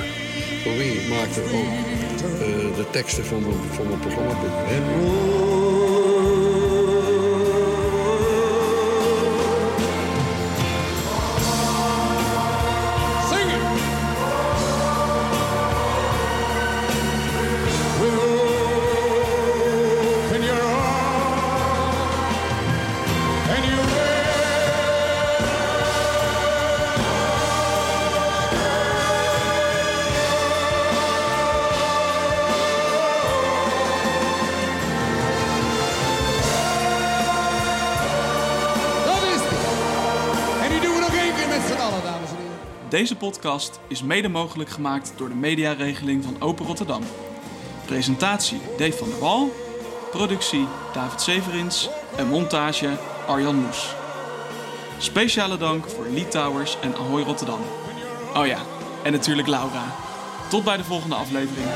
Louis 0.64 1.08
maakte 1.08 1.42
ook 1.42 1.50
uh, 1.50 2.76
de 2.76 2.86
teksten 2.90 3.24
voor 3.24 3.40
mijn, 3.40 3.56
voor 3.74 3.86
mijn 3.86 4.00
programmaboek. 4.00 5.51
Deze 42.92 43.16
podcast 43.16 43.80
is 43.88 44.02
mede 44.02 44.28
mogelijk 44.28 44.70
gemaakt 44.70 45.12
door 45.16 45.28
de 45.28 45.34
mediaregeling 45.34 46.24
van 46.24 46.36
Open 46.40 46.66
Rotterdam. 46.66 47.02
Presentatie 47.86 48.60
Dave 48.78 48.92
van 48.92 49.08
der 49.08 49.18
Wal. 49.18 49.52
Productie 50.10 50.66
David 50.92 51.20
Severins. 51.20 51.88
En 52.16 52.28
montage 52.28 52.98
Arjan 53.26 53.56
Moes. 53.56 53.94
Speciale 54.98 55.56
dank 55.56 55.88
voor 55.88 56.06
Lee 56.06 56.28
Towers 56.28 56.76
en 56.80 56.94
Ahoy 56.94 57.22
Rotterdam. 57.22 57.60
Oh 58.36 58.46
ja, 58.46 58.58
en 59.02 59.12
natuurlijk 59.12 59.48
Laura. 59.48 59.94
Tot 60.48 60.64
bij 60.64 60.76
de 60.76 60.84
volgende 60.84 61.14
aflevering. 61.14 61.68